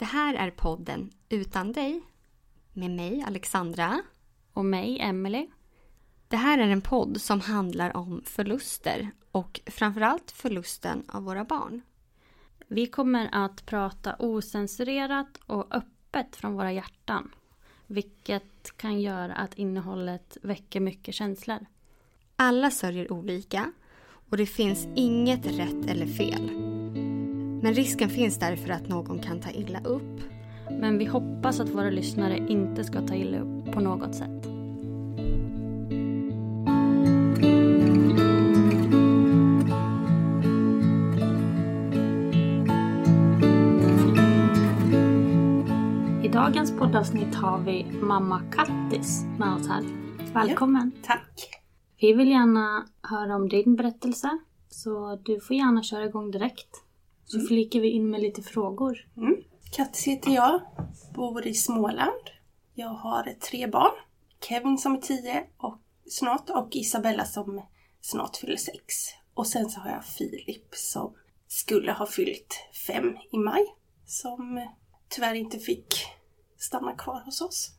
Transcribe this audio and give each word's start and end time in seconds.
Det 0.00 0.06
här 0.06 0.34
är 0.34 0.50
podden 0.50 1.10
Utan 1.28 1.72
dig 1.72 2.00
med 2.72 2.90
mig 2.90 3.24
Alexandra. 3.26 4.02
Och 4.52 4.64
mig, 4.64 5.00
Emily. 5.00 5.48
Det 6.28 6.36
här 6.36 6.58
är 6.58 6.68
en 6.68 6.80
podd 6.80 7.20
som 7.20 7.40
handlar 7.40 7.96
om 7.96 8.22
förluster 8.24 9.10
och 9.30 9.60
framförallt 9.66 10.30
förlusten 10.30 11.04
av 11.08 11.22
våra 11.22 11.44
barn. 11.44 11.82
Vi 12.68 12.86
kommer 12.86 13.28
att 13.32 13.66
prata 13.66 14.16
osensurerat 14.18 15.40
och 15.46 15.74
öppet 15.74 16.36
från 16.36 16.54
våra 16.54 16.72
hjärtan. 16.72 17.34
Vilket 17.86 18.76
kan 18.76 19.00
göra 19.00 19.34
att 19.34 19.54
innehållet 19.54 20.36
väcker 20.42 20.80
mycket 20.80 21.14
känslor. 21.14 21.66
Alla 22.36 22.70
sörjer 22.70 23.12
olika 23.12 23.72
och 24.30 24.36
det 24.36 24.46
finns 24.46 24.88
inget 24.96 25.46
rätt 25.46 25.86
eller 25.86 26.06
fel. 26.06 26.69
Men 27.62 27.74
risken 27.74 28.08
finns 28.08 28.38
därför 28.38 28.70
att 28.70 28.88
någon 28.88 29.18
kan 29.18 29.40
ta 29.40 29.50
illa 29.50 29.80
upp. 29.80 30.20
Men 30.70 30.98
vi 30.98 31.04
hoppas 31.04 31.60
att 31.60 31.68
våra 31.68 31.90
lyssnare 31.90 32.36
inte 32.48 32.84
ska 32.84 33.00
ta 33.00 33.14
illa 33.14 33.38
upp 33.38 33.72
på 33.72 33.80
något 33.80 34.14
sätt. 34.14 34.46
I 46.24 46.28
dagens 46.32 46.78
poddavsnitt 46.78 47.34
har 47.34 47.58
vi 47.58 47.86
mamma 48.02 48.42
Kattis 48.52 49.24
med 49.38 49.54
oss 49.54 49.68
här. 49.68 49.84
Välkommen! 50.34 50.92
Tack! 51.02 51.50
Vi 52.00 52.12
vill 52.12 52.28
gärna 52.28 52.86
höra 53.02 53.36
om 53.36 53.48
din 53.48 53.76
berättelse. 53.76 54.38
Så 54.68 55.18
du 55.24 55.40
får 55.40 55.56
gärna 55.56 55.82
köra 55.82 56.04
igång 56.04 56.30
direkt. 56.30 56.89
Så 57.30 57.40
flikar 57.40 57.80
vi 57.80 57.88
in 57.88 58.10
med 58.10 58.20
lite 58.20 58.42
frågor. 58.42 59.06
Mm. 59.16 59.36
Kattis 59.72 60.06
heter 60.06 60.30
jag, 60.30 60.60
bor 61.14 61.46
i 61.46 61.54
Småland. 61.54 62.30
Jag 62.74 62.88
har 62.88 63.34
tre 63.40 63.66
barn. 63.66 63.92
Kevin 64.48 64.78
som 64.78 64.94
är 64.94 65.00
tio 65.00 65.46
och 65.56 65.78
snart 66.06 66.50
och 66.50 66.68
Isabella 66.76 67.24
som 67.24 67.62
snart 68.00 68.36
fyller 68.36 68.56
sex. 68.56 68.94
Och 69.34 69.46
sen 69.46 69.70
så 69.70 69.80
har 69.80 69.90
jag 69.90 70.04
Filip 70.04 70.74
som 70.74 71.14
skulle 71.46 71.92
ha 71.92 72.06
fyllt 72.06 72.54
fem 72.86 73.16
i 73.32 73.38
maj. 73.38 73.64
Som 74.06 74.68
tyvärr 75.08 75.34
inte 75.34 75.58
fick 75.58 75.94
stanna 76.56 76.96
kvar 76.96 77.22
hos 77.24 77.40
oss. 77.40 77.70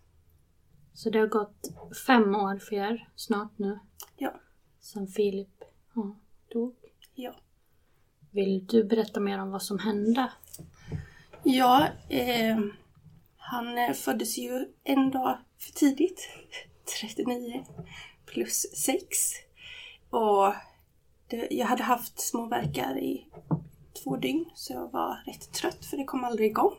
Så 0.93 1.09
det 1.09 1.19
har 1.19 1.27
gått 1.27 1.71
fem 2.07 2.35
år 2.35 2.57
för 2.57 2.75
er 2.75 3.09
snart 3.15 3.57
nu. 3.57 3.79
Ja. 4.17 4.39
Sen 4.79 5.07
Filip 5.07 5.63
ja, 5.95 6.15
dog. 6.53 6.75
Ja. 7.15 7.35
Vill 8.33 8.65
du 8.65 8.83
berätta 8.83 9.19
mer 9.19 9.39
om 9.39 9.51
vad 9.51 9.63
som 9.63 9.79
hände? 9.79 10.31
Ja, 11.43 11.87
eh, 12.09 12.59
han 13.37 13.77
eh, 13.77 13.93
föddes 13.93 14.37
ju 14.37 14.67
en 14.83 15.11
dag 15.11 15.37
för 15.57 15.71
tidigt. 15.71 16.29
39 17.01 17.65
plus 18.25 18.65
6. 18.75 19.07
Och 20.09 20.53
det, 21.27 21.47
jag 21.51 21.65
hade 21.65 21.83
haft 21.83 22.19
små 22.19 22.45
verkar 22.45 22.97
i 22.97 23.25
två 24.03 24.17
dygn 24.17 24.45
så 24.55 24.73
jag 24.73 24.91
var 24.91 25.23
rätt 25.25 25.53
trött 25.53 25.85
för 25.85 25.97
det 25.97 26.03
kom 26.03 26.23
aldrig 26.23 26.51
igång. 26.51 26.73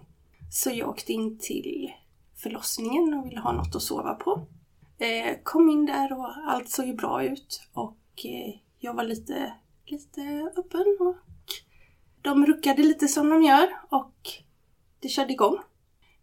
Så 0.50 0.70
jag 0.70 0.88
åkte 0.88 1.12
in 1.12 1.38
till 1.38 1.92
förlossningen 2.34 3.14
och 3.14 3.26
ville 3.26 3.40
ha 3.40 3.52
något 3.52 3.76
att 3.76 3.82
sova 3.82 4.14
på. 4.14 4.46
Eh, 4.98 5.36
kom 5.42 5.68
in 5.68 5.86
där 5.86 6.12
och 6.12 6.36
allt 6.46 6.70
såg 6.70 6.86
ju 6.86 6.94
bra 6.94 7.24
ut 7.24 7.62
och 7.72 8.24
eh, 8.24 8.54
jag 8.78 8.94
var 8.94 9.04
lite, 9.04 9.52
lite 9.86 10.50
öppen 10.56 10.96
och 11.00 11.31
de 12.22 12.46
ruckade 12.46 12.82
lite 12.82 13.08
som 13.08 13.28
de 13.28 13.42
gör 13.42 13.68
och 13.88 14.14
det 15.00 15.08
körde 15.08 15.32
igång. 15.32 15.58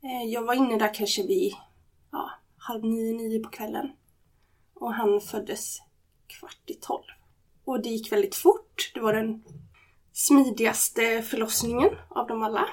Eh, 0.03 0.23
jag 0.29 0.41
var 0.41 0.53
inne 0.53 0.77
där 0.77 0.93
kanske 0.93 1.27
vid 1.27 1.53
ja, 2.11 2.31
halv 2.57 2.83
nio, 2.83 3.13
nio 3.13 3.39
på 3.39 3.49
kvällen. 3.49 3.91
Och 4.73 4.93
han 4.93 5.21
föddes 5.21 5.81
kvart 6.27 6.63
i 6.65 6.73
tolv. 6.73 7.03
Och 7.65 7.81
det 7.81 7.89
gick 7.89 8.11
väldigt 8.11 8.35
fort. 8.35 8.91
Det 8.93 8.99
var 8.99 9.13
den 9.13 9.43
smidigaste 10.13 11.21
förlossningen 11.21 11.89
av 12.09 12.27
dem 12.27 12.43
alla. 12.43 12.65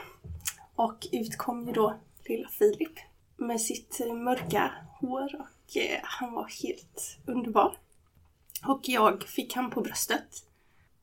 Och 0.74 1.06
ut 1.12 1.38
kom 1.38 1.66
ju 1.66 1.72
då 1.72 2.00
lilla 2.24 2.48
Filip 2.48 2.98
med 3.36 3.60
sitt 3.60 4.00
mörka 4.14 4.72
hår 5.00 5.34
och 5.34 5.76
eh, 5.76 6.00
han 6.02 6.32
var 6.32 6.48
helt 6.62 7.18
underbar. 7.26 7.78
Och 8.66 8.80
jag 8.82 9.22
fick 9.22 9.54
han 9.54 9.70
på 9.70 9.80
bröstet. 9.80 10.46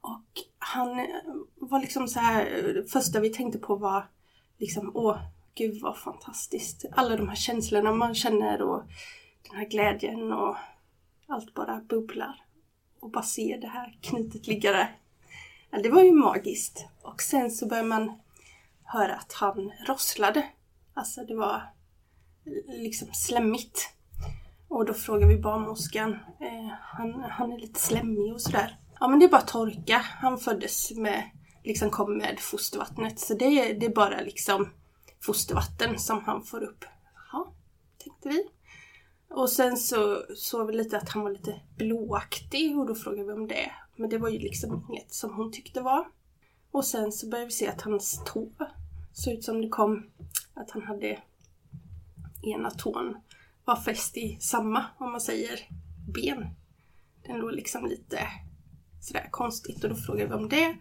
Och 0.03 0.41
han 0.59 0.99
eh, 0.99 1.05
var 1.55 1.79
liksom 1.79 2.07
så 2.07 2.19
här, 2.19 2.45
det 2.73 2.91
första 2.91 3.19
vi 3.19 3.29
tänkte 3.29 3.59
på 3.59 3.75
var 3.75 4.07
liksom, 4.57 4.91
åh, 4.93 5.17
gud 5.55 5.81
vad 5.81 5.97
fantastiskt. 5.97 6.85
Alla 6.91 7.17
de 7.17 7.29
här 7.29 7.35
känslorna 7.35 7.91
man 7.91 8.15
känner 8.15 8.61
och 8.61 8.83
den 9.49 9.57
här 9.57 9.65
glädjen 9.65 10.33
och 10.33 10.55
allt 11.27 11.53
bara 11.53 11.81
bubblar. 11.81 12.43
Och 12.99 13.11
bara 13.11 13.23
se 13.23 13.57
det 13.61 13.67
här 13.67 13.97
knutet 14.01 14.47
ligga 14.47 14.71
där. 14.71 14.97
Ja, 15.71 15.81
det 15.81 15.89
var 15.89 16.01
ju 16.01 16.11
magiskt. 16.11 16.85
Och 17.01 17.21
sen 17.21 17.51
så 17.51 17.67
började 17.67 17.89
man 17.89 18.19
höra 18.83 19.15
att 19.15 19.33
han 19.33 19.71
rosslade. 19.87 20.49
Alltså 20.93 21.25
det 21.25 21.35
var 21.35 21.61
liksom 22.67 23.07
slemmigt. 23.13 23.89
Och 24.67 24.85
då 24.85 24.93
frågade 24.93 25.35
vi 25.35 25.41
barnmorskan, 25.41 26.11
eh, 26.39 26.73
han, 26.81 27.23
han 27.29 27.51
är 27.51 27.57
lite 27.57 27.79
slemmig 27.79 28.33
och 28.33 28.41
sådär. 28.41 28.77
Ja 29.03 29.07
men 29.09 29.19
det 29.19 29.25
är 29.25 29.29
bara 29.29 29.41
torka. 29.41 29.97
Han 29.97 30.37
föddes 30.39 30.91
med, 30.91 31.29
liksom 31.63 31.89
kom 31.89 32.17
med 32.17 32.39
fostervattnet. 32.39 33.19
Så 33.19 33.33
det, 33.33 33.45
är- 33.45 33.79
det 33.79 33.85
är 33.85 33.93
bara 33.95 34.21
liksom 34.21 34.69
fostervatten 35.21 35.99
som 35.99 36.23
han 36.23 36.43
får 36.43 36.63
upp. 36.63 36.85
Ja, 37.31 37.53
tänkte 38.03 38.29
vi. 38.29 38.47
Och 39.29 39.49
sen 39.49 39.77
så 39.77 40.23
såg 40.35 40.67
vi 40.67 40.73
lite 40.73 40.97
att 40.97 41.09
han 41.09 41.23
var 41.23 41.31
lite 41.31 41.61
blåaktig 41.77 42.79
och 42.79 42.85
då 42.87 42.95
frågade 42.95 43.23
vi 43.27 43.33
om 43.33 43.47
det. 43.47 43.71
Men 43.95 44.09
det 44.09 44.17
var 44.17 44.29
ju 44.29 44.39
liksom 44.39 44.85
inget 44.89 45.13
som 45.13 45.33
hon 45.33 45.51
tyckte 45.51 45.81
var. 45.81 46.07
Och 46.71 46.85
sen 46.85 47.11
så 47.11 47.27
började 47.29 47.45
vi 47.45 47.51
se 47.51 47.67
att 47.67 47.81
hans 47.81 48.21
tå 48.25 48.47
såg 49.13 49.33
ut 49.33 49.43
som 49.43 49.61
det 49.61 49.69
kom, 49.69 50.09
att 50.53 50.71
han 50.71 50.81
hade 50.83 51.19
ena 52.43 52.71
tån 52.71 53.15
var 53.65 53.75
fäst 53.75 54.17
i 54.17 54.37
samma, 54.41 54.85
om 54.97 55.11
man 55.11 55.21
säger, 55.21 55.59
ben. 56.13 56.47
Den 57.27 57.37
låg 57.37 57.51
liksom 57.53 57.85
lite 57.85 58.27
sådär 59.03 59.27
konstigt 59.31 59.83
och 59.83 59.89
då 59.89 59.95
frågade 59.95 60.29
vi 60.29 60.33
om 60.35 60.49
det. 60.49 60.77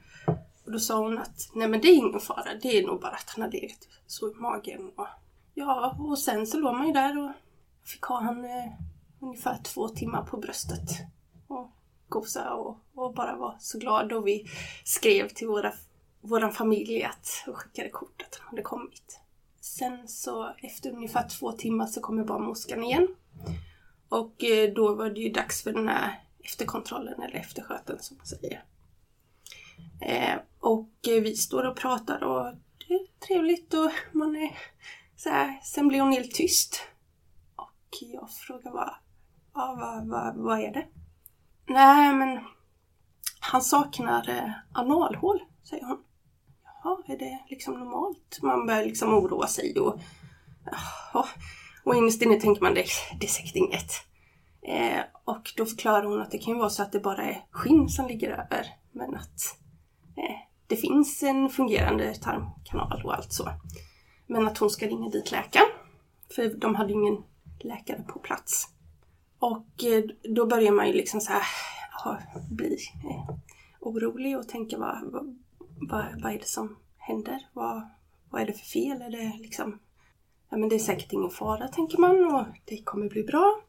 Och 0.65 0.73
då 0.73 0.79
sa 0.79 0.99
hon 0.99 1.19
att 1.19 1.51
nej 1.55 1.69
men 1.69 1.81
det 1.81 1.89
är 1.89 1.95
ingen 1.95 2.21
fara, 2.21 2.55
det 2.63 2.79
är 2.79 2.87
nog 2.87 3.01
bara 3.01 3.13
att 3.13 3.31
han 3.31 3.43
har 3.43 3.51
legat 3.51 3.89
så 4.07 4.31
i 4.31 4.35
magen. 4.35 4.91
Och, 4.97 5.07
ja, 5.55 5.97
och 5.99 6.19
sen 6.19 6.47
så 6.47 6.59
låg 6.59 6.75
man 6.75 6.87
ju 6.87 6.93
där 6.93 7.19
och 7.19 7.33
fick 7.85 8.03
ha 8.03 8.21
han 8.21 8.45
eh, 8.45 8.73
ungefär 9.21 9.59
två 9.63 9.89
timmar 9.89 10.23
på 10.23 10.37
bröstet. 10.37 10.91
Och 11.47 11.71
gosa 12.09 12.55
och, 12.55 12.79
och 12.95 13.15
bara 13.15 13.37
vara 13.37 13.59
så 13.59 13.79
glad. 13.79 14.13
Och 14.13 14.27
vi 14.27 14.47
skrev 14.85 15.29
till 15.29 15.49
våra, 15.49 15.73
våran 16.21 16.53
familj 16.53 17.05
att, 17.05 17.45
och 17.47 17.57
skickade 17.57 17.91
kort 17.91 18.23
att 18.27 18.39
han 18.41 18.49
hade 18.49 18.63
kommit. 18.63 19.21
Sen 19.61 20.09
så 20.09 20.51
efter 20.59 20.91
ungefär 20.91 21.29
två 21.29 21.53
timmar 21.53 21.87
så 21.87 22.01
kommer 22.01 22.25
barnmorskan 22.25 22.85
igen. 22.85 23.09
Och 24.09 24.45
eh, 24.45 24.75
då 24.75 24.95
var 24.95 25.11
det 25.11 25.21
ju 25.21 25.29
dags 25.29 25.63
för 25.63 25.73
den 25.73 25.89
här 25.89 26.22
efterkontrollen 26.43 27.23
eller 27.23 27.37
eftersköten 27.37 27.99
som 27.99 28.17
man 28.17 28.27
säger. 28.27 28.65
Eh, 30.01 30.37
och 30.61 30.89
vi 31.05 31.37
står 31.37 31.65
och 31.67 31.77
pratar 31.77 32.25
och 32.25 32.55
det 32.89 32.95
är 32.95 33.27
trevligt 33.27 33.75
och 33.75 33.91
man 34.13 34.37
är 34.37 34.59
så 35.17 35.29
här. 35.29 35.61
Sen 35.63 35.89
blir 35.89 36.01
hon 36.01 36.13
helt 36.13 36.35
tyst. 36.35 36.83
Och 37.57 37.97
jag 38.01 38.31
frågar 38.31 38.73
vad, 38.73 38.95
ja, 39.55 39.77
vad, 39.81 40.09
vad, 40.09 40.37
vad 40.37 40.61
är 40.61 40.73
det? 40.73 40.87
Nej 41.67 42.15
men 42.15 42.41
han 43.41 43.63
saknar 43.63 44.29
eh, 44.29 44.51
analhål, 44.73 45.41
säger 45.65 45.85
hon. 45.85 46.05
Jaha, 46.65 47.03
är 47.07 47.19
det 47.19 47.39
liksom 47.49 47.75
normalt? 47.75 48.39
Man 48.43 48.67
börjar 48.67 48.85
liksom 48.85 49.15
oroa 49.15 49.47
sig 49.47 49.79
och 49.81 50.01
jaha. 50.65 51.27
Och 51.85 51.95
innerst 51.95 52.23
inne 52.23 52.41
tänker 52.41 52.63
man 52.63 52.75
det, 52.75 52.87
det 53.21 53.27
är 53.27 53.31
säkert 53.31 53.57
inget. 53.57 53.93
Eh, 54.63 55.01
och 55.25 55.53
då 55.57 55.67
förklarar 55.67 56.05
hon 56.05 56.21
att 56.21 56.31
det 56.31 56.39
kan 56.39 56.55
ju 56.55 56.59
vara 56.59 56.71
så 56.71 56.83
att 56.83 56.93
det 56.93 57.01
bara 57.01 57.23
är 57.23 57.45
skinn 57.51 57.89
som 57.89 58.07
ligger 58.07 58.31
över. 58.31 58.67
Men 58.93 59.15
att 59.15 59.59
eh, 60.17 60.37
det 60.67 60.77
finns 60.77 61.23
en 61.23 61.49
fungerande 61.49 62.15
tarmkanal 62.15 63.03
och 63.05 63.15
allt 63.15 63.33
så. 63.33 63.49
Men 64.27 64.49
att 64.49 64.59
hon 64.59 64.71
ska 64.71 64.87
ringa 64.87 65.09
dit 65.09 65.31
läkaren. 65.31 65.69
För 66.35 66.55
de 66.55 66.75
hade 66.75 66.93
ingen 66.93 67.23
läkare 67.61 68.03
på 68.09 68.19
plats. 68.19 68.69
Och 69.39 69.85
eh, 69.85 70.05
då 70.23 70.47
börjar 70.47 70.73
man 70.73 70.87
ju 70.87 70.93
liksom 70.93 71.21
så 71.21 71.33
här 71.33 71.43
ha, 72.05 72.19
bli 72.51 72.79
eh, 73.05 73.35
orolig 73.81 74.39
och 74.39 74.49
tänka 74.49 74.79
vad, 74.79 75.13
vad, 75.13 75.39
vad, 75.91 76.05
vad 76.23 76.33
är 76.33 76.39
det 76.39 76.49
som 76.49 76.77
händer? 76.97 77.47
Vad, 77.53 77.89
vad 78.31 78.43
är 78.43 78.47
det 78.47 78.53
för 78.53 78.67
fel? 78.67 79.03
Är 79.03 79.11
det 79.11 79.33
liksom 79.39 79.79
Ja 80.53 80.59
men 80.59 80.69
det 80.69 80.75
är 80.75 80.79
säkert 80.79 81.13
ingen 81.13 81.31
fara 81.31 81.69
tänker 81.69 81.99
man 81.99 82.35
och 82.35 82.47
det 82.65 82.83
kommer 82.83 83.09
bli 83.09 83.23
bra. 83.23 83.61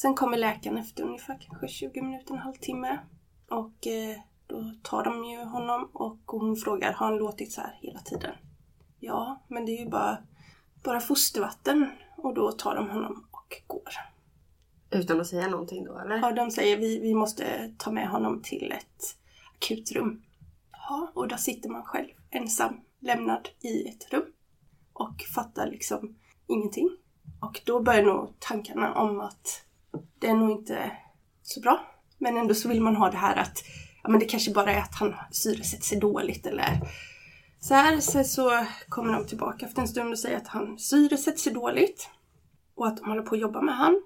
Sen 0.00 0.14
kommer 0.14 0.36
läkaren 0.36 0.78
efter 0.78 1.02
ungefär 1.02 1.38
kanske 1.40 1.68
20 1.68 2.02
minuter, 2.02 2.34
en 2.34 2.40
halvtimme. 2.40 2.98
Och 3.50 3.86
eh, 3.86 4.16
då 4.46 4.72
tar 4.82 5.04
de 5.04 5.24
ju 5.24 5.44
honom 5.44 5.90
och 5.92 6.18
hon 6.26 6.56
frågar, 6.56 6.92
har 6.92 7.06
han 7.06 7.16
låtit 7.16 7.52
så 7.52 7.60
här 7.60 7.78
hela 7.82 7.98
tiden? 7.98 8.34
Ja, 9.00 9.44
men 9.48 9.66
det 9.66 9.72
är 9.72 9.84
ju 9.84 9.90
bara, 9.90 10.18
bara 10.84 11.00
fostervatten. 11.00 11.90
Och 12.16 12.34
då 12.34 12.52
tar 12.52 12.74
de 12.74 12.90
honom 12.90 13.26
och 13.30 13.62
går. 13.66 13.92
Utan 14.90 15.20
att 15.20 15.26
säga 15.26 15.48
någonting 15.48 15.84
då 15.84 15.98
eller? 15.98 16.16
Ja, 16.16 16.32
de 16.32 16.50
säger 16.50 16.76
vi, 16.76 16.98
vi 16.98 17.14
måste 17.14 17.74
ta 17.78 17.90
med 17.92 18.08
honom 18.08 18.42
till 18.42 18.72
ett 18.72 19.16
akutrum. 19.54 20.22
Ja, 20.72 21.12
och 21.14 21.28
där 21.28 21.36
sitter 21.36 21.68
man 21.68 21.82
själv 21.82 22.10
ensam, 22.30 22.80
lämnad 22.98 23.48
i 23.60 23.88
ett 23.88 24.12
rum. 24.12 24.32
Och 24.92 25.22
fattar 25.34 25.66
liksom 25.66 26.16
ingenting. 26.46 26.90
Och 27.40 27.60
då 27.64 27.82
börjar 27.82 28.02
nog 28.02 28.34
tankarna 28.38 28.94
om 28.94 29.20
att 29.20 29.67
det 30.18 30.26
är 30.26 30.34
nog 30.34 30.50
inte 30.50 30.90
så 31.42 31.60
bra. 31.60 31.80
Men 32.18 32.36
ändå 32.36 32.54
så 32.54 32.68
vill 32.68 32.80
man 32.80 32.96
ha 32.96 33.10
det 33.10 33.16
här 33.16 33.36
att 33.36 33.64
ja, 34.02 34.10
men 34.10 34.20
det 34.20 34.26
kanske 34.26 34.52
bara 34.52 34.72
är 34.72 34.80
att 34.80 34.94
han 34.94 35.14
syresätter 35.30 35.84
sig 35.84 35.98
dåligt 35.98 36.46
eller 36.46 36.80
så 37.60 37.74
här. 37.74 38.00
Sen 38.00 38.24
så 38.24 38.64
kommer 38.88 39.12
de 39.12 39.26
tillbaka 39.26 39.66
efter 39.66 39.82
en 39.82 39.88
stund 39.88 40.12
och 40.12 40.18
säger 40.18 40.36
att 40.36 40.48
han 40.48 40.78
syresätter 40.78 41.38
sig 41.38 41.52
dåligt 41.52 42.10
och 42.74 42.86
att 42.86 42.96
de 42.96 43.08
håller 43.08 43.22
på 43.22 43.34
att 43.34 43.40
jobba 43.40 43.60
med 43.60 43.76
han. 43.76 44.02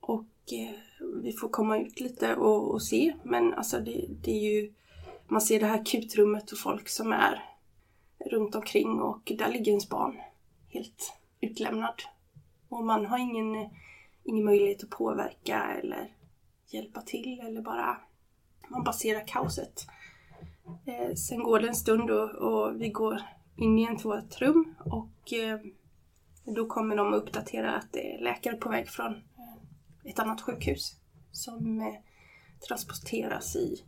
Och 0.00 0.52
eh, 0.52 0.74
vi 1.22 1.32
får 1.32 1.48
komma 1.48 1.78
ut 1.78 2.00
lite 2.00 2.36
och, 2.36 2.70
och 2.74 2.82
se. 2.82 3.14
Men 3.22 3.54
alltså 3.54 3.80
det, 3.80 4.06
det, 4.22 4.30
är 4.30 4.52
ju, 4.52 4.72
man 5.28 5.40
ser 5.40 5.60
det 5.60 5.66
här 5.66 5.80
akutrummet 5.80 6.52
och 6.52 6.58
folk 6.58 6.88
som 6.88 7.12
är 7.12 7.42
runt 8.30 8.54
omkring 8.54 9.00
och 9.00 9.32
där 9.38 9.48
ligger 9.48 9.72
ens 9.72 9.88
barn 9.88 10.16
helt 10.68 11.12
utlämnad. 11.40 12.02
Och 12.68 12.84
man 12.84 13.06
har 13.06 13.18
ingen, 13.18 13.70
ingen 14.24 14.44
möjlighet 14.44 14.84
att 14.84 14.90
påverka 14.90 15.62
eller 15.82 16.16
hjälpa 16.66 17.02
till 17.02 17.40
eller 17.40 17.62
bara 17.62 18.00
man 18.68 18.84
baserar 18.84 19.26
kaoset. 19.26 19.86
Eh, 20.86 21.14
sen 21.14 21.42
går 21.42 21.60
det 21.60 21.68
en 21.68 21.74
stund 21.74 22.10
och, 22.10 22.30
och, 22.30 22.80
vi 22.80 22.88
går 22.88 23.22
in 23.56 23.78
i 23.78 23.84
ett 23.84 24.04
vårt 24.04 24.40
rum 24.40 24.74
och 24.84 25.32
eh, 25.32 25.60
då 26.44 26.66
kommer 26.66 26.96
de 26.96 27.14
att 27.14 27.22
uppdatera 27.22 27.74
att 27.76 27.92
det 27.92 28.14
är 28.14 28.22
läkare 28.22 28.56
på 28.56 28.68
väg 28.68 28.88
från 28.88 29.12
eh, 29.12 30.10
ett 30.10 30.18
annat 30.18 30.40
sjukhus 30.40 30.96
som 31.32 31.80
eh, 31.80 31.94
transporteras 32.68 33.56
i, 33.56 33.84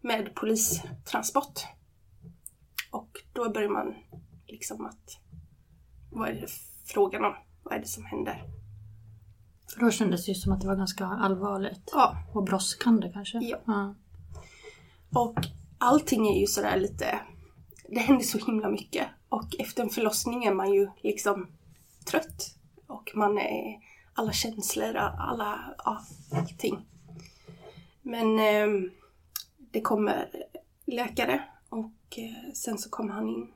med 0.00 0.34
polistransport. 0.34 1.60
Och 2.90 3.08
då 3.32 3.50
börjar 3.50 3.68
man 3.68 3.94
liksom 4.46 4.86
att, 4.86 5.18
vad 6.10 6.28
är 6.28 6.34
det 6.34 6.48
frågan 6.84 7.24
om? 7.24 7.34
Vad 7.62 7.74
är 7.74 7.78
det 7.78 7.86
som 7.86 8.04
händer? 8.04 8.57
För 9.74 9.80
då 9.80 9.90
kändes 9.90 10.26
det 10.26 10.32
ju 10.32 10.34
som 10.34 10.52
att 10.52 10.60
det 10.60 10.66
var 10.66 10.76
ganska 10.76 11.06
allvarligt. 11.06 11.90
Ja. 11.92 12.16
Och 12.34 12.44
brådskande 12.44 13.12
kanske. 13.12 13.38
Ja. 13.38 13.58
ja. 13.66 13.94
Och 15.14 15.38
allting 15.78 16.28
är 16.28 16.40
ju 16.40 16.46
sådär 16.46 16.76
lite, 16.76 17.20
det 17.88 18.00
händer 18.00 18.24
så 18.24 18.38
himla 18.38 18.68
mycket. 18.70 19.08
Och 19.28 19.54
efter 19.58 19.82
en 19.82 19.90
förlossning 19.90 20.44
är 20.44 20.54
man 20.54 20.72
ju 20.72 20.88
liksom 21.02 21.48
trött. 22.04 22.54
Och 22.86 23.12
man 23.14 23.38
är 23.38 23.78
alla 24.14 24.32
känslor, 24.32 24.96
alla, 24.96 25.74
ja, 25.84 26.00
allting. 26.32 26.86
Men 28.02 28.38
eh, 28.38 28.90
det 29.72 29.80
kommer 29.80 30.28
läkare 30.86 31.44
och 31.68 32.18
eh, 32.18 32.52
sen 32.54 32.78
så 32.78 32.90
kommer 32.90 33.12
han 33.12 33.28
in. 33.28 33.52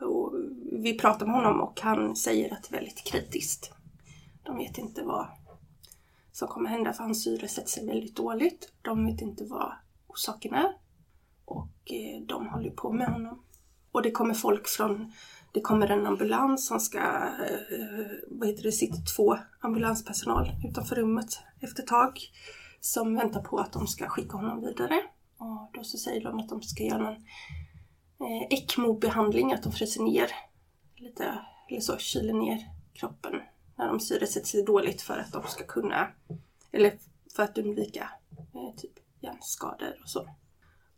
Och 0.00 0.34
vi 0.72 0.98
pratar 0.98 1.26
med 1.26 1.34
honom 1.34 1.60
och 1.60 1.80
han 1.80 2.16
säger 2.16 2.52
att 2.52 2.62
det 2.62 2.76
är 2.76 2.78
väldigt 2.78 3.04
kritiskt. 3.04 3.72
De 4.50 4.58
vet 4.58 4.78
inte 4.78 5.02
vad 5.02 5.26
som 6.32 6.48
kommer 6.48 6.70
hända 6.70 6.92
för 6.92 7.04
hans 7.04 7.24
syre 7.24 7.48
sätter 7.48 7.68
sig 7.68 7.86
väldigt 7.86 8.16
dåligt. 8.16 8.72
De 8.82 9.06
vet 9.06 9.20
inte 9.20 9.44
vad 9.44 9.72
orsaken 10.06 10.54
är. 10.54 10.72
Och 11.44 11.92
eh, 11.92 12.22
de 12.26 12.48
håller 12.48 12.70
på 12.70 12.92
med 12.92 13.06
honom. 13.06 13.42
Och 13.92 14.02
det 14.02 14.10
kommer 14.10 14.34
folk 14.34 14.68
från, 14.68 15.12
det 15.52 15.60
kommer 15.60 15.88
en 15.88 16.06
ambulans 16.06 16.66
som 16.66 16.80
ska, 16.80 16.98
eh, 16.98 18.06
vad 18.28 18.48
heter 18.48 18.62
det, 18.62 18.72
sitter 18.72 19.16
två 19.16 19.36
ambulanspersonal 19.60 20.50
utanför 20.68 20.96
rummet 20.96 21.38
efter 21.60 21.82
ett 21.82 21.88
tag. 21.88 22.20
Som 22.80 23.14
väntar 23.14 23.42
på 23.42 23.58
att 23.58 23.72
de 23.72 23.86
ska 23.86 24.08
skicka 24.08 24.36
honom 24.36 24.60
vidare. 24.60 25.02
Och 25.38 25.70
då 25.74 25.84
så 25.84 25.98
säger 25.98 26.24
de 26.24 26.38
att 26.38 26.48
de 26.48 26.62
ska 26.62 26.84
göra 26.84 27.02
någon 27.02 27.24
eh, 28.20 28.46
ECMO-behandling, 28.50 29.52
att 29.52 29.62
de 29.62 29.72
fryser 29.72 30.02
ner 30.02 30.30
lite, 30.96 31.38
eller 31.68 31.80
så, 31.80 31.98
kyler 31.98 32.34
ner 32.34 32.58
kroppen 32.92 33.40
när 33.80 33.88
de 33.88 34.00
syresätter 34.00 34.46
sig 34.46 34.62
dåligt 34.62 35.02
för 35.02 35.18
att 35.18 35.32
de 35.32 35.42
ska 35.42 35.64
kunna, 35.64 36.12
eller 36.72 36.98
för 37.36 37.42
att 37.42 37.58
undvika 37.58 38.10
eh, 38.54 38.76
typ 38.76 38.92
hjärnskador 39.20 40.00
och 40.02 40.08
så. 40.08 40.28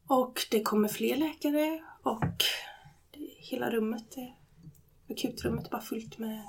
Och 0.07 0.47
det 0.51 0.63
kommer 0.63 0.89
fler 0.89 1.17
läkare 1.17 1.83
och 2.03 2.45
det, 3.11 3.29
hela 3.39 3.71
rummet, 3.71 4.17
är, 4.17 4.37
akutrummet 5.11 5.67
är 5.67 5.71
bara 5.71 5.81
fullt 5.81 6.19
med, 6.19 6.43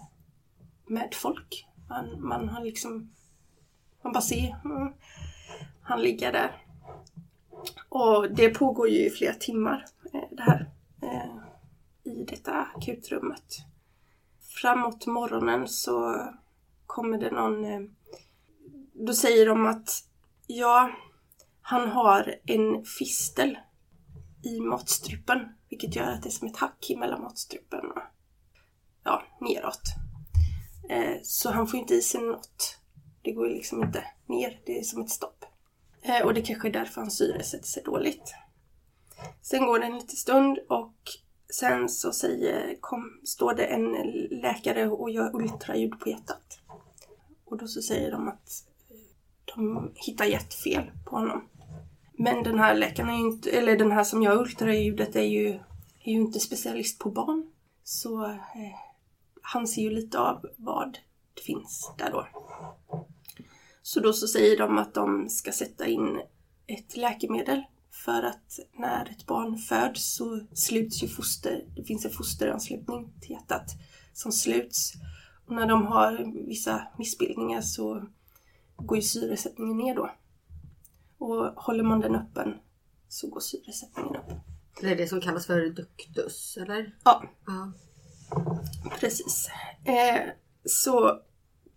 med 0.88 1.10
folk. 1.14 1.68
Man, 1.90 2.28
man 2.28 2.50
har 2.50 2.64
liksom, 2.64 3.14
man 4.02 4.14
bara 4.14 4.22
ser 4.22 4.56
mm, 4.66 4.94
han 5.82 6.02
ligger 6.02 6.32
där. 6.32 6.66
Och 7.90 8.32
det 8.32 8.50
pågår 8.50 8.90
ju 8.90 9.06
i 9.06 9.10
flera 9.10 9.34
timmar 9.34 9.86
eh, 10.14 10.22
det 10.32 10.44
här 10.44 10.72
eh, 11.02 11.36
i 12.04 12.24
detta 12.24 12.68
akutrummet. 12.76 13.66
Framåt 14.62 15.06
morgonen 15.06 15.68
så 15.68 16.28
kommer 16.86 17.18
det 17.18 17.32
någon... 17.32 17.66
Eh, 17.66 17.82
då 18.94 19.14
säger 19.14 19.46
de 19.46 19.66
att 19.66 19.90
ja, 20.48 20.92
han 21.62 21.90
har 21.90 22.36
en 22.46 22.86
fistel 22.86 23.58
i 24.44 24.60
matstrupen. 24.60 25.40
Vilket 25.70 25.96
gör 25.96 26.12
att 26.12 26.24
det 26.24 26.30
är 26.30 26.32
som 26.32 26.48
ett 26.48 26.58
hack 26.58 26.92
mellan 26.98 27.22
matstrupen 27.22 27.80
och 27.80 28.02
ja, 29.04 29.24
neråt. 29.42 29.82
Eh, 30.90 31.20
så 31.24 31.52
han 31.52 31.68
får 31.68 31.80
inte 31.80 31.96
i 31.96 32.02
sig 32.02 32.22
något. 32.22 32.80
Det 33.22 33.32
går 33.32 33.48
liksom 33.48 33.84
inte 33.84 34.04
ner. 34.28 34.62
Det 34.66 34.80
är 34.80 34.84
som 34.84 35.02
ett 35.02 35.10
stopp. 35.10 35.46
Eh, 36.02 36.26
och 36.26 36.34
det 36.34 36.42
kanske 36.42 36.68
är 36.68 36.74
därför 36.74 37.02
hans 37.02 37.18
syre 37.18 37.44
sätter 37.44 37.68
sig 37.68 37.84
dåligt. 37.84 38.34
Sen 39.42 39.66
går 39.66 39.80
det 39.80 39.86
en 39.86 39.96
liten 39.96 40.18
stund 40.18 40.60
och 40.70 40.96
sen 41.54 41.90
så 41.90 42.14
säger, 42.14 42.76
kom, 42.80 43.20
står 43.24 43.54
det 43.54 43.66
en 43.66 43.92
läkare 44.42 44.90
och 44.90 45.10
gör 45.10 45.36
ultraljud 45.36 46.00
på 46.00 46.10
hjärtat. 46.10 46.60
Och 47.46 47.58
då 47.58 47.68
så 47.68 47.82
säger 47.82 48.12
de 48.12 48.28
att 48.28 48.66
eh, 48.90 49.56
de 49.56 49.92
hittar 49.96 50.26
hjärtfel 50.26 50.92
på 51.06 51.16
honom. 51.16 51.50
Men 52.14 52.44
den 52.44 52.60
här 52.60 52.76
läkaren 52.76 53.10
är 53.10 53.14
ju 53.14 53.22
inte, 53.22 53.52
eller 53.52 53.78
den 53.78 53.92
här 53.92 54.04
som 54.04 54.24
gör 54.24 54.38
ultraljudet 54.38 55.16
är 55.16 55.24
ju, 55.24 55.50
är 56.00 56.12
ju 56.12 56.22
inte 56.22 56.40
specialist 56.40 57.00
på 57.00 57.10
barn. 57.12 57.52
Så 57.84 58.24
eh, 58.26 58.80
han 59.42 59.68
ser 59.68 59.82
ju 59.82 59.90
lite 59.90 60.20
av 60.20 60.46
vad 60.58 60.98
det 61.34 61.42
finns 61.42 61.92
där 61.98 62.12
då. 62.12 62.28
Så 63.82 64.00
då 64.00 64.14
så 64.14 64.28
säger 64.28 64.58
de 64.58 64.78
att 64.78 64.94
de 64.94 65.30
ska 65.30 65.52
sätta 65.52 65.88
in 65.88 66.22
ett 66.68 66.98
läkemedel 66.98 67.64
för 68.06 68.24
att 68.24 68.60
när 68.74 69.10
ett 69.12 69.26
barn 69.26 69.58
föds 69.58 70.16
så 70.16 70.40
sluts 70.54 71.04
ju 71.04 71.08
foster, 71.08 71.66
det 71.76 71.84
finns 71.84 72.06
en 72.06 72.12
fosteranslutning 72.12 73.14
till 73.22 73.32
hjärtat 73.32 73.66
som 74.14 74.32
sluts. 74.32 74.94
Och 75.48 75.56
när 75.56 75.68
de 75.68 75.86
har 75.86 76.32
vissa 76.48 76.88
missbildningar 76.98 77.62
så 77.62 78.08
går 78.76 78.98
ju 78.98 79.02
syresättningen 79.02 79.78
ner 79.78 79.96
då. 79.96 80.12
Och 81.18 81.46
håller 81.64 81.84
man 81.84 82.00
den 82.00 82.16
öppen 82.16 82.54
så 83.10 83.28
går 83.30 83.40
syresättningen 83.40 84.16
upp. 84.16 84.32
Det 84.82 84.92
är 84.92 84.96
det 84.96 85.08
som 85.08 85.22
kallas 85.22 85.46
för 85.46 85.70
duktus, 85.70 86.58
eller? 86.62 86.96
Ja, 87.04 87.24
Ja. 87.48 87.72
precis. 89.00 89.50
Eh, 89.86 90.30
så 90.66 91.20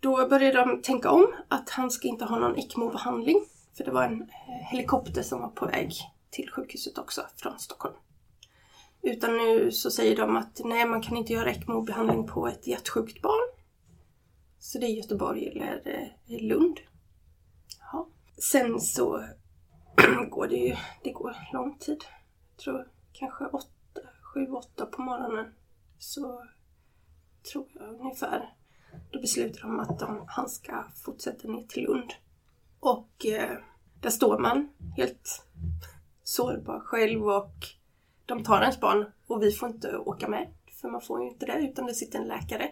då 0.01 0.29
började 0.29 0.59
de 0.59 0.83
tänka 0.83 1.11
om 1.11 1.27
att 1.49 1.71
han 1.71 1.91
ska 1.91 2.09
inte 2.09 2.25
ha 2.25 2.39
någon 2.39 2.57
ECMO-behandling. 2.57 3.45
För 3.77 3.85
det 3.85 3.91
var 3.91 4.05
en 4.05 4.23
eh, 4.23 4.29
helikopter 4.71 5.23
som 5.23 5.41
var 5.41 5.49
på 5.49 5.67
väg 5.67 5.93
till 6.31 6.51
sjukhuset 6.51 6.99
också 6.99 7.27
från 7.37 7.59
Stockholm. 7.59 7.95
Utan 9.03 9.37
nu 9.37 9.73
så 9.73 9.91
säger 9.91 10.17
de 10.17 10.37
att 10.37 10.61
nej, 10.65 10.87
man 10.87 11.03
kan 11.03 11.17
inte 11.17 11.33
göra 11.33 11.51
ECMO-behandling 11.51 12.27
på 12.27 12.49
ett 12.49 12.67
hjärtsjukt 12.67 13.23
barn. 13.23 13.57
Så 14.59 14.79
det 14.79 14.87
är 14.87 14.91
Göteborg 14.91 15.49
eller 15.49 15.83
eh, 16.29 16.43
Lund. 16.43 16.81
Ja. 17.93 18.09
Sen 18.39 18.81
så 18.81 19.25
går 20.31 20.49
det 20.49 20.57
ju, 20.57 20.77
det 21.03 21.13
går 21.13 21.37
lång 21.53 21.79
tid. 21.79 22.05
Jag 22.51 22.65
tror 22.65 22.89
kanske 23.13 23.45
åtta, 23.45 24.01
sju, 24.23 24.47
åtta 24.47 24.87
på 24.87 25.03
morgonen. 25.03 25.55
Så 25.99 26.43
tror 27.53 27.67
jag 27.75 28.01
ungefär. 28.01 28.55
Då 29.11 29.21
beslutar 29.21 29.61
de 29.61 29.81
att 29.81 29.99
de, 29.99 30.25
han 30.29 30.49
ska 30.49 30.85
fortsätta 31.05 31.49
ner 31.49 31.63
till 31.63 31.83
Lund. 31.83 32.13
Och 32.81 33.27
eh, 33.27 33.59
där 34.01 34.11
står 34.11 34.39
man 34.39 34.69
helt 34.97 35.47
sårbar 36.27 36.81
själv 36.81 37.29
och 37.29 37.55
de 38.27 38.45
tar 38.45 38.61
ens 38.61 38.81
barn 38.81 39.07
och 39.27 39.43
vi 39.43 39.53
får 39.53 39.69
inte 39.69 39.97
åka 39.97 40.29
med. 40.29 40.49
För 40.81 40.89
man 40.89 41.01
får 41.01 41.23
ju 41.23 41.29
inte 41.29 41.47
det 41.47 41.59
utan 41.59 41.87
det 41.87 41.95
sitter 41.95 42.19
en 42.19 42.29
läkare 42.29 42.71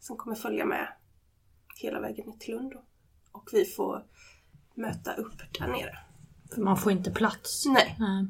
som 0.00 0.16
kommer 0.16 0.36
följa 0.36 0.64
med 0.64 0.88
hela 1.76 2.00
vägen 2.00 2.26
ner 2.26 2.36
till 2.36 2.54
Lund. 2.54 2.72
då. 2.72 2.82
Och 3.32 3.50
vi 3.52 3.64
får 3.64 4.04
möta 4.74 5.14
upp 5.14 5.38
där 5.58 5.68
nere. 5.68 5.98
För 6.54 6.60
man 6.60 6.76
får 6.76 6.92
inte 6.92 7.10
plats. 7.10 7.66
Nej, 7.66 7.96
Nej. 7.98 8.26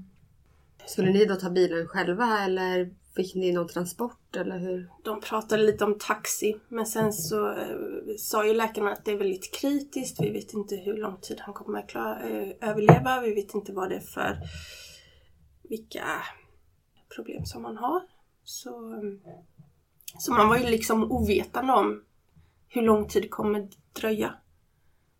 Skulle 0.87 1.13
ni 1.13 1.25
då 1.25 1.35
ta 1.35 1.51
bilen 1.51 1.87
själva 1.87 2.41
eller 2.45 2.95
fick 3.17 3.35
ni 3.35 3.53
någon 3.53 3.69
transport 3.69 4.37
eller 4.37 4.59
hur? 4.59 4.91
de 5.05 5.21
pratade 5.21 5.63
lite 5.63 5.85
om 5.85 5.99
taxi 5.99 6.61
men 6.69 6.87
sen 6.87 7.13
så 7.13 7.51
eh, 7.51 7.77
sa 8.19 8.47
ju 8.47 8.55
läkarna 8.55 8.93
att 8.93 9.05
det 9.05 9.13
är 9.13 9.17
väldigt 9.17 9.55
kritiskt. 9.55 10.23
Vi 10.23 10.31
vet 10.31 10.55
inte 10.55 10.77
hur 10.77 10.97
lång 10.97 11.17
tid 11.21 11.41
han 11.41 11.55
kommer 11.55 11.79
att 11.79 11.89
klara, 11.89 12.23
eh, 12.23 12.71
överleva. 12.71 13.21
Vi 13.21 13.35
vet 13.35 13.55
inte 13.55 13.73
vad 13.73 13.89
det 13.89 13.97
är 13.97 14.01
för 14.01 14.39
vilka 15.63 16.05
problem 17.15 17.45
som 17.45 17.65
han 17.65 17.77
har. 17.77 18.03
Så, 18.45 18.93
eh, 18.93 19.41
så 20.19 20.33
man 20.33 20.49
var 20.49 20.57
ju 20.57 20.71
liksom 20.71 21.13
ovetande 21.13 21.73
om 21.73 22.05
hur 22.69 22.83
lång 22.83 23.09
tid 23.09 23.23
det 23.23 23.29
kommer 23.29 23.69
dröja. 23.93 24.35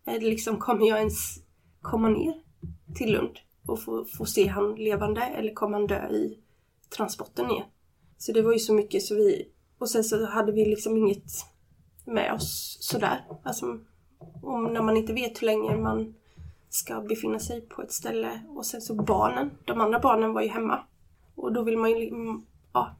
Är 0.05 0.19
liksom, 0.19 0.59
kommer 0.59 0.87
jag 0.87 0.97
ens 0.97 1.35
komma 1.81 2.09
ner 2.09 2.33
till 2.95 3.11
Lund 3.11 3.39
och 3.67 3.81
få, 3.81 4.05
få 4.17 4.25
se 4.25 4.47
han 4.47 4.75
levande 4.75 5.21
eller 5.21 5.53
kommer 5.53 5.77
han 5.77 5.87
dö 5.87 6.09
i 6.09 6.39
transporten 6.89 7.47
ner? 7.47 7.65
Så 8.17 8.31
det 8.31 8.41
var 8.41 8.53
ju 8.53 8.59
så 8.59 8.73
mycket 8.73 9.03
så 9.03 9.15
vi... 9.15 9.51
Och 9.77 9.89
sen 9.89 10.03
så 10.03 10.25
hade 10.25 10.51
vi 10.51 10.65
liksom 10.65 10.97
inget 10.97 11.31
med 12.05 12.33
oss 12.33 12.77
sådär. 12.81 13.25
Alltså 13.43 13.79
om 14.41 14.63
när 14.73 14.81
man 14.81 14.97
inte 14.97 15.13
vet 15.13 15.41
hur 15.41 15.45
länge 15.45 15.77
man 15.77 16.15
ska 16.69 17.01
befinna 17.01 17.39
sig 17.39 17.61
på 17.61 17.81
ett 17.81 17.91
ställe. 17.91 18.41
Och 18.49 18.65
sen 18.65 18.81
så 18.81 18.95
barnen, 18.95 19.51
de 19.65 19.81
andra 19.81 19.99
barnen 19.99 20.33
var 20.33 20.41
ju 20.41 20.47
hemma. 20.47 20.83
Och 21.35 21.53
då 21.53 21.63
vill 21.63 21.77
man 21.77 21.89
ju... 21.89 22.07
mm, 22.07 22.45
Ja. 22.73 22.95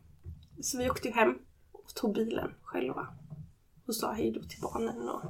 Så 0.61 0.77
vi 0.77 0.89
åkte 0.89 1.07
ju 1.07 1.13
hem 1.13 1.39
och 1.71 1.93
tog 1.95 2.13
bilen 2.13 2.53
själva. 2.63 3.07
Och 3.85 3.95
sa 3.95 4.11
hej 4.11 4.31
då 4.31 4.41
till 4.41 4.61
barnen 4.61 5.09
och... 5.09 5.21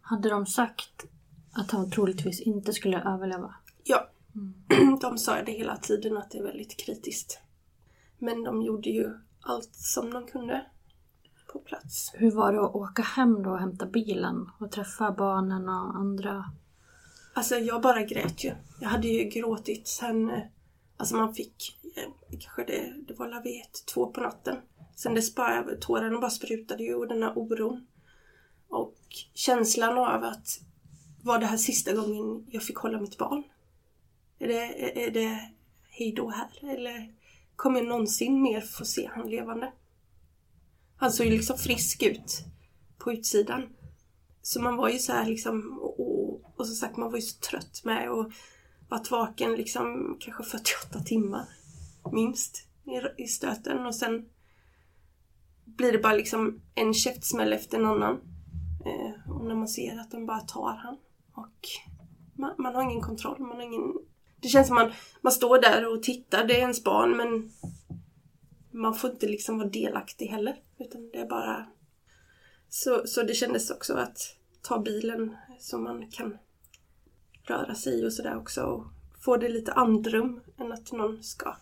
Hade 0.00 0.30
de 0.30 0.46
sagt 0.46 1.04
att 1.52 1.70
han 1.70 1.90
troligtvis 1.90 2.40
inte 2.40 2.72
skulle 2.72 3.02
överleva? 3.02 3.54
Ja, 3.84 4.08
de 5.00 5.18
sa 5.18 5.42
det 5.42 5.52
hela 5.52 5.76
tiden 5.76 6.16
att 6.16 6.30
det 6.30 6.38
är 6.38 6.42
väldigt 6.42 6.76
kritiskt. 6.76 7.40
Men 8.22 8.42
de 8.42 8.62
gjorde 8.62 8.90
ju 8.90 9.10
allt 9.40 9.74
som 9.74 10.10
de 10.10 10.26
kunde 10.26 10.66
på 11.52 11.58
plats. 11.58 12.10
Hur 12.14 12.30
var 12.30 12.52
det 12.52 12.60
att 12.60 12.74
åka 12.74 13.02
hem 13.02 13.42
då 13.42 13.50
och 13.50 13.58
hämta 13.58 13.86
bilen 13.86 14.50
och 14.60 14.72
träffa 14.72 15.12
barnen 15.12 15.68
och 15.68 15.96
andra? 15.96 16.44
Alltså 17.34 17.56
jag 17.56 17.82
bara 17.82 18.02
grät 18.02 18.44
ju. 18.44 18.52
Jag 18.80 18.88
hade 18.88 19.08
ju 19.08 19.24
gråtit 19.24 19.88
sen, 19.88 20.30
eh, 20.30 20.42
alltså 20.96 21.16
man 21.16 21.34
fick, 21.34 21.80
eh, 21.96 22.12
kanske 22.30 22.64
det, 22.64 22.94
det 23.08 23.14
var 23.14 23.28
la 23.28 23.40
vet, 23.40 23.86
två 23.86 24.06
på 24.06 24.20
natten. 24.20 24.56
Sen 24.96 25.14
dess 25.14 25.34
bara, 25.34 25.64
tårarna 25.80 26.20
bara 26.20 26.30
sprutade 26.30 26.82
ju 26.82 26.94
och 26.94 27.08
den 27.08 27.22
här 27.22 27.38
oron. 27.38 27.86
Och 28.68 28.96
känslan 29.34 29.98
av 29.98 30.24
att, 30.24 30.60
var 31.22 31.38
det 31.38 31.46
här 31.46 31.56
sista 31.56 31.92
gången 31.92 32.46
jag 32.50 32.62
fick 32.62 32.76
hålla 32.76 33.00
mitt 33.00 33.18
barn? 33.18 33.42
Är 34.38 34.48
det, 34.48 34.84
är, 34.84 35.08
är 35.08 35.10
det 35.10 35.50
hej 35.90 36.12
då 36.12 36.30
här? 36.30 36.74
Eller 36.74 37.21
kommer 37.56 37.80
jag 37.80 37.88
någonsin 37.88 38.42
mer 38.42 38.60
få 38.60 38.84
se 38.84 39.10
han 39.14 39.30
levande? 39.30 39.72
Han 40.96 41.12
såg 41.12 41.26
ju 41.26 41.32
liksom 41.32 41.58
frisk 41.58 42.02
ut 42.02 42.44
på 42.98 43.12
utsidan. 43.12 43.68
Så 44.42 44.62
man 44.62 44.76
var 44.76 44.88
ju 44.88 44.98
så 44.98 45.12
här 45.12 45.26
liksom, 45.26 45.78
och, 45.80 46.60
och 46.60 46.66
som 46.66 46.76
sagt 46.76 46.96
man 46.96 47.10
var 47.10 47.16
ju 47.16 47.22
så 47.22 47.38
trött 47.38 47.84
med 47.84 48.10
och 48.10 48.32
varit 48.88 49.10
vaken 49.10 49.52
liksom 49.52 50.16
kanske 50.20 50.44
48 50.44 51.00
timmar 51.00 51.48
minst 52.12 52.66
i, 52.84 53.22
i 53.22 53.26
stöten 53.26 53.86
och 53.86 53.94
sen 53.94 54.28
blir 55.64 55.92
det 55.92 55.98
bara 55.98 56.12
liksom 56.12 56.60
en 56.74 56.94
käftsmäll 56.94 57.52
efter 57.52 57.78
en 57.78 57.86
annan. 57.86 58.20
Eh, 58.84 59.32
och 59.32 59.44
när 59.44 59.54
man 59.54 59.68
ser 59.68 59.98
att 59.98 60.10
de 60.10 60.26
bara 60.26 60.40
tar 60.40 60.74
han. 60.74 60.96
Och 61.34 61.68
man, 62.34 62.54
man 62.58 62.74
har 62.74 62.82
ingen 62.82 63.00
kontroll, 63.00 63.40
man 63.40 63.56
har 63.56 63.62
ingen... 63.62 63.92
Det 64.42 64.48
känns 64.48 64.66
som 64.66 64.74
man, 64.74 64.92
man 65.20 65.32
står 65.32 65.60
där 65.60 65.92
och 65.92 66.02
tittar, 66.02 66.44
det 66.44 66.54
är 66.54 66.60
ens 66.60 66.84
barn 66.84 67.16
men 67.16 67.52
man 68.70 68.94
får 68.94 69.10
inte 69.10 69.26
liksom 69.26 69.58
vara 69.58 69.68
delaktig 69.68 70.26
heller. 70.26 70.56
Utan 70.78 71.10
det 71.10 71.18
är 71.18 71.26
bara... 71.28 71.66
Så, 72.68 73.02
så 73.06 73.22
det 73.22 73.34
kändes 73.34 73.70
också 73.70 73.94
att 73.94 74.36
ta 74.62 74.78
bilen 74.78 75.36
så 75.58 75.78
man 75.78 76.10
kan 76.10 76.38
röra 77.42 77.74
sig 77.74 78.06
och 78.06 78.12
sådär 78.12 78.36
också 78.36 78.62
och 78.62 78.86
få 79.20 79.36
det 79.36 79.48
lite 79.48 79.72
andrum 79.72 80.40
än 80.58 80.72
att 80.72 80.92
någon 80.92 81.22
ska 81.22 81.56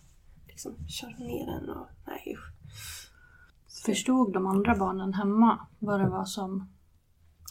liksom 0.46 0.88
köra 0.88 1.16
ner 1.18 1.48
en 1.48 1.70
och 1.70 1.86
nej 2.06 2.36
usch. 2.36 2.52
Förstod 3.84 4.32
de 4.32 4.46
andra 4.46 4.76
barnen 4.76 5.14
hemma 5.14 5.66
vad 5.78 6.00
det 6.00 6.08
var 6.08 6.24
som 6.24 6.68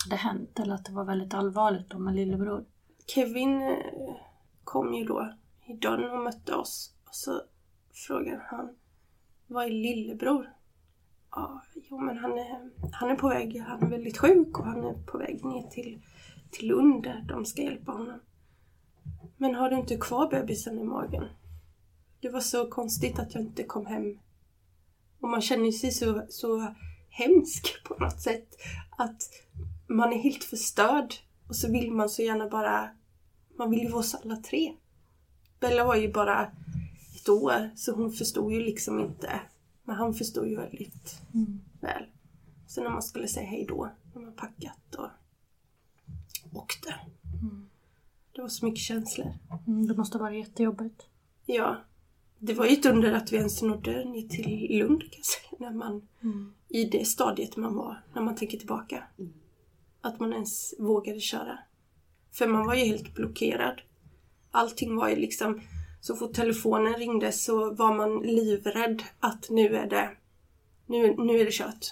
hade 0.04 0.16
hänt? 0.16 0.60
Eller 0.60 0.76
att 0.76 0.86
det 0.86 0.92
var 0.92 1.06
väldigt 1.06 1.34
allvarligt 1.34 1.90
då 1.90 2.00
med 2.00 2.16
lillebror? 2.16 2.66
Kevin 3.08 3.62
eh, 3.62 4.16
kom 4.70 4.94
ju 4.94 5.04
då 5.04 5.34
i 5.66 5.74
dörren 5.74 6.12
och 6.12 6.24
mötte 6.24 6.56
oss 6.56 6.94
och 7.08 7.16
så 7.16 7.42
frågade 7.94 8.42
han 8.48 8.76
Vad 9.48 9.66
är 9.66 9.70
lillebror? 9.70 10.50
Ja, 11.32 11.62
jo 11.90 12.00
men 12.00 12.18
han 12.18 12.32
är, 12.32 12.70
han 12.92 13.10
är 13.10 13.16
på 13.16 13.30
väg, 13.30 13.60
han 13.68 13.84
är 13.84 13.90
väldigt 13.90 14.18
sjuk 14.18 14.60
och 14.60 14.66
han 14.66 14.84
är 14.84 14.94
på 14.94 15.18
väg 15.18 15.46
ner 15.46 15.70
till, 15.70 16.02
till 16.52 16.68
Lund 16.68 17.04
där 17.04 17.26
de 17.30 17.46
ska 17.46 17.62
hjälpa 17.62 17.92
honom. 17.92 18.20
Men 19.38 19.56
har 19.56 19.70
du 19.70 19.76
inte 19.76 19.98
kvar 19.98 20.30
bebisen 20.30 20.80
i 20.80 20.84
magen? 20.84 21.24
Det 22.20 22.30
var 22.30 22.40
så 22.40 22.70
konstigt 22.70 23.20
att 23.20 23.34
jag 23.34 23.44
inte 23.44 23.64
kom 23.64 23.86
hem. 23.86 24.20
Och 25.20 25.30
man 25.30 25.42
känner 25.42 25.72
sig 25.72 25.92
så, 25.92 26.26
så 26.30 26.74
hemsk 27.10 27.84
på 27.84 27.96
något 28.00 28.22
sätt. 28.22 28.48
Att 28.98 29.22
man 29.88 30.14
är 30.14 30.18
helt 30.18 30.44
förstörd 30.44 31.14
och 31.48 31.56
så 31.56 31.72
vill 31.72 31.92
man 31.92 32.10
så 32.10 32.22
gärna 32.22 32.50
bara... 32.50 32.99
Man 33.60 33.70
vill 33.70 33.80
ju 33.80 33.88
vara 33.90 34.00
oss 34.00 34.16
alla 34.16 34.36
tre. 34.36 34.74
Bella 35.60 35.84
var 35.84 35.96
ju 35.96 36.12
bara 36.14 36.52
ett 37.16 37.30
år 37.30 37.70
så 37.76 37.92
hon 37.92 38.12
förstod 38.12 38.54
ju 38.54 38.60
liksom 38.60 39.00
inte. 39.00 39.42
Men 39.84 39.96
han 39.96 40.14
förstod 40.14 40.48
ju 40.48 40.56
väldigt 40.56 41.22
väl. 41.82 42.04
Så 42.68 42.84
när 42.84 42.90
man 42.90 43.02
skulle 43.02 43.28
säga 43.28 43.46
hej 43.46 43.66
då, 43.70 43.90
när 44.14 44.22
man 44.22 44.34
packat 44.34 44.96
och 44.98 45.10
åkte. 46.54 46.96
Det 48.36 48.42
var 48.42 48.50
så 48.50 48.66
mycket 48.66 48.82
känslor. 48.82 49.34
Mm, 49.68 49.88
det 49.88 49.96
måste 49.96 50.18
ha 50.18 50.26
varit 50.26 50.48
jättejobbigt. 50.48 51.06
Ja. 51.46 51.78
Det 52.38 52.54
var 52.54 52.66
ju 52.66 52.74
ett 52.74 52.86
under 52.86 53.12
att 53.14 53.32
vi 53.32 53.38
ens 53.38 53.62
nådde 53.62 54.06
ner 54.06 54.28
till 54.28 54.80
Lund 54.80 55.02
kan 55.02 55.10
jag 55.16 55.26
säga. 55.26 55.70
När 55.70 55.72
man, 55.78 56.08
I 56.68 56.86
det 56.86 57.08
stadiet 57.08 57.58
man 57.58 57.76
var, 57.76 58.02
när 58.14 58.22
man 58.22 58.36
tänker 58.36 58.58
tillbaka. 58.58 59.04
Att 60.02 60.20
man 60.20 60.34
ens 60.34 60.74
vågade 60.80 61.20
köra. 61.20 61.60
För 62.32 62.48
man 62.48 62.68
var 62.68 62.76
ju 62.76 62.86
helt 62.86 63.14
blockerad. 63.14 63.82
Allting 64.52 64.96
var 64.96 65.10
ju 65.10 65.16
liksom, 65.16 65.62
så 66.02 66.16
fort 66.16 66.34
telefonen 66.34 66.94
ringde 66.94 67.32
så 67.32 67.74
var 67.74 67.94
man 67.94 68.20
livrädd 68.20 69.04
att 69.20 69.50
nu 69.50 69.76
är 69.76 69.90
det, 69.90 70.10
nu, 70.86 71.16
nu 71.18 71.40
är 71.40 71.46
det 71.46 71.54
kört. 71.54 71.92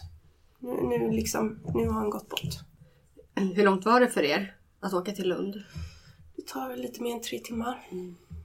Nu, 0.59 0.81
nu 0.83 1.11
liksom, 1.11 1.59
nu 1.75 1.87
har 1.87 1.93
han 1.93 2.09
gått 2.09 2.29
bort. 2.29 2.53
Hur 3.35 3.63
långt 3.63 3.85
var 3.85 3.99
det 3.99 4.09
för 4.09 4.23
er 4.23 4.55
att 4.79 4.93
åka 4.93 5.11
till 5.11 5.29
Lund? 5.29 5.63
Det 6.35 6.47
tar 6.47 6.75
lite 6.75 7.01
mer 7.01 7.13
än 7.15 7.21
tre 7.21 7.39
timmar. 7.39 7.87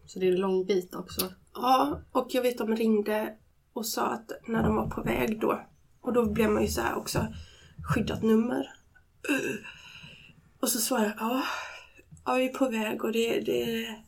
Så 0.07 0.19
det 0.19 0.29
är 0.29 0.33
en 0.33 0.41
lång 0.41 0.65
bit 0.65 0.95
också. 0.95 1.33
Ja, 1.55 2.01
och 2.13 2.27
jag 2.31 2.43
vet 2.43 2.59
de 2.59 2.77
ringde 2.77 3.37
och 3.73 3.87
sa 3.87 4.07
att 4.07 4.33
när 4.47 4.63
de 4.63 4.77
var 4.77 4.91
på 4.91 5.03
väg 5.03 5.41
då, 5.41 5.61
och 6.01 6.13
då 6.13 6.27
blev 6.27 6.51
man 6.51 6.63
ju 6.63 6.69
så 6.69 6.81
här 6.81 6.97
också, 6.97 7.27
skyddat 7.95 8.23
nummer. 8.23 8.71
Och 10.61 10.69
så 10.69 10.79
svarade 10.79 11.07
jag, 11.07 11.15
ja, 11.19 11.43
ja, 12.25 12.35
vi 12.35 12.49
är 12.49 12.53
på 12.53 12.69
väg 12.69 13.05
och 13.05 13.13
det, 13.13 13.41
det 13.41 13.85
är 13.85 14.03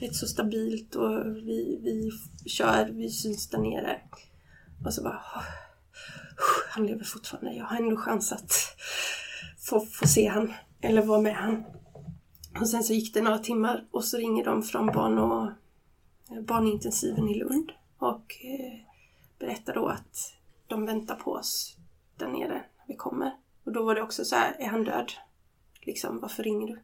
rätt 0.00 0.16
så 0.16 0.26
stabilt 0.26 0.94
och 0.94 1.26
vi, 1.26 1.80
vi 1.82 2.10
kör, 2.48 2.88
vi 2.90 3.10
syns 3.10 3.48
där 3.48 3.58
nere. 3.58 4.00
Och 4.84 4.94
så 4.94 5.02
bara, 5.02 5.22
han 6.70 6.86
lever 6.86 7.04
fortfarande, 7.04 7.52
jag 7.52 7.64
har 7.64 7.76
ändå 7.76 7.96
chans 7.96 8.32
att 8.32 8.52
få, 9.58 9.80
få 9.80 10.06
se 10.06 10.26
han, 10.26 10.52
eller 10.80 11.02
vara 11.02 11.20
med 11.20 11.34
han. 11.34 11.64
Och 12.60 12.68
sen 12.68 12.84
så 12.84 12.92
gick 12.92 13.14
det 13.14 13.22
några 13.22 13.38
timmar 13.38 13.84
och 13.90 14.04
så 14.04 14.16
ringer 14.16 14.44
de 14.44 14.62
från 14.62 14.86
barn 14.86 15.18
och 15.18 15.46
eh, 16.30 16.42
barnintensiven 16.42 17.28
i 17.28 17.34
Lund 17.34 17.72
och 17.98 18.36
eh, 18.44 18.80
berättar 19.38 19.74
då 19.74 19.86
att 19.88 20.34
de 20.66 20.86
väntar 20.86 21.14
på 21.14 21.32
oss 21.32 21.76
där 22.16 22.28
nere 22.28 22.62
när 22.78 22.86
vi 22.86 22.96
kommer. 22.96 23.32
Och 23.64 23.72
då 23.72 23.84
var 23.84 23.94
det 23.94 24.02
också 24.02 24.24
så 24.24 24.36
här, 24.36 24.56
är 24.58 24.66
han 24.66 24.84
död? 24.84 25.12
Liksom, 25.80 26.20
varför 26.20 26.42
ringer 26.42 26.66
du? 26.66 26.80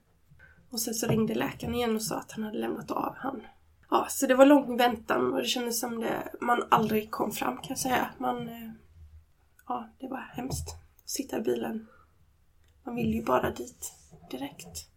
Och 0.70 0.80
sen 0.80 0.94
så 0.94 1.06
ringde 1.06 1.34
läkaren 1.34 1.74
igen 1.74 1.96
och 1.96 2.02
sa 2.02 2.16
att 2.16 2.32
han 2.32 2.44
hade 2.44 2.58
lämnat 2.58 2.90
av 2.90 3.14
han. 3.16 3.42
Ja, 3.90 4.06
så 4.10 4.26
det 4.26 4.34
var 4.34 4.46
lång 4.46 4.76
väntan 4.76 5.32
och 5.32 5.38
det 5.38 5.44
kändes 5.44 5.80
som 5.80 6.00
det 6.00 6.32
man 6.40 6.62
aldrig 6.68 7.10
kom 7.10 7.32
fram 7.32 7.56
kan 7.56 7.66
jag 7.68 7.78
säga. 7.78 8.10
Man, 8.18 8.48
eh, 8.48 8.70
ja, 9.68 9.88
det 10.00 10.08
var 10.08 10.18
hemskt. 10.18 10.76
Sitta 11.04 11.38
i 11.38 11.40
bilen. 11.40 11.86
Man 12.84 12.94
vill 12.94 13.14
ju 13.14 13.24
bara 13.24 13.50
dit 13.50 13.92
direkt. 14.30 14.88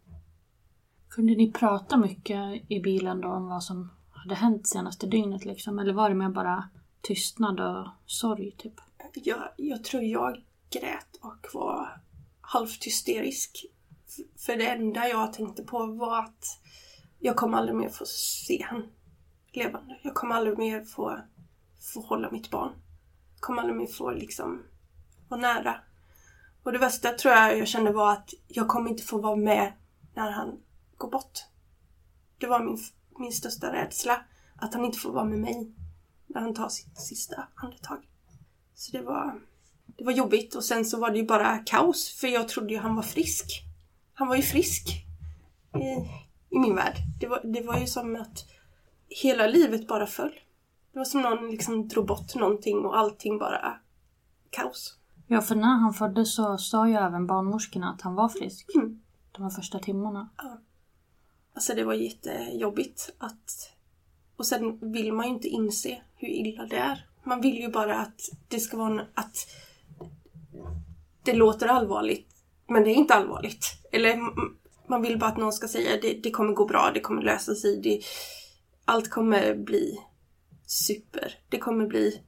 Kunde 1.10 1.36
ni 1.36 1.52
prata 1.52 1.98
mycket 1.98 2.72
i 2.72 2.80
bilen 2.80 3.22
då 3.22 3.28
om 3.28 3.48
vad 3.48 3.64
som 3.64 3.90
hade 4.10 4.36
hänt 4.36 4.68
senaste 4.68 5.08
dygnet 5.08 5.46
liksom? 5.46 5.80
Eller 5.80 5.94
var 5.94 6.10
det 6.10 6.16
mer 6.16 6.30
bara 6.30 6.70
tystnad 7.02 7.60
och 7.60 7.88
sorg 8.06 8.52
typ? 8.58 8.74
jag, 9.14 9.50
jag 9.58 9.84
tror 9.84 10.04
jag 10.04 10.44
grät 10.70 11.16
och 11.22 11.48
var 11.54 12.02
halvt 12.42 12.84
hysterisk. 12.84 13.66
För 14.38 14.56
det 14.56 14.68
enda 14.68 15.08
jag 15.08 15.34
tänkte 15.34 15.64
på 15.64 15.86
var 15.86 16.20
att 16.20 16.60
jag 17.20 17.36
kommer 17.36 17.58
aldrig 17.58 17.76
mer 17.76 17.90
få 17.90 18.06
se 18.06 18.66
han 18.70 18.90
levande. 19.54 20.00
Jag 20.04 20.14
kommer 20.14 20.36
aldrig 20.36 20.58
mer 20.58 20.86
få, 20.86 21.20
få 21.94 22.02
hålla 22.02 22.32
mitt 22.32 22.50
barn. 22.50 22.72
Jag 23.34 23.42
kommer 23.42 23.62
aldrig 23.62 23.78
mer 23.78 23.88
få 23.88 24.12
liksom 24.12 24.64
vara 25.28 25.42
nära. 25.42 25.76
Och 26.64 26.72
det 26.72 26.80
värsta 26.80 27.12
tror 27.12 27.34
jag 27.34 27.58
jag 27.58 27.68
kände 27.68 27.92
var 27.92 28.12
att 28.12 28.34
jag 28.48 28.68
kommer 28.68 28.90
inte 28.90 29.04
få 29.04 29.18
vara 29.18 29.36
med 29.36 29.74
när 30.14 30.32
han 30.32 30.60
går 30.98 31.10
bort. 31.12 31.40
Det 32.38 32.48
var 32.48 32.60
min, 32.60 32.78
min 33.20 33.32
största 33.32 33.74
rädsla. 33.74 34.26
Att 34.56 34.74
han 34.74 34.86
inte 34.86 35.00
får 35.00 35.12
vara 35.12 35.26
med 35.26 35.40
mig 35.40 35.74
när 36.28 36.42
han 36.42 36.54
tar 36.54 36.70
sitt 36.70 36.98
sista 36.98 37.48
andetag. 37.56 38.08
Så 38.76 38.98
det 38.98 39.04
var, 39.04 39.42
det 39.86 40.04
var 40.04 40.12
jobbigt 40.12 40.56
och 40.56 40.64
sen 40.64 40.86
så 40.86 41.00
var 41.00 41.12
det 41.12 41.18
ju 41.18 41.26
bara 41.26 41.58
kaos 41.58 42.20
för 42.20 42.28
jag 42.28 42.50
trodde 42.50 42.74
ju 42.74 42.80
han 42.80 42.96
var 42.96 43.04
frisk. 43.04 43.69
Han 44.20 44.28
var 44.28 44.36
ju 44.36 44.42
frisk 44.42 45.06
i, 45.76 46.10
i 46.56 46.60
min 46.60 46.76
värld. 46.76 46.96
Det 47.20 47.28
var, 47.28 47.42
det 47.44 47.62
var 47.62 47.78
ju 47.78 47.88
som 47.88 48.16
att 48.16 48.46
hela 49.10 49.48
livet 49.48 49.88
bara 49.88 50.08
föll. 50.08 50.32
Det 50.94 51.00
var 51.00 51.06
som 51.06 51.22
någon 51.22 51.52
liksom 51.52 51.88
drog 51.88 52.08
bort 52.08 52.36
någonting 52.36 52.78
och 52.86 52.98
allting 52.98 53.38
bara 53.38 53.80
kaos. 54.50 54.96
Ja, 55.28 55.42
för 55.42 55.56
när 55.56 55.78
han 55.78 55.94
föddes 55.94 56.36
så 56.36 56.58
sa 56.58 56.88
ju 56.88 56.94
även 56.96 57.28
barnmorskorna 57.28 57.90
att 57.94 58.02
han 58.02 58.16
var 58.16 58.30
frisk. 58.30 58.70
Mm. 58.76 59.02
De 59.32 59.44
här 59.44 59.50
första 59.50 59.80
timmarna. 59.80 60.30
Alltså 61.54 61.74
det 61.74 61.84
var 61.84 61.94
jättejobbigt 61.94 63.10
att... 63.18 63.74
Och 64.36 64.46
sen 64.46 64.92
vill 64.92 65.14
man 65.14 65.26
ju 65.28 65.34
inte 65.34 65.48
inse 65.48 66.02
hur 66.16 66.28
illa 66.28 66.66
det 66.66 66.78
är. 66.78 67.06
Man 67.24 67.42
vill 67.42 67.56
ju 67.58 67.70
bara 67.72 68.00
att 68.00 68.22
det 68.48 68.60
ska 68.60 68.78
vara 68.78 68.92
en- 69.02 69.08
att 69.14 69.38
det 71.24 71.34
låter 71.34 71.68
allvarligt, 71.68 72.39
men 72.70 72.84
det 72.84 72.90
är 72.90 72.96
inte 72.96 73.14
allvarligt. 73.14 73.66
Eller 73.92 74.20
man 74.90 75.02
vill 75.02 75.20
bara 75.20 75.30
att 75.30 75.38
någon 75.38 75.54
ska 75.54 75.68
säga 75.68 76.02
det, 76.02 76.14
det 76.14 76.32
kommer 76.32 76.54
gå 76.54 76.66
bra, 76.66 76.92
det 76.94 77.00
kommer 77.00 77.22
lösa 77.22 77.56
sig, 77.56 77.82
det, 77.82 78.02
allt 78.86 79.10
kommer 79.10 79.56
bli 79.56 80.00
super. 80.66 81.40
Det 81.50 81.58
kommer 81.58 81.88
bli 81.88 82.22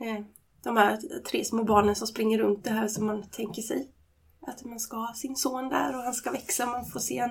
eh, 0.00 0.24
de 0.62 0.76
här 0.76 1.20
tre 1.30 1.44
små 1.44 1.64
barnen 1.64 1.96
som 1.96 2.06
springer 2.06 2.38
runt 2.38 2.64
det 2.64 2.70
här 2.70 2.88
som 2.88 3.06
man 3.06 3.22
tänker 3.30 3.62
sig. 3.62 3.92
Att 4.40 4.64
man 4.64 4.80
ska 4.80 4.96
ha 4.96 5.14
sin 5.14 5.36
son 5.36 5.68
där 5.68 5.96
och 5.96 6.02
han 6.02 6.14
ska 6.14 6.30
växa, 6.30 6.66
man 6.66 6.86
får 6.86 7.00
se 7.00 7.18
han 7.18 7.30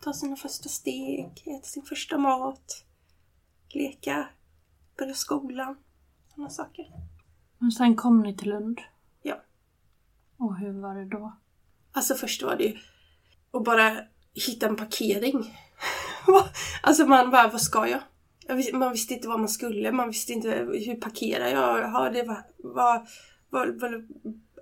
ta 0.00 0.12
sina 0.12 0.36
första 0.36 0.68
steg, 0.68 1.42
äta 1.46 1.66
sin 1.66 1.82
första 1.82 2.18
mat, 2.18 2.84
leka, 3.68 4.28
börja 4.98 5.14
skolan, 5.14 5.76
sådana 6.34 6.50
saker. 6.50 6.86
Men 7.58 7.70
sen 7.72 7.96
kom 7.96 8.22
ni 8.22 8.36
till 8.36 8.48
Lund. 8.48 8.80
Ja. 9.22 9.36
Och 10.36 10.56
hur 10.56 10.80
var 10.80 10.94
det 10.94 11.04
då? 11.04 11.32
Alltså 11.96 12.14
först 12.14 12.42
var 12.42 12.56
det 12.56 12.64
ju 12.64 12.76
att 13.52 13.64
bara 13.64 13.96
hitta 14.34 14.66
en 14.66 14.76
parkering. 14.76 15.58
alltså 16.82 17.06
man 17.06 17.30
bara, 17.30 17.48
vad 17.48 17.60
ska 17.60 17.88
jag? 17.88 18.00
man 18.72 18.92
visste 18.92 19.14
inte 19.14 19.28
vad 19.28 19.40
man 19.40 19.48
skulle, 19.48 19.92
man 19.92 20.08
visste 20.08 20.32
inte 20.32 20.50
hur 20.86 20.94
parkerar 20.94 21.48
jag? 21.48 21.78
Jaha, 21.78 22.10
det 22.10 22.22
var, 22.22 22.42
var, 22.58 23.08
var, 23.50 23.66
var, 23.66 24.06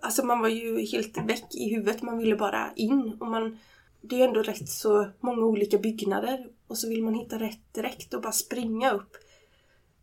alltså 0.03 0.27
man 0.27 0.41
var 0.41 0.49
ju 0.49 0.87
helt 0.87 1.19
väck 1.19 1.55
i 1.55 1.75
huvudet, 1.75 2.03
man 2.03 2.19
ville 2.19 2.37
bara 2.37 2.73
in. 2.77 3.17
Och 3.21 3.27
man, 3.27 3.59
det 4.01 4.15
är 4.15 4.19
ju 4.19 4.25
ändå 4.25 4.43
rätt 4.43 4.69
så 4.69 5.07
många 5.21 5.45
olika 5.45 5.79
byggnader 5.79 6.47
och 6.67 6.79
så 6.79 6.89
vill 6.89 7.05
man 7.05 7.15
hitta 7.15 7.39
rätt 7.39 7.75
direkt 7.75 8.15
och 8.15 8.23
bara 8.23 8.33
springa 8.33 8.91
upp. 8.91 9.17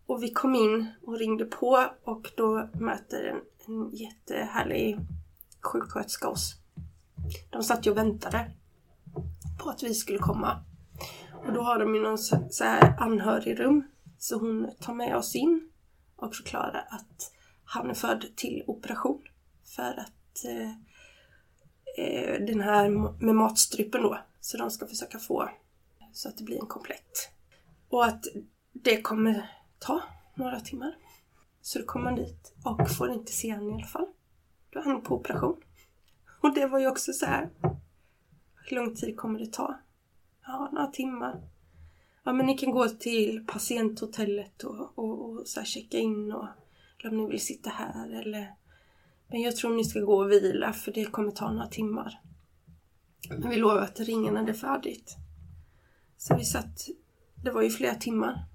Och 0.05 0.23
vi 0.23 0.31
kom 0.31 0.55
in 0.55 0.87
och 1.05 1.17
ringde 1.17 1.45
på 1.45 1.85
och 2.03 2.31
då 2.35 2.69
möter 2.73 3.23
en, 3.23 3.41
en 3.67 3.89
jättehärlig 3.95 4.99
sjuksköterska 5.61 6.29
oss. 6.29 6.60
De 7.49 7.63
satt 7.63 7.87
ju 7.87 7.91
och 7.91 7.97
väntade 7.97 8.51
på 9.59 9.69
att 9.69 9.83
vi 9.83 9.93
skulle 9.93 10.19
komma. 10.19 10.63
Och 11.45 11.53
då 11.53 11.61
har 11.61 11.79
de 11.79 11.95
ju 11.95 12.01
någon 12.01 12.17
så 12.17 12.63
här 12.63 12.95
anhörigrum. 12.99 13.83
Så 14.17 14.39
hon 14.39 14.71
tar 14.79 14.93
med 14.93 15.15
oss 15.15 15.35
in 15.35 15.71
och 16.15 16.35
förklarar 16.35 16.87
att 16.89 17.31
han 17.63 17.89
är 17.89 17.93
född 17.93 18.25
till 18.35 18.63
operation. 18.67 19.21
För 19.75 19.99
att 19.99 20.45
eh, 20.45 20.69
eh 21.97 22.45
den 22.45 22.61
här 22.61 22.89
med 23.25 23.35
matstrupen 23.35 24.01
då. 24.01 24.17
Så 24.39 24.57
de 24.57 24.71
ska 24.71 24.87
försöka 24.87 25.19
få 25.19 25.49
så 26.13 26.29
att 26.29 26.37
det 26.37 26.43
blir 26.43 26.61
en 26.61 26.67
komplett. 26.67 27.29
Och 27.89 28.05
att 28.05 28.25
det 28.71 29.01
kommer 29.01 29.49
ta 29.79 30.01
några 30.35 30.59
timmar. 30.59 30.95
Så 31.61 31.79
då 31.79 31.85
kommer 31.85 32.05
man 32.05 32.15
dit 32.15 32.53
och 32.63 32.91
får 32.91 33.11
inte 33.11 33.31
se 33.31 33.53
honom 33.53 33.69
i 33.69 33.73
alla 33.73 33.87
fall. 33.87 34.07
Då 34.69 34.79
är 34.79 34.83
han 34.83 35.01
på 35.01 35.15
operation. 35.15 35.61
Och 36.41 36.53
det 36.53 36.65
var 36.65 36.79
ju 36.79 36.87
också 36.87 37.13
så 37.13 37.25
här. 37.25 37.49
Hur 38.55 38.75
lång 38.75 38.95
tid 38.95 39.17
kommer 39.17 39.39
det 39.39 39.53
ta? 39.53 39.79
Ja, 40.45 40.69
några 40.71 40.87
timmar. 40.87 41.41
Ja, 42.23 42.33
men 42.33 42.45
ni 42.45 42.57
kan 42.57 42.71
gå 42.71 42.89
till 42.89 43.45
patienthotellet 43.47 44.63
och, 44.63 44.97
och, 44.99 45.29
och 45.29 45.47
så 45.47 45.63
checka 45.63 45.97
in 45.97 46.31
och 46.31 46.47
eller 46.99 47.11
om 47.11 47.17
ni 47.17 47.29
vill 47.29 47.41
sitta 47.41 47.69
här 47.69 48.09
eller 48.09 48.55
men 49.27 49.41
jag 49.41 49.55
tror 49.55 49.75
ni 49.75 49.83
ska 49.83 49.99
gå 49.99 50.23
och 50.23 50.31
vila 50.31 50.73
för 50.73 50.91
det 50.91 51.05
kommer 51.05 51.31
ta 51.31 51.51
några 51.51 51.67
timmar. 51.67 52.21
Men 53.29 53.49
vi 53.49 53.55
lovar 53.55 53.81
att 53.81 53.99
ringa 53.99 54.31
när 54.31 54.43
det 54.43 54.51
är 54.51 54.53
färdigt. 54.53 55.15
Så 56.17 56.35
vi 56.37 56.45
satt, 56.45 56.87
det 57.35 57.51
var 57.51 57.61
ju 57.61 57.69
flera 57.69 57.95
timmar. 57.95 58.45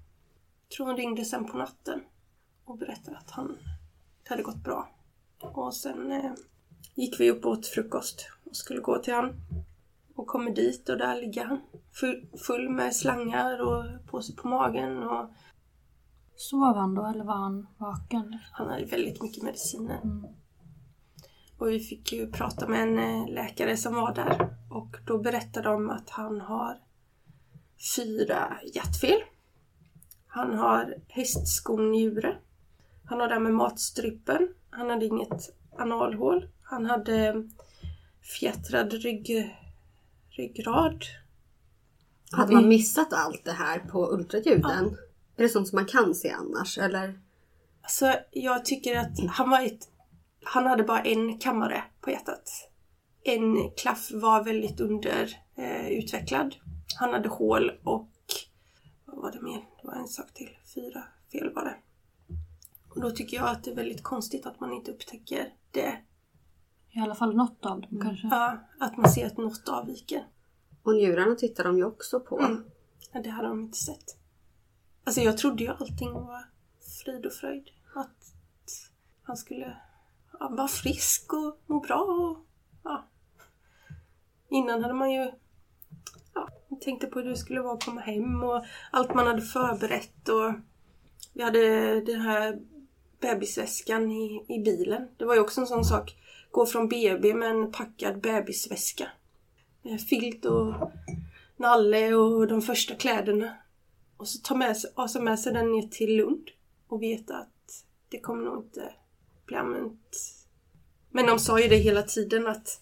Jag 0.67 0.75
tror 0.75 0.87
hon 0.87 0.97
ringde 0.97 1.25
sen 1.25 1.45
på 1.45 1.57
natten 1.57 2.01
och 2.65 2.77
berättade 2.77 3.17
att 3.17 3.31
han, 3.31 3.57
det 4.23 4.29
hade 4.29 4.43
gått 4.43 4.63
bra. 4.63 4.89
Och 5.39 5.75
sen 5.75 6.11
eh, 6.11 6.31
gick 6.97 7.19
vi 7.19 7.31
upp 7.31 7.45
och 7.45 7.51
åt 7.51 7.67
frukost 7.67 8.29
och 8.43 8.55
skulle 8.55 8.79
gå 8.79 8.97
till 8.97 9.13
han. 9.13 9.33
Och 10.15 10.27
kommer 10.27 10.51
dit 10.51 10.89
och 10.89 10.97
där 10.97 11.21
ligger 11.21 11.45
han. 11.45 11.61
Full, 12.47 12.69
med 12.69 12.95
slangar 12.95 13.61
och 13.61 13.85
påse 14.05 14.33
på 14.33 14.47
magen 14.47 15.03
och 15.03 15.29
Sov 16.35 16.75
han 16.75 16.95
då 16.95 17.05
eller 17.05 17.23
var 17.23 17.33
han 17.33 17.67
vaken? 17.77 18.37
han 18.51 18.69
hade 18.69 18.85
väldigt 18.85 19.21
mycket 19.21 19.43
mediciner. 19.43 20.01
Mm. 20.03 20.25
Och 21.57 21.69
vi 21.69 21.79
fick 21.79 22.13
ju 22.13 22.31
prata 22.31 22.67
med 22.67 22.81
en 22.81 22.99
eh, 22.99 23.33
läkare 23.33 23.77
som 23.77 23.95
var 23.95 24.13
där. 24.13 24.49
Och 24.69 24.97
då 25.05 25.17
berättade 25.17 25.69
de 25.69 25.89
att 25.89 26.09
han 26.09 26.41
har 26.41 26.79
fyra 27.95 28.57
hjärtfel. 28.73 29.19
Han 30.27 30.53
har 30.57 30.95
hästskonnjure. 31.07 32.37
Han 33.05 33.19
har 33.19 33.27
det 33.27 33.33
här 33.33 33.41
med 33.41 33.53
matstrupen. 33.53 34.53
Han 34.69 34.89
hade 34.89 35.05
inget 35.05 35.55
analhål. 35.77 36.47
Han 36.69 36.85
hade 36.85 37.43
fjättrad 38.39 38.93
rygg, 38.93 39.55
ryggrad. 40.29 41.03
Hade 42.31 42.53
man 42.53 42.67
missat 42.67 43.13
allt 43.13 43.45
det 43.45 43.51
här 43.51 43.79
på 43.79 44.13
ultraljuden? 44.13 44.97
Är 45.35 45.43
det 45.43 45.49
sånt 45.49 45.67
som 45.67 45.75
man 45.75 45.85
kan 45.85 46.15
se 46.15 46.29
annars? 46.29 46.77
Eller? 46.77 47.19
Alltså 47.81 48.13
jag 48.31 48.65
tycker 48.65 48.99
att 48.99 49.19
han 49.29 49.49
var 49.49 49.61
ett... 49.61 49.89
Han 50.43 50.65
hade 50.65 50.83
bara 50.83 51.01
en 51.01 51.39
kammare 51.39 51.83
på 52.01 52.11
hjärtat. 52.11 52.69
En 53.23 53.71
klaff 53.71 54.11
var 54.13 54.43
väldigt 54.43 54.79
underutvecklad. 54.79 56.55
Han 56.99 57.13
hade 57.13 57.29
hål 57.29 57.71
och... 57.83 58.09
Vad 59.05 59.17
var 59.17 59.31
det 59.31 59.41
mer? 59.41 59.59
Det 59.81 59.87
var 59.87 59.95
en 59.95 60.07
sak 60.07 60.33
till. 60.33 60.57
Fyra 60.75 61.03
fel 61.31 61.53
var 61.53 61.65
det. 61.65 61.75
Och 62.89 63.01
då 63.01 63.11
tycker 63.11 63.37
jag 63.37 63.49
att 63.49 63.63
det 63.63 63.71
är 63.71 63.75
väldigt 63.75 64.03
konstigt 64.03 64.45
att 64.45 64.59
man 64.59 64.73
inte 64.73 64.91
upptäcker 64.91 65.53
det. 65.71 65.97
I 66.97 66.99
alla 66.99 67.15
fall 67.15 67.35
något 67.35 67.65
av 67.65 67.81
dem 67.81 68.01
kanske. 68.01 68.27
Ja, 68.27 68.57
att 68.79 68.97
man 68.97 69.09
ser 69.09 69.27
att 69.27 69.37
något 69.37 69.69
avviker. 69.69 70.27
Och 70.83 70.95
njurarna 70.95 71.35
tittar 71.35 71.63
de 71.63 71.77
ju 71.77 71.85
också 71.85 72.19
på. 72.19 72.39
Mm. 72.39 72.63
Ja, 73.11 73.21
det 73.21 73.29
hade 73.29 73.47
de 73.47 73.61
inte 73.61 73.77
sett. 73.77 74.17
Alltså 75.03 75.21
jag 75.21 75.37
trodde 75.37 75.63
ju 75.63 75.69
allting 75.69 76.13
var 76.13 76.45
frid 77.03 77.25
och 77.25 77.33
fröjd. 77.33 77.69
Att 77.95 78.33
han 79.23 79.37
skulle 79.37 79.77
ja, 80.39 80.49
vara 80.49 80.67
frisk 80.67 81.33
och 81.33 81.61
må 81.65 81.79
bra. 81.79 82.01
Och, 82.01 82.45
ja. 82.83 83.07
Innan 84.49 84.83
hade 84.83 84.93
man 84.93 85.11
ju 85.11 85.31
ja, 86.33 86.49
tänkte 86.81 87.07
på 87.07 87.19
hur 87.19 87.29
det 87.29 87.37
skulle 87.37 87.61
vara 87.61 87.73
att 87.73 87.85
komma 87.85 88.01
hem 88.01 88.43
och 88.43 88.65
allt 88.91 89.13
man 89.13 89.27
hade 89.27 89.41
förberett. 89.41 90.29
Och 90.29 90.53
vi 91.33 91.43
hade 91.43 92.01
den 92.01 92.21
här 92.21 92.59
bebisväskan 93.19 94.11
i, 94.11 94.45
i 94.47 94.59
bilen. 94.59 95.07
Det 95.17 95.25
var 95.25 95.35
ju 95.35 95.41
också 95.41 95.61
en 95.61 95.67
sån 95.67 95.85
sak. 95.85 96.15
Gå 96.57 96.65
från 96.65 96.87
BB 96.87 97.33
med 97.33 97.49
en 97.49 97.71
packad 97.71 98.21
bebisväska. 98.21 99.11
Med 99.81 100.01
filt 100.01 100.45
och 100.45 100.91
nalle 101.57 102.13
och 102.13 102.47
de 102.47 102.61
första 102.61 102.95
kläderna. 102.95 103.57
Och 104.17 104.27
så 104.27 104.39
ta 104.39 104.55
med 104.55 104.77
sig, 104.77 104.91
alltså 104.95 105.21
med 105.21 105.39
sig 105.39 105.53
den 105.53 105.71
ner 105.71 105.87
till 105.87 106.15
Lund 106.15 106.49
och 106.87 107.03
veta 107.03 107.37
att 107.37 107.85
det 108.09 108.19
kommer 108.19 108.43
nog 108.43 108.63
inte 108.63 108.93
bli 109.45 109.55
använt. 109.55 110.17
Men 111.09 111.25
de 111.25 111.39
sa 111.39 111.59
ju 111.59 111.67
det 111.67 111.75
hela 111.75 112.03
tiden 112.03 112.47
att 112.47 112.81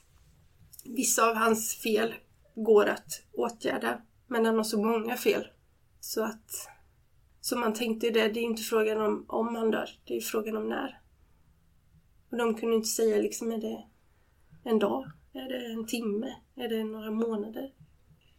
vissa 0.83 1.29
av 1.29 1.35
hans 1.35 1.75
fel 1.75 2.13
går 2.55 2.85
att 2.85 3.23
åtgärda. 3.33 4.01
Men 4.27 4.45
han 4.45 4.55
har 4.55 4.63
så 4.63 4.85
många 4.85 5.17
fel. 5.17 5.47
Så 5.99 6.23
att... 6.23 6.69
Så 7.41 7.57
man 7.57 7.73
tänkte 7.73 8.05
ju 8.05 8.11
det, 8.11 8.27
det 8.27 8.39
är 8.39 8.43
inte 8.43 8.63
frågan 8.63 9.01
om 9.01 9.25
om 9.27 9.55
han 9.55 9.71
dör, 9.71 9.89
det 10.05 10.17
är 10.17 10.21
frågan 10.21 10.57
om 10.57 10.69
när. 10.69 11.04
Och 12.35 12.39
de 12.39 12.55
kunde 12.55 12.75
inte 12.75 12.87
säga 12.87 13.17
liksom, 13.17 13.51
är 13.51 13.57
det 13.57 13.83
en 14.63 14.79
dag? 14.79 15.11
Är 15.33 15.49
det 15.49 15.73
en 15.73 15.85
timme? 15.87 16.35
Är 16.55 16.69
det 16.69 16.83
några 16.83 17.11
månader? 17.11 17.73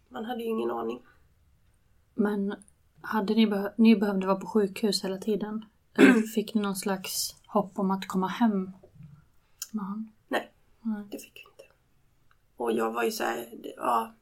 Man 0.09 0.25
hade 0.25 0.43
ju 0.43 0.49
ingen 0.49 0.71
aning. 0.71 1.03
Men 2.15 2.55
hade 3.01 3.35
ni, 3.35 3.47
behö- 3.47 3.73
ni 3.77 3.97
behövde 3.97 4.27
vara 4.27 4.37
på 4.41 4.47
sjukhus 4.47 5.05
hela 5.05 5.19
tiden? 5.19 5.65
Fick 6.35 6.55
ni 6.55 6.61
någon 6.61 6.77
slags 6.77 7.37
hopp 7.47 7.79
om 7.79 7.91
att 7.91 8.07
komma 8.09 8.27
hem 8.27 8.71
med 9.73 9.85
han? 9.85 10.13
Nej, 10.29 10.53
Nej. 10.83 11.05
det 11.11 11.19
fick 11.19 11.35
vi 11.35 11.41
inte. 11.53 11.75
Och 12.57 12.73
jag 12.73 12.93
var 12.93 13.03
ju 13.05 13.11
så 13.11 13.25
här, 13.25 13.49
ja. 13.77 14.15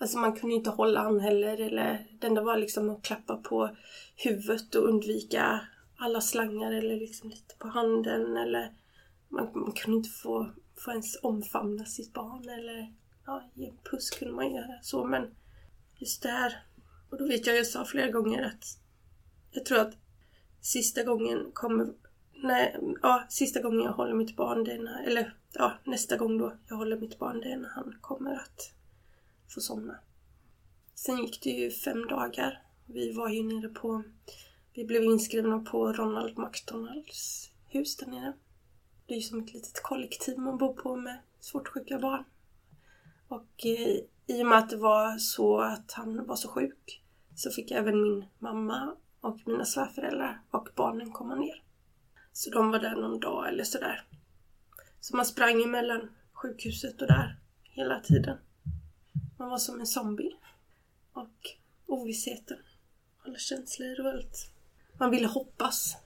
Alltså 0.00 0.18
man 0.18 0.36
kunde 0.36 0.54
inte 0.56 0.70
hålla 0.70 1.02
han 1.02 1.20
heller 1.20 1.60
eller 1.60 2.06
det 2.20 2.26
enda 2.26 2.42
var 2.42 2.56
liksom 2.56 2.90
att 2.90 3.02
klappa 3.02 3.36
på 3.36 3.76
huvudet 4.16 4.74
och 4.74 4.88
undvika 4.88 5.60
alla 5.98 6.20
slangar 6.20 6.72
eller 6.72 6.96
liksom 6.96 7.30
lite 7.30 7.54
på 7.58 7.68
handen 7.68 8.36
eller 8.36 8.72
man, 9.28 9.50
man 9.54 9.72
kunde 9.72 9.96
inte 9.96 10.10
få, 10.10 10.50
få 10.76 10.90
ens 10.90 11.18
omfamna 11.22 11.84
sitt 11.84 12.12
barn 12.12 12.48
eller 12.48 12.94
ja, 13.26 13.50
ge 13.54 13.66
en 13.66 13.78
puss 13.90 14.10
kunde 14.10 14.34
man 14.34 14.54
göra 14.54 14.78
så 14.82 15.04
men 15.04 15.34
just 15.96 16.22
det 16.22 16.28
här. 16.28 16.62
Och 17.10 17.18
då 17.18 17.26
vet 17.26 17.46
jag, 17.46 17.56
jag 17.56 17.66
sa 17.66 17.84
flera 17.84 18.10
gånger 18.10 18.42
att 18.42 18.64
jag 19.50 19.64
tror 19.64 19.78
att 19.78 19.94
sista 20.60 21.02
gången 21.02 21.50
kommer 21.52 21.88
Nej, 22.42 22.76
ja, 23.02 23.26
sista 23.28 23.60
gången 23.60 23.80
jag 23.80 23.92
håller 23.92 24.14
mitt 24.14 24.36
barn, 24.36 24.64
det 24.64 24.72
är 24.72 24.78
när, 24.78 25.02
eller 25.02 25.34
ja, 25.52 25.72
nästa 25.84 26.16
gång 26.16 26.38
då 26.38 26.52
jag 26.68 26.76
håller 26.76 26.96
mitt 26.96 27.18
barn, 27.18 27.40
det 27.40 27.52
är 27.52 27.56
när 27.56 27.68
han 27.68 27.96
kommer 28.00 28.34
att 28.34 28.72
få 29.48 29.60
somna. 29.60 29.98
Sen 30.94 31.18
gick 31.18 31.42
det 31.42 31.50
ju 31.50 31.70
fem 31.70 32.06
dagar. 32.06 32.62
Vi 32.86 33.12
var 33.12 33.28
ju 33.28 33.42
nere 33.42 33.68
på, 33.68 34.02
vi 34.78 34.84
blev 34.84 35.04
inskrivna 35.04 35.58
på 35.58 35.92
Ronald 35.92 36.38
McDonalds 36.38 37.50
hus 37.66 37.96
där 37.96 38.06
nere. 38.06 38.32
Det 39.06 39.14
är 39.14 39.16
ju 39.16 39.22
som 39.22 39.40
ett 39.40 39.54
litet 39.54 39.82
kollektiv 39.82 40.38
man 40.38 40.58
bor 40.58 40.72
på 40.72 40.96
med 40.96 41.18
svårt 41.40 41.68
sjuka 41.68 41.98
barn. 41.98 42.24
Och 43.28 43.66
eh, 43.66 44.00
i 44.26 44.42
och 44.42 44.46
med 44.46 44.58
att 44.58 44.70
det 44.70 44.76
var 44.76 45.18
så 45.18 45.60
att 45.60 45.92
han 45.92 46.26
var 46.26 46.36
så 46.36 46.48
sjuk 46.48 47.02
så 47.34 47.50
fick 47.50 47.70
även 47.70 48.02
min 48.02 48.24
mamma 48.38 48.96
och 49.20 49.38
mina 49.46 49.64
svärföräldrar 49.64 50.42
och 50.50 50.68
barnen 50.74 51.12
komma 51.12 51.34
ner. 51.34 51.62
Så 52.32 52.50
de 52.50 52.70
var 52.70 52.78
där 52.78 52.96
någon 52.96 53.20
dag 53.20 53.48
eller 53.48 53.64
sådär. 53.64 54.06
Så 55.00 55.16
man 55.16 55.26
sprang 55.26 55.62
emellan 55.62 56.10
sjukhuset 56.32 57.02
och 57.02 57.08
där 57.08 57.38
hela 57.62 58.00
tiden. 58.00 58.38
Man 59.38 59.50
var 59.50 59.58
som 59.58 59.80
en 59.80 59.86
zombie. 59.86 60.36
Och 61.12 61.56
ovissheten. 61.86 62.58
Alla 63.24 63.38
känslor 63.38 64.00
och 64.00 64.08
allt. 64.08 64.52
Man 64.98 65.10
ville 65.10 65.26
hoppas. 65.26 65.96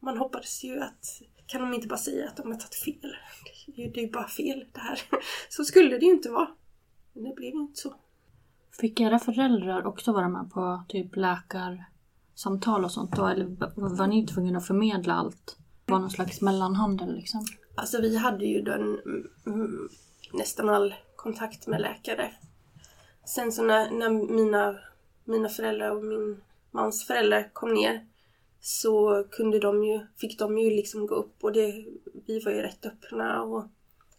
Man 0.00 0.18
hoppades 0.18 0.64
ju 0.64 0.80
att 0.80 1.22
kan 1.46 1.60
de 1.60 1.74
inte 1.74 1.88
bara 1.88 1.98
säga 1.98 2.28
att 2.28 2.36
de 2.36 2.46
har 2.46 2.58
tagit 2.58 2.74
fel? 2.74 3.16
Det 3.66 3.82
är 3.82 4.02
ju- 4.02 4.10
bara 4.10 4.28
fel 4.28 4.64
det 4.72 4.80
här. 4.80 5.00
Så 5.48 5.64
skulle 5.64 5.98
det 5.98 6.04
ju 6.06 6.12
inte 6.12 6.30
vara. 6.30 6.48
Men 7.12 7.24
det 7.24 7.34
blev 7.34 7.54
ju 7.54 7.60
inte 7.60 7.80
så. 7.80 7.94
Fick 8.80 9.00
era 9.00 9.18
föräldrar 9.18 9.86
också 9.86 10.12
vara 10.12 10.28
med 10.28 10.50
på 10.50 10.84
typ 10.88 11.16
läkarsamtal 11.16 12.84
och 12.84 12.92
sånt 12.92 13.16
då? 13.16 13.26
Eller 13.26 13.46
var 13.96 14.06
ni 14.06 14.26
tvungna 14.26 14.58
att 14.58 14.66
förmedla 14.66 15.14
allt? 15.14 15.56
Det 15.84 15.92
var 15.92 15.98
någon 16.00 16.10
slags 16.10 16.40
mellanhandel 16.40 17.14
liksom? 17.14 17.44
Alltså 17.74 18.00
vi 18.00 18.16
hade 18.16 18.44
ju 18.44 18.62
den 18.62 19.00
mm, 19.46 19.88
nästan 20.32 20.68
all 20.68 20.94
kontakt 21.16 21.66
med 21.66 21.80
läkare. 21.80 22.32
Sen 23.24 23.52
så 23.52 23.62
när, 23.62 23.90
när 23.90 24.10
mina, 24.10 24.78
mina 25.24 25.48
föräldrar 25.48 25.90
och 25.90 26.04
min 26.04 26.42
mans 26.70 27.06
föräldrar 27.06 27.50
kom 27.52 27.74
ner 27.74 28.06
så 28.60 29.24
kunde 29.30 29.58
de 29.58 29.84
ju, 29.84 30.00
fick 30.16 30.38
de 30.38 30.58
ju 30.58 30.70
liksom 30.70 31.06
gå 31.06 31.14
upp 31.14 31.44
och 31.44 31.52
det, 31.52 31.84
vi 32.26 32.40
var 32.40 32.52
ju 32.52 32.62
rätt 32.62 32.86
öppna 32.86 33.42
och 33.42 33.64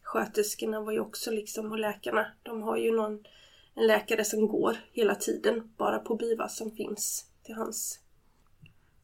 sköterskorna 0.01 0.81
var 0.81 0.91
ju 0.91 0.99
också 0.99 1.31
liksom 1.31 1.71
och 1.71 1.79
läkarna. 1.79 2.25
De 2.43 2.61
har 2.61 2.77
ju 2.77 2.95
någon, 2.95 3.23
en 3.75 3.87
läkare 3.87 4.25
som 4.25 4.47
går 4.47 4.77
hela 4.91 5.15
tiden 5.15 5.71
bara 5.77 5.99
på 5.99 6.15
BIVA 6.15 6.47
som 6.47 6.71
finns 6.71 7.25
till 7.43 7.55
hans. 7.55 7.99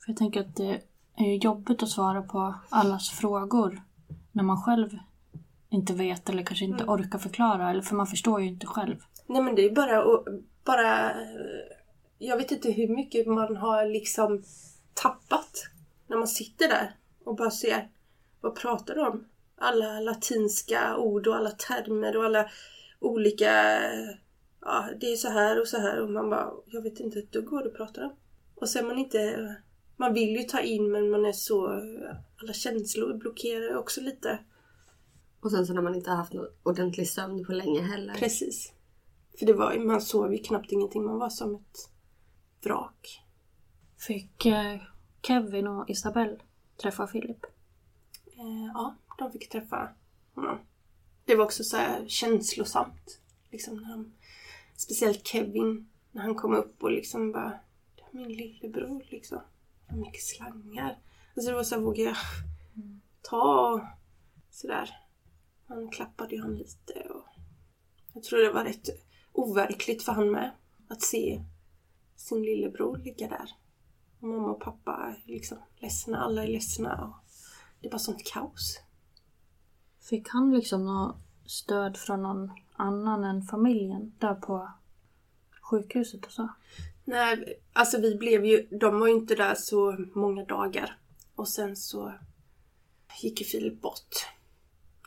För 0.05 0.11
jag 0.11 0.17
tänker 0.17 0.39
att 0.41 0.55
det 0.55 0.81
är 1.17 1.25
ju 1.25 1.37
jobbigt 1.37 1.83
att 1.83 1.89
svara 1.89 2.21
på 2.21 2.55
allas 2.69 3.09
frågor 3.09 3.81
när 4.31 4.43
man 4.43 4.61
själv 4.63 4.89
inte 5.69 5.93
vet 5.93 6.29
eller 6.29 6.43
kanske 6.43 6.65
inte 6.65 6.83
orkar 6.83 7.19
förklara. 7.19 7.69
Eller 7.69 7.81
för 7.81 7.95
man 7.95 8.07
förstår 8.07 8.41
ju 8.41 8.47
inte 8.47 8.67
själv. 8.67 8.95
Nej 9.27 9.41
men 9.41 9.55
det 9.55 9.65
är 9.65 9.75
bara 9.75 9.99
att 9.99 10.25
bara... 10.65 11.11
eh, 11.11 11.17
Jag 12.17 12.37
vet 12.37 12.51
inte 12.51 12.71
hur 12.71 12.87
mycket 12.87 13.27
man 13.27 13.57
har 13.57 13.85
liksom 13.85 14.43
tappat 15.01 15.63
när 16.07 16.17
man 16.17 16.27
sitter 16.27 16.67
där 16.67 16.95
och 17.23 17.35
bara 17.35 17.51
ser 17.51 17.89
vad 18.41 18.55
pratar 18.55 18.95
de 18.95 19.07
om? 19.07 19.27
Alla 19.55 19.99
latinska 19.99 20.97
ord 20.97 21.27
och 21.27 21.35
alla 21.35 21.49
termer 21.49 22.17
och 22.17 22.25
alla 22.25 22.49
olika... 22.99 23.81
Ja, 24.61 24.89
det 24.99 25.11
är 25.11 25.15
så 25.15 25.29
här 25.29 25.61
och 25.61 25.67
så 25.67 25.77
här 25.77 26.01
och 26.01 26.09
man 26.09 26.29
bara, 26.29 26.53
jag 26.65 26.81
vet 26.81 26.99
inte 26.99 27.19
ett 27.19 27.31
dugg 27.31 27.49
vad 27.51 27.63
du 27.63 27.69
pratar 27.69 28.03
om. 28.03 28.11
Och 28.55 28.75
är 28.75 28.83
man 28.83 28.97
inte... 28.97 29.55
Man 29.97 30.13
vill 30.13 30.35
ju 30.35 30.43
ta 30.43 30.59
in 30.59 30.91
men 30.91 31.09
man 31.09 31.25
är 31.25 31.31
så... 31.31 31.67
Alla 32.41 32.53
känslor 32.53 33.13
blockerar 33.13 33.77
också 33.77 34.01
lite. 34.01 34.39
Och 35.39 35.51
sen 35.51 35.67
så 35.67 35.73
när 35.73 35.81
man 35.81 35.95
inte 35.95 36.09
har 36.09 36.17
haft 36.17 36.33
någon 36.33 36.47
ordentlig 36.63 37.09
sömn 37.09 37.45
på 37.45 37.51
länge 37.51 37.81
heller. 37.81 38.13
Precis. 38.13 38.73
För 39.39 39.45
det 39.45 39.53
var, 39.53 39.77
man 39.77 40.01
sov 40.01 40.33
ju 40.33 40.37
knappt 40.37 40.71
ingenting, 40.71 41.05
man 41.05 41.19
var 41.19 41.29
som 41.29 41.55
ett 41.55 41.89
vrak. 42.63 43.26
Fick 43.97 44.45
eh, 44.45 44.81
Kevin 45.21 45.67
och 45.67 45.89
Isabelle 45.89 46.37
träffa 46.81 47.07
Filip? 47.07 47.45
Eh, 48.25 48.65
ja, 48.73 48.95
de 49.17 49.31
fick 49.31 49.49
träffa 49.49 49.89
honom. 50.33 50.57
Det 51.25 51.35
var 51.35 51.45
också 51.45 51.63
så 51.63 51.77
här 51.77 52.07
känslosamt. 52.07 53.19
Liksom 53.51 53.77
när 53.77 53.89
de, 53.89 54.13
speciellt 54.75 55.27
Kevin, 55.27 55.89
när 56.11 56.21
han 56.21 56.35
kom 56.35 56.55
upp 56.55 56.83
och 56.83 56.91
liksom 56.91 57.31
bara 57.31 57.59
Det 57.95 58.01
är 58.01 58.17
min 58.17 58.37
lillebror 58.37 59.03
liksom. 59.09 59.39
Hur 59.87 59.97
mycket 59.97 60.23
slangar. 60.23 60.97
Alltså 61.35 61.51
det 61.51 61.55
var 61.55 61.63
så 61.63 61.75
här, 61.75 61.81
vågar 61.81 62.05
jag 62.05 62.17
ta 63.21 63.73
och 63.73 63.81
sådär. 64.49 64.89
Han 65.67 65.89
klappade 65.89 66.35
ju 66.35 66.41
han 66.41 66.55
lite 66.55 66.93
och 66.93 67.25
jag 68.13 68.23
tror 68.23 68.39
det 68.39 68.51
var 68.51 68.63
rätt 68.63 68.89
overkligt 69.31 70.03
för 70.03 70.11
han 70.11 70.31
med 70.31 70.51
att 70.87 71.01
se 71.01 71.43
sin 72.15 72.43
lillebror 72.43 72.97
ligga 72.97 73.27
där. 73.27 73.51
Mamma 74.19 74.51
och 74.51 74.61
pappa 74.61 74.91
är 74.91 75.31
liksom 75.31 75.57
ledsna, 75.75 76.23
alla 76.23 76.43
är 76.43 76.47
ledsna 76.47 77.05
och 77.05 77.15
det 77.81 77.87
är 77.87 77.91
bara 77.91 77.99
sånt 77.99 78.25
kaos. 78.25 78.79
Fick 79.99 80.29
han 80.29 80.53
liksom 80.53 80.85
något 80.85 81.15
stöd 81.45 81.97
från 81.97 82.23
någon 82.23 82.51
annan 82.73 83.23
än 83.23 83.41
familjen 83.41 84.13
där 84.19 84.35
på 84.35 84.71
sjukhuset 85.61 86.25
och 86.25 86.31
så? 86.31 86.49
Nej, 87.03 87.61
alltså 87.73 88.01
vi 88.01 88.15
blev 88.15 88.45
ju, 88.45 88.67
de 88.71 88.99
var 88.99 89.07
ju 89.07 89.13
inte 89.13 89.35
där 89.35 89.55
så 89.55 89.97
många 90.15 90.45
dagar. 90.45 90.97
Och 91.35 91.47
sen 91.47 91.75
så 91.75 92.13
gick 93.21 93.41
ju 93.41 93.45
Filip 93.45 93.81
bort. 93.81 94.15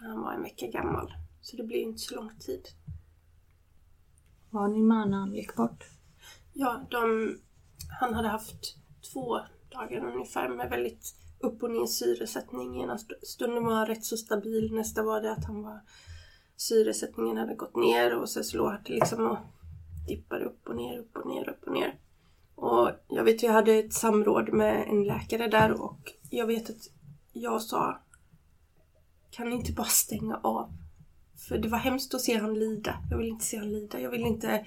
När 0.01 0.09
han 0.09 0.21
var 0.21 0.33
en 0.33 0.43
vecka 0.43 0.67
gammal. 0.67 1.15
Så 1.41 1.57
det 1.57 1.63
blev 1.63 1.79
ju 1.79 1.85
inte 1.85 1.99
så 1.99 2.15
lång 2.15 2.31
tid. 2.39 2.69
Var 4.51 4.69
ni 4.69 4.83
med 4.83 5.11
när 5.11 5.19
han 5.19 5.35
gick 5.35 5.57
bort? 5.57 5.85
Ja, 6.53 6.87
de, 6.91 7.37
han 8.01 8.15
hade 8.15 8.29
haft 8.29 8.77
två 9.13 9.41
dagar 9.71 10.05
ungefär 10.15 10.49
med 10.49 10.71
väldigt 10.71 11.15
upp 11.41 11.63
och 11.63 11.71
ner 11.71 11.87
syresättning. 11.87 12.83
Ena 12.83 12.99
stunden 13.23 13.65
var 13.65 13.75
han 13.75 13.87
rätt 13.87 14.05
så 14.05 14.17
stabil, 14.17 14.75
nästa 14.75 15.03
var 15.03 15.21
det 15.21 15.33
att 15.33 15.45
han 15.45 15.63
var 15.63 15.81
syresättningen 16.57 17.37
hade 17.37 17.55
gått 17.55 17.77
ner 17.77 18.17
och 18.17 18.29
sen 18.29 18.45
så 18.45 18.57
låg 18.57 18.71
han 18.71 18.81
liksom 18.85 19.27
och 19.27 19.39
dippade 20.09 20.45
upp 20.45 20.69
och 20.69 20.77
ner, 20.77 20.99
upp 20.99 21.17
och 21.17 21.27
ner, 21.27 21.49
upp 21.49 21.67
och 21.67 21.73
ner. 21.73 21.95
Och 22.55 22.91
jag 23.09 23.25
vet, 23.25 23.43
jag 23.43 23.53
hade 23.53 23.73
ett 23.73 23.93
samråd 23.93 24.53
med 24.53 24.89
en 24.89 25.05
läkare 25.05 25.49
där 25.49 25.83
och 25.83 26.13
jag 26.31 26.47
vet 26.47 26.71
att 26.71 26.91
jag 27.33 27.63
sa 27.63 28.01
kan 29.31 29.51
ni 29.51 29.57
inte 29.57 29.73
bara 29.73 29.87
stänga 29.87 30.41
av? 30.43 30.73
För 31.49 31.59
det 31.59 31.69
var 31.69 31.79
hemskt 31.79 32.15
att 32.15 32.21
se 32.21 32.39
han 32.39 32.55
lida. 32.55 32.99
Jag 33.11 33.19
vill 33.19 33.29
inte 33.29 33.45
se 33.45 33.59
han 33.59 33.73
lida. 33.73 34.01
Jag 34.01 34.11
vill 34.11 34.27
inte 34.27 34.67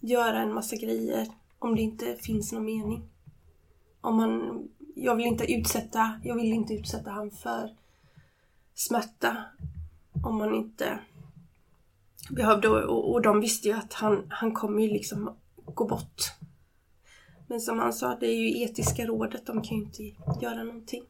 göra 0.00 0.42
en 0.42 0.54
massa 0.54 0.76
grejer 0.76 1.28
om 1.58 1.76
det 1.76 1.82
inte 1.82 2.16
finns 2.16 2.52
någon 2.52 2.64
mening. 2.64 3.02
Om 4.08 4.16
man, 4.16 4.62
jag 4.94 5.16
vill 5.16 5.26
inte 5.26 5.52
utsätta, 5.52 6.20
jag 6.24 6.34
vill 6.34 6.52
inte 6.52 6.74
utsätta 6.74 7.10
han 7.10 7.30
för 7.30 7.76
smärta 8.74 9.44
om 10.24 10.38
man 10.38 10.54
inte 10.54 10.98
behövde. 12.30 12.68
Och, 12.68 13.12
och 13.12 13.22
de 13.22 13.40
visste 13.40 13.68
ju 13.68 13.74
att 13.74 13.92
han, 13.92 14.26
han 14.28 14.54
kommer 14.54 14.82
ju 14.82 14.88
liksom 14.88 15.36
gå 15.64 15.88
bort. 15.88 16.22
Men 17.46 17.60
som 17.60 17.78
han 17.78 17.92
sa, 17.92 18.16
det 18.20 18.26
är 18.26 18.36
ju 18.36 18.62
etiska 18.62 19.06
rådet, 19.06 19.46
de 19.46 19.62
kan 19.62 19.76
ju 19.76 19.84
inte 19.84 20.02
göra 20.40 20.64
någonting. 20.64 21.04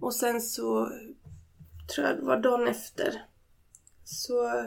Och 0.00 0.14
sen 0.14 0.40
så 0.40 0.90
tror 1.94 2.06
jag 2.06 2.16
det 2.16 2.22
var 2.22 2.36
dagen 2.36 2.68
efter 2.68 3.24
så 4.04 4.64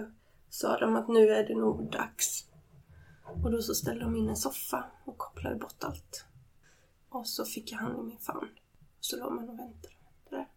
sa 0.49 0.79
de 0.79 0.95
att 0.95 1.07
nu 1.07 1.29
är 1.29 1.47
det 1.47 1.55
nog 1.55 1.91
dags. 1.91 2.45
Och 3.43 3.51
då 3.51 3.61
så 3.61 3.73
ställde 3.73 4.03
de 4.03 4.15
in 4.15 4.29
en 4.29 4.37
soffa 4.37 4.85
och 5.05 5.17
kopplade 5.17 5.55
bort 5.55 5.83
allt. 5.83 6.25
Och 7.13 7.27
så 7.27 7.45
fick 7.45 7.71
jag 7.71 7.77
han 7.77 7.99
i 7.99 8.03
min 8.03 8.19
famn. 8.19 8.49
Och 8.97 9.05
så 9.05 9.17
låg 9.17 9.33
man 9.33 9.49
och 9.49 9.59
väntade. 9.59 9.93
Det, 10.29 10.47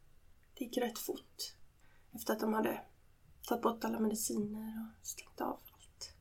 det 0.54 0.64
gick 0.64 0.78
rätt 0.78 0.98
fort. 0.98 1.54
Efter 2.12 2.32
att 2.32 2.40
de 2.40 2.52
hade 2.52 2.80
tagit 3.48 3.62
bort 3.62 3.84
alla 3.84 4.00
mediciner 4.00 4.90
och 5.00 5.06
stängt 5.06 5.40
av 5.40 5.60
allt. 5.72 6.14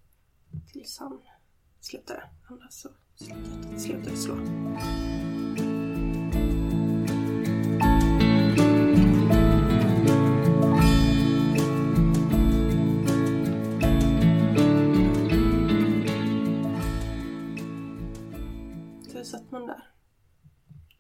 Tills 0.73 0.99
han 0.99 1.21
slutade 1.79 2.29
andas 2.49 2.85
och 2.85 2.91
slutade, 3.15 3.79
slutade 3.79 4.17
slå. 4.17 4.35
Så 19.11 19.23
satt 19.23 19.51
man 19.51 19.67
där. 19.67 19.94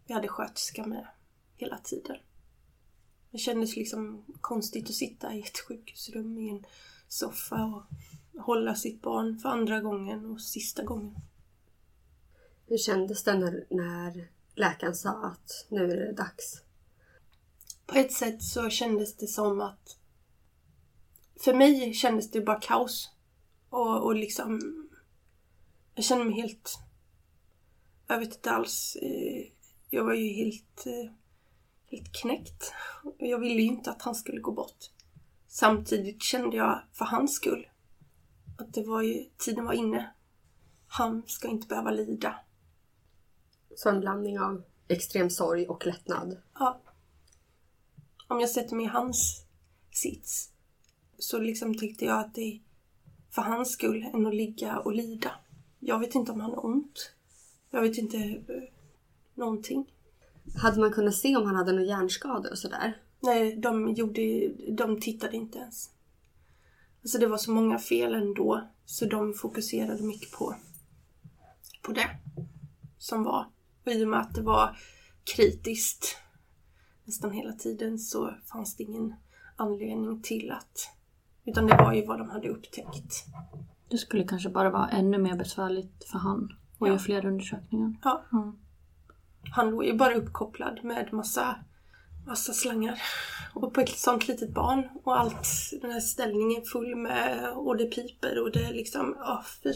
Vi 0.07 0.13
hade 0.13 0.27
sköterska 0.27 0.85
med 0.85 1.07
hela 1.57 1.77
tiden. 1.77 2.17
Det 3.31 3.37
kändes 3.37 3.75
liksom 3.75 4.25
konstigt 4.41 4.89
att 4.89 4.95
sitta 4.95 5.33
i 5.33 5.39
ett 5.39 5.59
sjukhusrum 5.59 6.37
i 6.37 6.49
en 6.49 6.65
soffa 7.07 7.65
och 7.65 7.83
hålla 8.41 8.75
sitt 8.75 9.01
barn 9.01 9.39
för 9.39 9.49
andra 9.49 9.81
gången 9.81 10.25
och 10.25 10.41
sista 10.41 10.83
gången. 10.83 11.15
Hur 12.67 12.77
kändes 12.77 13.23
det 13.23 13.37
när, 13.37 13.65
när 13.69 14.27
läkaren 14.55 14.95
sa 14.95 15.25
att 15.25 15.65
nu 15.69 15.91
är 15.91 15.97
det 15.97 16.13
dags? 16.13 16.61
På 17.85 17.95
ett 17.95 18.13
sätt 18.13 18.43
så 18.43 18.69
kändes 18.69 19.15
det 19.17 19.27
som 19.27 19.61
att 19.61 19.97
för 21.35 21.53
mig 21.53 21.93
kändes 21.93 22.31
det 22.31 22.41
bara 22.41 22.59
kaos. 22.59 23.11
Och, 23.69 24.05
och 24.05 24.15
liksom 24.15 24.61
jag 25.95 26.05
kände 26.05 26.25
mig 26.25 26.35
helt 26.35 26.79
jag 28.07 28.19
vet 28.19 28.35
inte 28.35 28.51
alls. 28.51 28.97
Jag 29.95 30.03
var 30.03 30.13
ju 30.13 30.33
helt, 30.33 30.85
eh, 30.85 31.11
helt 31.91 32.13
knäckt. 32.21 32.73
Jag 33.17 33.39
ville 33.39 33.61
ju 33.61 33.67
inte 33.67 33.91
att 33.91 34.01
han 34.01 34.15
skulle 34.15 34.41
gå 34.41 34.51
bort. 34.51 34.91
Samtidigt 35.47 36.23
kände 36.23 36.57
jag 36.57 36.81
för 36.93 37.05
hans 37.05 37.35
skull 37.35 37.67
att 38.57 38.73
det 38.73 38.83
var 38.83 39.01
ju, 39.01 39.25
tiden 39.37 39.65
var 39.65 39.73
inne. 39.73 40.13
Han 40.87 41.23
ska 41.27 41.47
inte 41.47 41.67
behöva 41.67 41.91
lida. 41.91 42.35
Så 43.75 43.89
en 43.89 43.99
blandning 43.99 44.39
av 44.39 44.63
extrem 44.87 45.29
sorg 45.29 45.67
och 45.67 45.85
lättnad. 45.85 46.37
Ja. 46.53 46.81
Om 48.27 48.39
jag 48.39 48.49
sätter 48.49 48.75
mig 48.75 48.85
i 48.85 48.89
hans 48.89 49.45
sits 49.91 50.51
så 51.17 51.39
liksom 51.39 51.77
tyckte 51.77 52.05
jag 52.05 52.19
att 52.19 52.35
det 52.35 52.41
är 52.41 52.59
för 53.29 53.41
hans 53.41 53.71
skull 53.71 54.03
än 54.13 54.25
att 54.25 54.35
ligga 54.35 54.79
och 54.79 54.93
lida. 54.93 55.31
Jag 55.79 55.99
vet 55.99 56.15
inte 56.15 56.31
om 56.31 56.41
han 56.41 56.51
har 56.51 56.65
ont. 56.65 57.11
Jag 57.69 57.81
vet 57.81 57.97
inte 57.97 58.17
eh, 58.17 58.74
någonting. 59.35 59.91
Hade 60.57 60.79
man 60.79 60.91
kunnat 60.93 61.15
se 61.15 61.35
om 61.35 61.45
han 61.45 61.55
hade 61.55 61.71
några 61.71 61.85
hjärnskador 61.85 62.51
och 62.51 62.57
sådär? 62.57 63.01
Nej, 63.19 63.55
de 63.55 63.93
gjorde 63.93 64.21
De 64.71 65.01
tittade 65.01 65.37
inte 65.37 65.57
ens. 65.59 65.89
Alltså 67.03 67.17
det 67.17 67.27
var 67.27 67.37
så 67.37 67.51
många 67.51 67.79
fel 67.79 68.13
ändå. 68.13 68.67
Så 68.85 69.05
de 69.05 69.33
fokuserade 69.33 70.03
mycket 70.03 70.31
på, 70.31 70.55
på 71.81 71.91
det 71.91 72.09
som 72.97 73.23
var. 73.23 73.45
Och 73.85 73.91
i 73.91 74.03
och 74.03 74.07
med 74.07 74.19
att 74.19 74.35
det 74.35 74.41
var 74.41 74.77
kritiskt 75.35 76.17
nästan 77.05 77.31
hela 77.31 77.53
tiden 77.53 77.99
så 77.99 78.33
fanns 78.51 78.75
det 78.75 78.83
ingen 78.83 79.15
anledning 79.55 80.21
till 80.21 80.51
att... 80.51 80.89
Utan 81.45 81.67
det 81.67 81.77
var 81.77 81.93
ju 81.93 82.05
vad 82.05 82.19
de 82.19 82.29
hade 82.29 82.49
upptäckt. 82.49 83.25
Det 83.89 83.97
skulle 83.97 84.23
kanske 84.23 84.49
bara 84.49 84.69
vara 84.69 84.89
ännu 84.89 85.17
mer 85.17 85.35
besvärligt 85.35 86.03
för 86.11 86.19
han 86.19 86.53
och 86.77 86.87
Ja. 86.87 86.91
göra 86.91 86.99
fler 86.99 87.25
undersökningar. 87.25 87.93
Ja. 88.03 88.25
Mm. 88.33 88.51
Han 89.51 89.69
låg 89.69 89.85
ju 89.85 89.93
bara 89.93 90.15
uppkopplad 90.15 90.83
med 90.83 91.13
massa, 91.13 91.55
massa 92.27 92.53
slangar. 92.53 93.01
Och 93.53 93.73
på 93.73 93.81
ett 93.81 93.97
sånt 93.97 94.27
litet 94.27 94.53
barn 94.53 94.89
och 95.03 95.19
allt, 95.19 95.47
den 95.81 95.91
här 95.91 95.99
ställningen 95.99 96.63
full 96.65 96.95
med, 96.95 97.53
och 97.53 97.77
det 97.77 97.85
piper 97.85 98.43
och 98.43 98.51
det 98.51 98.71
liksom, 98.71 99.15
ja 99.19 99.43
fy. 99.63 99.73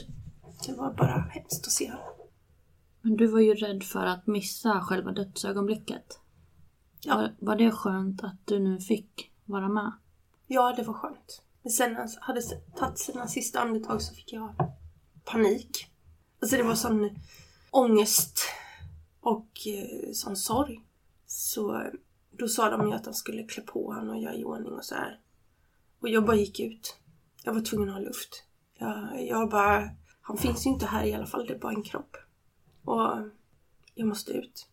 Det 0.66 0.74
var 0.74 0.94
bara 0.94 1.30
hemskt 1.32 1.68
att 1.68 1.72
se. 1.72 1.94
Men 3.02 3.18
du 3.18 3.28
var 3.28 3.40
ju 3.40 3.56
rädd 3.56 3.84
för 3.84 4.06
att 4.06 4.28
missa 4.28 4.82
själva 4.82 5.12
dödsögonblicket. 5.12 6.20
Ja. 7.02 7.16
Var, 7.16 7.36
var 7.40 7.56
det 7.56 7.72
skönt 7.72 8.24
att 8.24 8.38
du 8.46 8.60
nu 8.60 8.80
fick 8.80 9.32
vara 9.46 9.70
med? 9.70 9.92
Ja, 10.48 10.74
det 10.78 10.84
var 10.84 10.94
skönt. 10.94 11.42
Men 11.64 11.72
sen 11.72 11.94
när 11.94 12.00
han 12.00 12.10
hade 12.22 12.42
tagit 12.78 13.00
sina 13.00 13.28
sista 13.28 13.60
andetag 13.60 14.02
så 14.02 14.16
fick 14.16 14.34
jag 14.34 14.56
panik. 15.26 15.88
Alltså 16.42 16.58
det 16.58 16.64
var 16.64 16.76
sån 16.76 17.10
ångest 17.72 18.40
och 19.20 19.68
eh, 19.68 20.12
sån 20.14 20.36
sorg. 20.38 20.82
Så 21.26 21.84
då 22.32 22.48
sa 22.48 22.70
de 22.70 22.88
ju 22.88 22.94
att 22.94 23.04
de 23.04 23.14
skulle 23.14 23.44
klä 23.44 23.64
på 23.64 23.94
honom 23.94 24.10
och 24.10 24.22
göra 24.22 24.36
i 24.36 24.44
ordning 24.44 24.74
och 24.74 24.86
så 24.86 24.96
här. 24.96 25.20
Och 26.00 26.10
jag 26.10 26.26
bara 26.26 26.36
gick 26.36 26.60
ut. 26.60 26.98
Jag 27.44 27.54
var 27.54 27.62
tvungen 27.62 27.90
att 27.90 27.96
ha 27.96 28.02
luft. 28.02 28.44
Jag, 28.78 29.28
jag 29.28 29.50
bara, 29.50 29.90
han 30.22 30.38
finns 30.38 30.66
ju 30.66 30.70
inte 30.70 30.86
här 30.86 31.06
i 31.06 31.14
alla 31.14 31.26
fall, 31.26 31.46
det 31.48 31.54
är 31.54 31.60
bara 31.60 31.74
en 31.74 31.84
kropp. 31.84 32.18
Och 32.86 33.18
jag 33.96 34.08
måste 34.08 34.32
ut. 34.32 34.68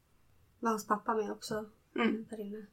Var 0.60 0.70
hans 0.70 0.86
pappa 0.86 1.14
med 1.14 1.30
också 1.30 1.64
Mm. 1.94 2.26
där 2.30 2.40
inne? 2.40 2.66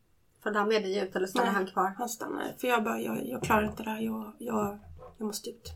Följde 0.44 0.60
han 0.60 0.68
med 0.68 0.84
dig 0.84 1.00
ut 1.00 1.16
eller 1.16 1.28
stannade 1.28 1.52
Nej, 1.52 1.56
han 1.56 1.72
kvar? 1.72 1.94
Han 1.98 2.10
stannade. 2.10 2.56
För 2.58 2.68
jag 2.68 2.84
bara, 2.84 3.02
jag, 3.02 3.28
jag 3.28 3.44
klarar 3.44 3.70
inte 3.70 3.84
det 3.84 3.90
här. 3.90 4.02
Jag, 4.02 4.34
jag, 4.38 4.80
jag 5.18 5.26
måste 5.26 5.50
ut. 5.50 5.70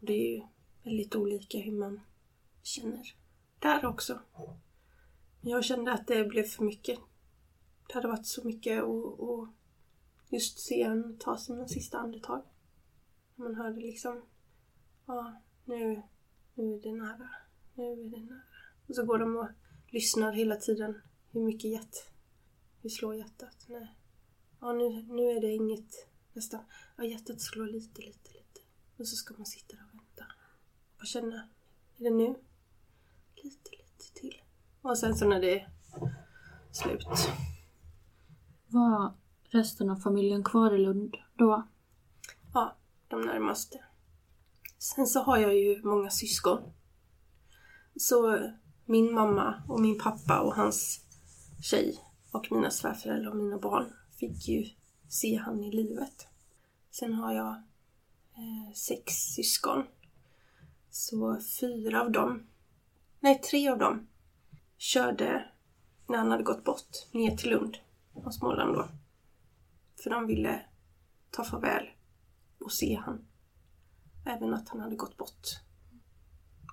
Och 0.00 0.06
det 0.06 0.12
är 0.12 0.36
ju 0.36 0.42
väldigt 0.82 1.14
olika 1.16 1.58
hur 1.58 1.72
man 1.72 2.00
känner 2.62 3.14
där 3.58 3.86
också. 3.86 4.18
Jag 5.46 5.64
kände 5.64 5.92
att 5.92 6.06
det 6.06 6.24
blev 6.24 6.44
för 6.44 6.64
mycket. 6.64 6.98
Det 7.88 7.94
hade 7.94 8.08
varit 8.08 8.26
så 8.26 8.44
mycket 8.44 8.82
och, 8.82 9.20
och 9.20 9.48
just 10.30 10.58
se 10.58 10.82
en 10.82 11.18
ta 11.18 11.36
sina 11.36 11.68
sista 11.68 11.98
andetag. 11.98 12.42
Man 13.34 13.54
hörde 13.54 13.80
liksom, 13.80 14.22
ja 15.06 15.42
nu, 15.64 16.02
nu 16.54 16.74
är 16.74 16.82
det 16.82 16.92
nära. 16.92 17.30
Nu 17.74 17.92
är 17.92 17.96
det 17.96 18.20
nära. 18.20 18.42
Och 18.88 18.94
så 18.94 19.04
går 19.04 19.18
de 19.18 19.36
och 19.36 19.48
lyssnar 19.88 20.32
hela 20.32 20.56
tiden. 20.56 21.00
Hur 21.30 21.40
mycket 21.40 21.70
hjärt, 21.70 21.96
hur 22.82 22.90
slår 22.90 23.14
hjärtat? 23.14 23.66
Nej. 23.68 23.98
Ja, 24.60 24.72
nu, 24.72 25.02
nu 25.02 25.30
är 25.30 25.40
det 25.40 25.52
inget 25.52 26.08
nästan. 26.32 26.60
Ja, 26.96 27.04
hjärtat 27.04 27.40
slår 27.40 27.66
lite, 27.66 28.02
lite, 28.02 28.32
lite. 28.32 28.60
Och 28.96 29.08
så 29.08 29.16
ska 29.16 29.34
man 29.34 29.46
sitta 29.46 29.76
där 29.76 29.84
och 29.84 29.94
vänta. 29.94 30.24
Och 31.00 31.06
känna, 31.06 31.48
är 31.98 32.04
det 32.04 32.10
nu? 32.10 32.34
Lite. 33.42 33.70
Och 34.84 34.98
sen 34.98 35.16
så 35.16 35.28
när 35.28 35.40
det 35.40 35.60
är 35.60 35.68
slut. 36.72 37.06
Var 38.66 39.14
resten 39.44 39.90
av 39.90 39.96
familjen 39.96 40.44
kvar 40.44 40.74
i 40.74 40.78
Lund 40.78 41.16
då? 41.34 41.62
Ja, 42.54 42.76
de 43.08 43.20
närmaste. 43.20 43.84
Sen 44.78 45.06
så 45.06 45.20
har 45.20 45.38
jag 45.38 45.54
ju 45.54 45.82
många 45.82 46.10
syskon. 46.10 46.58
Så 47.96 48.38
min 48.84 49.14
mamma 49.14 49.62
och 49.68 49.80
min 49.80 49.98
pappa 49.98 50.40
och 50.40 50.54
hans 50.54 51.00
tjej 51.62 51.98
och 52.32 52.46
mina 52.50 52.70
svärföräldrar 52.70 53.30
och 53.30 53.36
mina 53.36 53.58
barn 53.58 53.92
fick 54.18 54.48
ju 54.48 54.66
se 55.08 55.36
han 55.36 55.64
i 55.64 55.70
livet. 55.70 56.26
Sen 56.90 57.14
har 57.14 57.32
jag 57.32 57.54
eh, 58.34 58.74
sex 58.74 59.12
syskon. 59.14 59.84
Så 60.90 61.38
fyra 61.60 62.02
av 62.02 62.12
dem, 62.12 62.46
nej 63.20 63.40
tre 63.40 63.68
av 63.68 63.78
dem, 63.78 64.08
körde 64.76 65.50
när 66.08 66.18
han 66.18 66.30
hade 66.30 66.42
gått 66.42 66.64
bort 66.64 67.12
ner 67.12 67.36
till 67.36 67.50
Lund 67.50 67.76
från 68.12 68.32
Småland 68.32 68.74
då. 68.74 68.88
För 70.02 70.10
de 70.10 70.26
ville 70.26 70.60
ta 71.30 71.44
farväl 71.44 71.86
och 72.60 72.72
se 72.72 72.94
han. 72.94 73.26
Även 74.26 74.54
att 74.54 74.68
han 74.68 74.80
hade 74.80 74.96
gått 74.96 75.16
bort. 75.16 75.48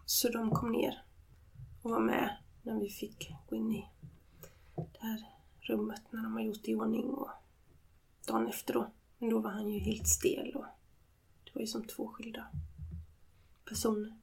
Så 0.05 0.29
de 0.29 0.51
kom 0.51 0.71
ner 0.71 1.03
och 1.81 1.91
var 1.91 1.99
med 1.99 2.37
när 2.63 2.79
vi 2.79 2.89
fick 2.89 3.31
gå 3.49 3.55
in 3.55 3.71
i 3.71 3.89
det 4.75 4.99
här 5.01 5.25
rummet 5.59 6.01
när 6.11 6.23
de 6.23 6.33
har 6.33 6.41
gjort 6.41 6.67
i 6.67 6.75
ordning 6.75 7.05
och 7.05 7.29
dagen 8.27 8.47
efter 8.47 8.73
då. 8.73 8.91
Men 9.17 9.29
då 9.29 9.39
var 9.39 9.51
han 9.51 9.69
ju 9.69 9.79
helt 9.79 10.07
stel 10.07 10.55
och 10.55 10.65
det 11.43 11.51
var 11.53 11.61
ju 11.61 11.67
som 11.67 11.87
två 11.87 12.07
skilda 12.07 12.47
personer. 13.65 14.20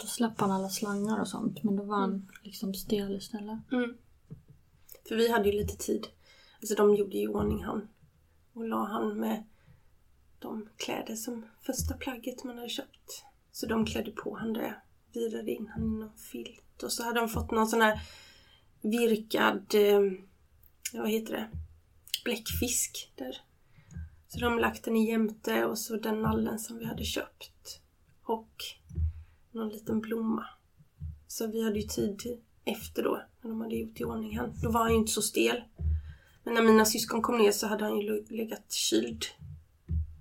Då 0.00 0.06
släppte 0.06 0.44
han 0.44 0.50
alla 0.50 0.68
slangar 0.68 1.20
och 1.20 1.28
sånt 1.28 1.62
men 1.62 1.76
då 1.76 1.82
var 1.82 1.96
han 1.96 2.28
liksom 2.42 2.74
stel 2.74 3.16
istället. 3.16 3.72
Mm. 3.72 3.96
För 5.08 5.16
vi 5.16 5.32
hade 5.32 5.48
ju 5.48 5.52
lite 5.52 5.76
tid. 5.76 6.06
Alltså 6.60 6.74
de 6.74 6.94
gjorde 6.94 7.16
i 7.16 7.28
ordning 7.28 7.64
han. 7.64 7.88
Och 8.52 8.68
la 8.68 8.84
han 8.84 9.20
med 9.20 9.44
de 10.38 10.68
kläder 10.76 11.14
som 11.14 11.46
första 11.60 11.94
plagget 11.94 12.44
man 12.44 12.56
hade 12.56 12.68
köpt. 12.68 13.24
Så 13.52 13.66
de 13.66 13.86
klädde 13.86 14.10
på 14.10 14.36
han 14.36 14.52
det. 14.52 14.74
Virade 15.12 15.50
in 15.50 15.68
han 15.68 15.82
i 15.82 15.98
någon 15.98 16.18
filt. 16.18 16.82
Och 16.82 16.92
så 16.92 17.04
hade 17.04 17.20
de 17.20 17.28
fått 17.28 17.50
någon 17.50 17.66
sån 17.66 17.80
här 17.80 18.00
virkad, 18.82 19.74
eh, 19.74 20.00
vad 20.92 21.10
heter 21.10 21.32
det, 21.32 21.50
bläckfisk 22.24 23.12
där. 23.16 23.42
Så 24.28 24.40
de 24.40 24.58
lagt 24.58 24.84
den 24.84 24.96
i 24.96 25.10
jämte 25.10 25.64
och 25.64 25.78
så 25.78 25.96
den 25.96 26.22
nallen 26.22 26.58
som 26.58 26.78
vi 26.78 26.84
hade 26.84 27.04
köpt. 27.04 27.80
Och 28.22 28.64
någon 29.52 29.68
liten 29.68 30.00
blomma. 30.00 30.46
Så 31.26 31.46
vi 31.46 31.64
hade 31.64 31.78
ju 31.78 31.88
tid 31.88 32.40
efter 32.64 33.02
då, 33.02 33.22
när 33.40 33.50
de 33.50 33.60
hade 33.60 33.74
gjort 33.74 34.00
i 34.00 34.04
ordning 34.04 34.38
han. 34.38 34.52
Då 34.62 34.70
var 34.70 34.80
han 34.80 34.90
ju 34.90 34.96
inte 34.96 35.12
så 35.12 35.22
stel. 35.22 35.62
Men 36.44 36.54
när 36.54 36.62
mina 36.62 36.84
syskon 36.84 37.22
kom 37.22 37.38
ner 37.38 37.52
så 37.52 37.66
hade 37.66 37.84
han 37.84 38.00
ju 38.00 38.24
legat 38.28 38.72
kyld 38.72 39.24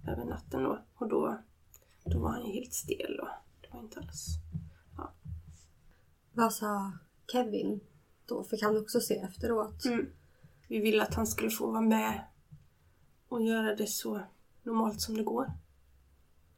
över 0.08 0.26
natten 0.26 0.64
då. 0.64 0.80
Och 0.96 1.10
då, 1.10 1.40
då 2.06 2.20
var 2.20 2.30
han 2.30 2.46
ju 2.46 2.54
helt 2.54 2.74
stel 2.74 3.20
och 3.20 3.28
det 3.62 3.68
var 3.72 3.80
inte 3.80 4.00
alls... 4.00 4.26
Ja. 4.98 5.14
Vad 6.34 6.54
sa 6.54 6.92
Kevin 7.32 7.80
då? 8.26 8.44
Fick 8.44 8.64
han 8.64 8.78
också 8.78 9.00
se 9.00 9.16
efteråt? 9.16 9.86
Mm. 9.86 10.06
Vi 10.68 10.80
ville 10.80 11.04
att 11.04 11.14
han 11.14 11.28
skulle 11.28 11.50
få 11.50 11.72
vara 11.72 11.82
med 11.82 12.22
och 13.28 13.42
göra 13.42 13.76
det 13.76 13.88
så 13.88 14.22
normalt 14.64 15.02
som 15.02 15.18
det 15.18 15.24
går. 15.24 15.52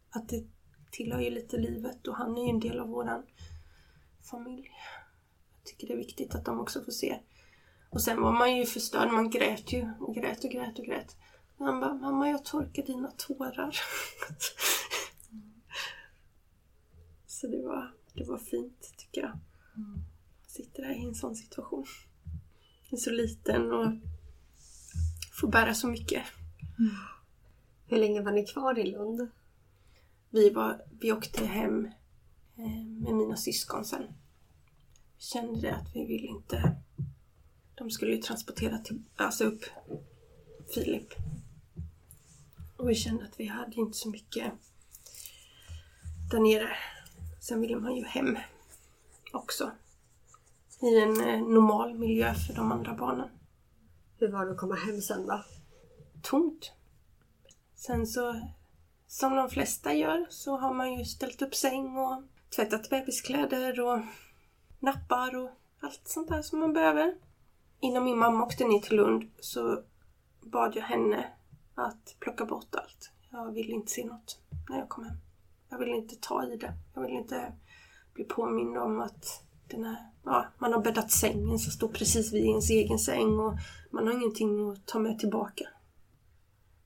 Att 0.10 0.30
det 0.30 0.46
tillhör 0.92 1.22
ju 1.22 1.30
lite 1.30 1.58
livet 1.58 2.08
och 2.08 2.16
han 2.16 2.38
är 2.38 2.44
ju 2.44 2.50
en 2.50 2.60
del 2.60 2.80
av 2.80 2.88
våran 2.88 3.24
familj. 4.32 4.70
Jag 5.58 5.66
tycker 5.66 5.88
det 5.88 5.94
är 5.94 5.98
viktigt 5.98 6.36
att 6.36 6.46
de 6.46 6.60
också 6.60 6.84
får 6.84 6.92
se. 6.92 7.20
Och 7.90 8.02
sen 8.02 8.22
var 8.22 8.32
man 8.32 8.58
ju 8.58 8.66
förstörd, 8.66 9.12
man 9.12 9.30
grät 9.30 9.74
ju 9.74 9.90
och 10.00 10.16
grät 10.16 10.44
och 10.44 10.52
grät 10.52 10.80
och 10.80 10.86
grät. 10.86 11.16
Och 11.58 11.66
han 11.66 11.80
bara, 11.80 11.94
mamma 11.94 12.30
jag 12.30 12.46
torkar 12.46 12.84
dina 12.84 13.12
tårar. 13.18 13.76
Så 17.26 17.48
det 17.48 17.62
var, 17.62 17.94
det 18.14 18.24
var 18.24 18.38
fint 18.38 18.94
tycker 18.98 19.22
jag. 19.22 19.40
Sitter 20.48 20.84
där 20.84 20.92
i 20.92 21.04
en 21.06 21.16
sån 21.16 21.36
situation. 21.36 21.86
Jag 22.90 22.98
är 22.98 23.02
så 23.02 23.12
liten 23.12 23.72
och 23.72 23.94
får 25.42 25.48
bära 25.48 25.74
så 25.74 25.88
mycket. 25.88 26.24
Mm. 26.80 26.92
Hur 27.86 27.98
länge 27.98 28.22
var 28.22 28.32
ni 28.32 28.46
kvar 28.46 28.80
i 28.80 28.92
Lund? 28.92 29.32
Vi, 30.34 30.50
var, 30.50 30.82
vi 31.00 31.12
åkte 31.12 31.46
hem 31.46 31.86
eh, 32.58 32.86
med 32.86 33.16
mina 33.16 33.36
syskon 33.36 33.86
sen. 33.86 34.04
Vi 35.18 35.24
kände 35.24 35.62
det 35.62 35.76
att 35.76 35.96
vi 35.96 36.06
ville 36.06 36.28
inte... 36.28 36.76
De 37.76 37.92
skulle 37.92 38.12
ju 38.12 38.22
transportera 38.22 38.78
till, 38.78 39.04
alltså 39.16 39.44
upp 39.44 39.64
Filip. 40.74 41.14
Och 42.78 42.90
vi 42.90 42.96
kände 42.96 43.24
att 43.24 43.40
vi 43.40 43.46
hade 43.46 43.76
inte 43.76 43.98
så 43.98 44.10
mycket 44.10 44.54
där 46.32 46.40
nere. 46.40 46.70
Sen 47.40 47.62
ville 47.62 47.76
man 47.76 47.96
ju 47.96 48.04
hem 48.04 48.38
också. 49.34 49.72
I 50.82 51.00
en 51.00 51.22
eh, 51.22 51.42
normal 51.42 51.94
miljö 51.94 52.34
för 52.34 52.54
de 52.54 52.72
andra 52.72 52.94
barnen. 52.94 53.30
Hur 54.18 54.32
var 54.32 54.46
det 54.46 54.52
att 54.52 54.58
komma 54.58 54.76
hem 54.76 55.02
sen 55.02 55.28
då? 55.28 55.44
Tomt. 56.22 56.72
Sen 57.76 58.08
så, 58.08 58.42
som 59.12 59.36
de 59.36 59.50
flesta 59.50 59.94
gör, 59.94 60.28
så 60.30 60.58
har 60.58 60.74
man 60.74 60.94
ju 60.94 61.06
ställt 61.06 61.42
upp 61.42 61.56
säng 61.56 61.98
och 61.98 62.24
tvättat 62.56 62.90
bebiskläder 62.90 63.80
och 63.80 64.00
nappar 64.80 65.36
och 65.36 65.50
allt 65.80 66.02
sånt 66.04 66.30
där 66.30 66.42
som 66.42 66.60
man 66.60 66.74
behöver. 66.74 67.16
Innan 67.80 68.04
min 68.04 68.18
mamma 68.18 68.44
åkte 68.44 68.68
ner 68.68 68.80
till 68.80 68.96
Lund 68.98 69.32
så 69.40 69.84
bad 70.42 70.76
jag 70.76 70.84
henne 70.84 71.32
att 71.76 72.16
plocka 72.20 72.46
bort 72.46 72.76
allt. 72.76 73.12
Jag 73.30 73.52
ville 73.52 73.74
inte 73.74 73.92
se 73.92 74.06
något 74.06 74.40
när 74.70 74.78
jag 74.78 74.90
kom 74.90 75.04
hem. 75.04 75.18
Jag 75.70 75.80
ville 75.80 75.96
inte 75.96 76.16
ta 76.16 76.46
i 76.46 76.58
det. 76.58 76.74
Jag 76.94 77.02
ville 77.02 77.18
inte 77.18 77.54
bli 78.14 78.24
påmind 78.24 78.78
om 78.78 79.00
att 79.00 79.44
den 79.68 79.84
här, 79.84 80.10
ja, 80.24 80.46
man 80.58 80.74
har 80.74 80.82
bäddat 80.82 81.12
sängen 81.12 81.60
som 81.60 81.72
står 81.72 81.88
precis 81.88 82.34
vid 82.34 82.46
ens 82.46 82.70
egen 82.70 83.00
säng 83.00 83.40
och 83.40 83.54
man 83.92 84.08
har 84.08 84.14
ingenting 84.14 84.70
att 84.70 84.86
ta 84.86 85.00
med 85.00 85.20
tillbaka. 85.20 85.66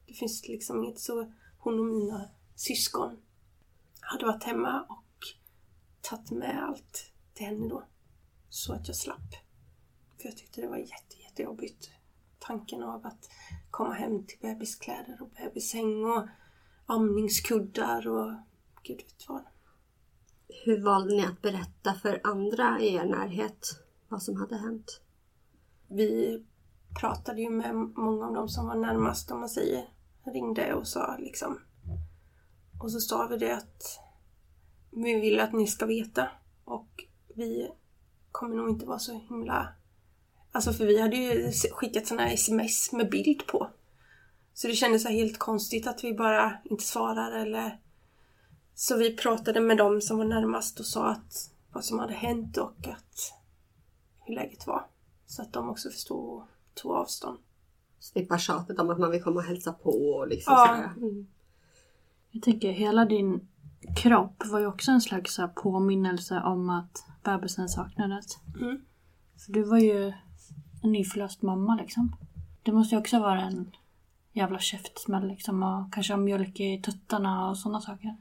Det 0.08 0.14
finns 0.14 0.48
liksom 0.48 0.84
inget 0.84 1.00
så 1.00 1.32
hon 1.66 1.80
och 1.80 1.86
mina 1.86 2.30
syskon 2.56 3.18
hade 4.00 4.26
varit 4.26 4.44
hemma 4.44 4.86
och 4.90 5.06
tagit 6.02 6.32
med 6.32 6.64
allt 6.64 7.12
till 7.34 7.46
henne 7.46 7.68
då. 7.70 7.84
Så 8.50 8.74
att 8.74 8.88
jag 8.88 8.98
slapp. 8.98 9.36
För 10.18 10.30
jag 10.30 10.38
tyckte 10.38 10.62
det 10.62 10.68
var 10.68 10.78
jätte, 10.78 11.22
jättejobbigt. 11.24 11.90
Tanken 12.40 12.84
av 12.84 13.06
att 13.06 13.30
komma 13.72 13.94
hem 13.94 14.26
till 14.26 14.38
bebiskläder 14.42 15.22
och 15.22 15.30
bebissäng 15.30 16.06
och 16.06 16.28
amningskuddar 16.86 18.08
och 18.08 18.34
gud 18.84 18.98
vet 18.98 19.30
vad. 19.30 19.44
Hur 20.66 20.84
valde 20.84 21.16
ni 21.16 21.26
att 21.26 21.42
berätta 21.42 21.94
för 21.94 22.22
andra 22.24 22.80
i 22.80 22.96
er 22.96 23.06
närhet 23.06 23.68
vad 24.10 24.24
som 24.24 24.36
hade 24.36 24.58
hänt? 24.58 25.02
Vi 25.88 26.44
pratade 27.00 27.42
ju 27.42 27.50
med 27.50 27.76
många 27.76 28.28
av 28.28 28.34
dem 28.34 28.50
som 28.50 28.68
var 28.68 28.76
närmast, 28.76 29.32
om 29.32 29.40
man 29.40 29.50
säger. 29.50 29.95
Ringde 30.26 30.74
och 30.74 30.88
sa 30.88 31.18
liksom. 31.20 31.60
Och 32.82 32.92
så 32.92 33.00
sa 33.00 33.28
vi 33.28 33.38
det 33.38 33.56
att 33.56 34.00
vi 34.92 35.20
vill 35.20 35.40
att 35.40 35.54
ni 35.54 35.68
ska 35.68 35.86
veta 35.86 36.30
och 36.64 37.06
vi 37.36 37.72
kommer 38.32 38.56
nog 38.56 38.70
inte 38.70 38.86
vara 38.86 39.00
så 39.00 39.14
himla... 39.14 39.68
Alltså 40.52 40.74
för 40.74 40.86
vi 40.86 41.02
hade 41.02 41.18
ju 41.18 41.52
skickat 41.52 42.08
sådana 42.08 42.28
här 42.28 42.34
sms 42.34 42.92
med 42.92 43.10
bild 43.10 43.48
på. 43.48 43.70
Så 44.54 44.68
det 44.68 44.74
kändes 44.74 45.04
så 45.04 45.10
helt 45.10 45.40
konstigt 45.40 45.88
att 45.88 46.04
vi 46.04 46.14
bara 46.14 46.58
inte 46.64 46.84
svarar 46.84 47.32
eller... 47.32 47.80
Så 48.76 48.98
vi 48.98 49.18
pratade 49.18 49.60
med 49.60 49.78
dem 49.78 50.02
som 50.02 50.18
var 50.18 50.26
närmast 50.26 50.80
och 50.80 50.86
sa 50.86 51.08
att 51.08 51.52
vad 51.74 51.86
som 51.86 52.00
hade 52.00 52.14
hänt 52.14 52.58
och 52.58 52.88
att 52.88 53.34
hur 54.26 54.36
läget 54.36 54.68
var. 54.68 54.86
Så 55.26 55.42
att 55.42 55.54
de 55.54 55.70
också 55.70 55.90
förstod 55.90 56.30
och 56.30 56.48
tog 56.74 56.92
avstånd. 56.92 57.40
Slippa 58.06 58.38
tjatet 58.38 58.80
om 58.80 58.90
att 58.90 59.00
man 59.00 59.12
vill 59.12 59.24
komma 59.24 59.36
och 59.40 59.46
hälsa 59.46 59.74
på 59.74 59.90
och 59.90 60.28
liksom 60.28 60.54
Ja. 60.54 60.68
sådär. 60.68 61.08
Mm. 61.08 61.28
Jag 62.32 62.44
tänker 62.44 62.72
hela 62.72 63.06
din 63.06 63.48
kropp 63.96 64.44
var 64.46 64.60
ju 64.60 64.68
också 64.68 64.92
en 64.92 65.02
slags 65.02 65.40
påminnelse 65.56 66.42
om 66.46 66.70
att 66.70 67.06
bebisen 67.24 67.70
saknades. 67.70 68.26
Mm. 68.62 68.82
För 69.46 69.52
du 69.52 69.64
var 69.64 69.78
ju 69.78 70.14
en 70.84 70.92
nyförlöst 70.92 71.42
mamma 71.42 71.76
liksom. 71.76 72.16
Det 72.64 72.72
måste 72.72 72.96
ju 72.96 73.00
också 73.00 73.20
vara 73.20 73.42
en 73.42 73.72
jävla 74.34 74.60
käftsmäll 74.60 75.28
liksom 75.28 75.64
och 75.64 75.94
kanske 75.94 76.14
ha 76.14 76.18
mjölk 76.18 76.60
i 76.60 76.82
tuttarna 76.82 77.50
och 77.50 77.58
sådana 77.58 77.82
saker. 77.82 78.16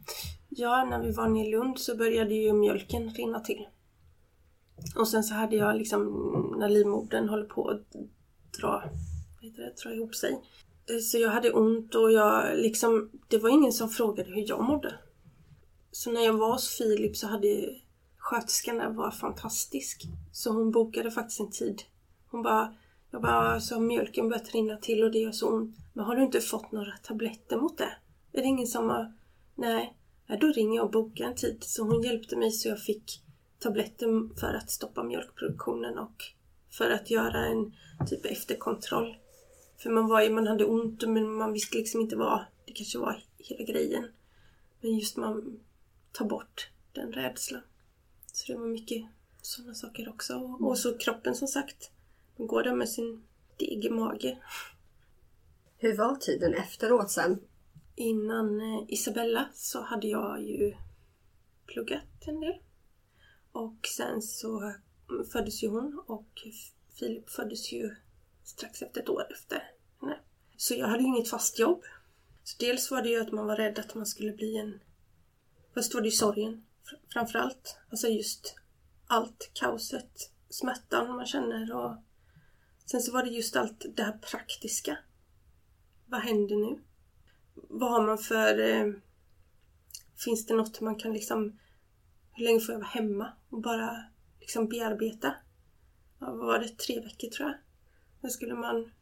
Ja, 0.48 0.84
när 0.90 1.00
vi 1.02 1.12
var 1.12 1.28
nere 1.28 1.46
i 1.46 1.50
Lund 1.50 1.78
så 1.78 1.96
började 1.96 2.34
ju 2.34 2.52
mjölken 2.52 3.10
rinna 3.10 3.40
till. 3.40 3.66
Och 4.96 5.08
sen 5.08 5.24
så 5.24 5.34
hade 5.34 5.56
jag 5.56 5.76
liksom, 5.76 6.02
när 6.58 6.68
livmodern 6.68 7.28
håller 7.28 7.44
på 7.46 7.68
att 7.68 7.92
dra, 8.60 8.82
heter 9.44 9.62
det, 9.62 9.82
dra 9.82 9.94
ihop 9.94 10.14
sig. 10.14 10.32
Eh, 10.90 10.98
så 10.98 11.18
jag 11.18 11.30
hade 11.30 11.52
ont 11.52 11.94
och 11.94 12.12
jag 12.12 12.58
liksom, 12.58 13.10
det 13.28 13.38
var 13.38 13.50
ingen 13.50 13.72
som 13.72 13.88
frågade 13.88 14.30
hur 14.30 14.48
jag 14.48 14.64
mådde. 14.64 14.94
Så 15.90 16.12
när 16.12 16.20
jag 16.20 16.32
var 16.32 16.52
hos 16.52 16.76
Filip 16.78 17.16
så 17.16 17.26
hade 17.26 17.74
sköterskan 18.18 18.78
där 18.78 18.90
var 18.90 19.10
fantastisk. 19.10 20.02
Så 20.32 20.52
hon 20.52 20.70
bokade 20.70 21.10
faktiskt 21.10 21.40
en 21.40 21.50
tid. 21.50 21.82
Hon 22.30 22.42
bara, 22.42 22.74
jag 23.10 23.22
bara, 23.22 23.60
så 23.60 23.74
har 23.74 23.82
mjölken 23.82 24.28
börjat 24.28 24.54
rinna 24.54 24.76
till 24.76 25.02
och 25.02 25.10
det 25.10 25.18
gör 25.18 25.32
så 25.32 25.48
ont. 25.48 25.76
Men 25.92 26.04
har 26.04 26.16
du 26.16 26.22
inte 26.22 26.40
fått 26.40 26.72
några 26.72 26.92
tabletter 27.02 27.56
mot 27.56 27.78
det? 27.78 27.96
Är 28.32 28.42
det 28.42 28.48
ingen 28.48 28.66
som 28.66 28.88
har, 28.88 29.12
nej. 29.54 29.96
ja, 30.26 30.36
då 30.36 30.46
ringer 30.46 30.76
jag 30.76 30.84
och 30.84 30.90
bokar 30.90 31.24
en 31.24 31.34
tid. 31.34 31.58
Så 31.60 31.82
hon 31.82 32.02
hjälpte 32.02 32.36
mig 32.36 32.50
så 32.50 32.68
jag 32.68 32.82
fick 32.82 33.22
tabletter 33.58 34.38
för 34.40 34.54
att 34.54 34.70
stoppa 34.70 35.02
mjölkproduktionen 35.02 35.98
och 35.98 36.24
för 36.70 36.90
att 36.90 37.10
göra 37.10 37.46
en 37.46 37.72
typ 38.06 38.24
efterkontroll. 38.24 39.16
För 39.84 39.90
man, 39.90 40.08
var 40.08 40.22
ju, 40.22 40.30
man 40.30 40.46
hade 40.46 40.64
ont 40.64 41.08
men 41.08 41.34
man 41.34 41.52
visste 41.52 41.78
liksom 41.78 42.00
inte 42.00 42.16
vad 42.16 42.44
det 42.66 42.72
kanske 42.72 42.98
var 42.98 43.24
hela 43.38 43.64
grejen. 43.64 44.08
Men 44.80 44.98
just 44.98 45.16
man 45.16 45.60
tar 46.12 46.24
bort 46.24 46.70
den 46.92 47.12
rädslan. 47.12 47.62
Så 48.32 48.52
det 48.52 48.58
var 48.58 48.66
mycket 48.66 49.06
sådana 49.42 49.74
saker 49.74 50.08
också. 50.08 50.34
Och 50.60 50.78
så 50.78 50.98
kroppen 50.98 51.34
som 51.34 51.48
sagt. 51.48 51.90
Man 52.36 52.46
går 52.46 52.62
där 52.62 52.74
med 52.74 52.88
sin 52.88 53.22
deg 53.56 53.84
i 53.84 53.90
mage. 53.90 54.38
Hur 55.76 55.96
var 55.96 56.16
tiden 56.16 56.54
efteråt 56.54 57.10
sen? 57.10 57.40
Innan 57.94 58.60
eh, 58.60 58.84
Isabella 58.88 59.48
så 59.54 59.82
hade 59.82 60.06
jag 60.06 60.42
ju 60.42 60.74
pluggat 61.66 62.26
en 62.26 62.40
del. 62.40 62.54
Och 63.52 63.86
sen 63.96 64.22
så 64.22 64.74
föddes 65.32 65.62
ju 65.62 65.68
hon 65.68 66.02
och 66.06 66.42
Filip 66.98 67.30
föddes 67.30 67.72
ju 67.72 67.96
strax 68.44 68.82
efter 68.82 69.00
ett 69.00 69.08
år 69.08 69.26
efter 69.30 69.73
henne. 70.04 70.18
Så 70.56 70.74
jag 70.74 70.88
hade 70.88 71.02
ju 71.02 71.08
inget 71.08 71.30
fast 71.30 71.58
jobb. 71.58 71.82
Så 72.44 72.56
dels 72.58 72.90
var 72.90 73.02
det 73.02 73.08
ju 73.08 73.20
att 73.20 73.32
man 73.32 73.46
var 73.46 73.56
rädd 73.56 73.78
att 73.78 73.94
man 73.94 74.06
skulle 74.06 74.32
bli 74.32 74.56
en... 74.56 74.80
Först 75.74 75.94
var 75.94 76.00
det 76.00 76.08
ju 76.08 76.12
sorgen 76.12 76.64
framförallt. 77.12 77.78
Alltså 77.90 78.08
just 78.08 78.56
allt 79.06 79.50
kaoset, 79.52 80.30
smärtan 80.48 81.16
man 81.16 81.26
känner 81.26 81.72
och 81.72 81.96
sen 82.84 83.00
så 83.00 83.12
var 83.12 83.22
det 83.22 83.30
just 83.30 83.56
allt 83.56 83.84
det 83.96 84.02
här 84.02 84.18
praktiska. 84.18 84.98
Vad 86.06 86.20
händer 86.20 86.56
nu? 86.56 86.80
Vad 87.54 87.90
har 87.90 88.06
man 88.06 88.18
för... 88.18 88.58
Eh, 88.58 88.92
finns 90.24 90.46
det 90.46 90.54
något 90.54 90.80
man 90.80 90.96
kan 90.96 91.12
liksom... 91.12 91.58
Hur 92.32 92.44
länge 92.44 92.60
får 92.60 92.72
jag 92.72 92.78
vara 92.78 92.88
hemma 92.88 93.32
och 93.50 93.60
bara 93.60 94.04
liksom 94.40 94.68
bearbeta? 94.68 95.34
Ja, 96.18 96.26
vad 96.26 96.46
var 96.46 96.58
det? 96.58 96.68
Tre 96.68 97.00
veckor 97.00 97.28
tror 97.28 97.48
jag. 97.48 97.58
Sen 98.20 98.30
skulle 98.30 98.54
man... 98.54 98.92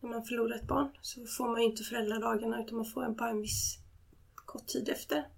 När 0.00 0.10
man 0.10 0.24
förlorar 0.24 0.56
ett 0.56 0.68
barn 0.68 0.88
så 1.00 1.26
får 1.26 1.48
man 1.48 1.60
ju 1.60 1.66
inte 1.66 1.82
föräldradagarna 1.82 2.62
utan 2.62 2.76
man 2.76 2.86
får 2.86 3.04
en 3.04 3.14
bara 3.14 3.30
en 3.30 3.40
viss 3.40 3.78
kort 4.34 4.66
tid 4.66 4.88
efter. 4.88 5.28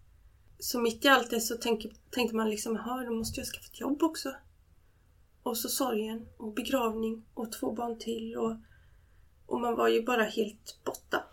Så 0.59 0.81
mitt 0.81 1.05
i 1.05 1.09
allt 1.09 1.31
det 1.31 1.41
så 1.41 1.57
tänkte, 1.57 1.89
tänkte 2.11 2.37
man 2.37 2.51
liksom, 2.51 2.75
jaha, 2.77 3.05
då 3.05 3.11
måste 3.11 3.41
jag 3.41 3.47
skaffa 3.47 3.67
ett 3.67 3.81
jobb 3.81 4.03
också. 4.03 4.35
Och 5.43 5.57
så 5.57 5.69
sorgen 5.69 6.27
och 6.37 6.55
begravning 6.55 7.25
och 7.35 7.53
två 7.53 7.73
barn 7.73 7.99
till 7.99 8.37
och, 8.37 8.57
och 9.47 9.61
man 9.61 9.77
var 9.77 9.89
ju 9.89 10.03
bara 10.03 10.23
helt 10.23 10.81
borta. 10.85 11.25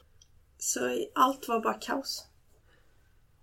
Så 0.57 0.80
allt 1.15 1.47
var 1.47 1.59
bara 1.59 1.73
kaos. 1.73 2.28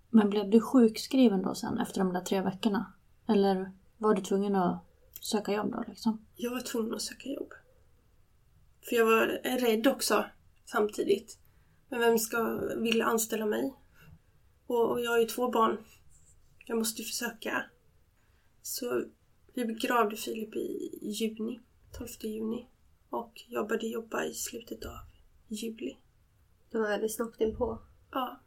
Men 0.09 0.29
blev 0.29 0.49
du 0.49 0.61
sjukskriven 0.61 1.41
då 1.41 1.55
sen 1.55 1.79
efter 1.79 1.99
de 1.99 2.13
där 2.13 2.21
tre 2.21 2.41
veckorna? 2.41 2.93
Eller 3.27 3.71
var 3.97 4.13
du 4.13 4.21
tvungen 4.21 4.55
att 4.55 4.79
söka 5.21 5.53
jobb 5.53 5.71
då 5.71 5.83
liksom? 5.87 6.25
Jag 6.35 6.51
var 6.51 6.61
tvungen 6.61 6.93
att 6.93 7.01
söka 7.01 7.29
jobb. 7.29 7.53
För 8.89 8.95
jag 8.95 9.05
var 9.05 9.27
rädd 9.43 9.87
också 9.87 10.25
samtidigt. 10.65 11.37
Men 11.89 11.99
vem 11.99 12.19
ska 12.19 12.59
vilja 12.75 13.05
anställa 13.05 13.45
mig? 13.45 13.73
Och, 14.67 14.91
och 14.91 15.01
jag 15.01 15.11
har 15.11 15.19
ju 15.19 15.25
två 15.25 15.51
barn. 15.51 15.77
Jag 16.65 16.77
måste 16.77 17.01
ju 17.01 17.07
försöka. 17.07 17.65
Så 18.61 19.05
vi 19.53 19.65
begravde 19.65 20.15
Filip 20.15 20.55
i 20.55 20.99
juni, 21.01 21.59
12 21.97 22.07
juni. 22.21 22.67
Och 23.09 23.43
jag 23.47 23.67
började 23.67 23.87
jobba 23.87 24.23
i 24.23 24.33
slutet 24.33 24.85
av 24.85 24.99
juli. 25.47 25.97
Det 26.71 26.77
var 26.77 26.87
väldigt 26.87 27.15
snabbt 27.15 27.41
inpå. 27.41 27.79
Ja. 28.11 28.39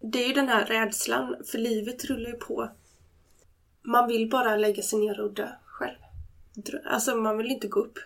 Det 0.00 0.24
är 0.24 0.28
ju 0.28 0.34
den 0.34 0.48
här 0.48 0.66
rädslan, 0.66 1.36
för 1.46 1.58
livet 1.58 2.04
rullar 2.04 2.30
ju 2.30 2.36
på. 2.36 2.70
Man 3.82 4.08
vill 4.08 4.30
bara 4.30 4.56
lägga 4.56 4.82
sig 4.82 4.98
ner 4.98 5.20
och 5.20 5.34
dö 5.34 5.48
själv. 5.64 5.98
Alltså 6.84 7.16
man 7.16 7.38
vill 7.38 7.50
inte 7.50 7.68
gå 7.68 7.80
upp 7.80 7.98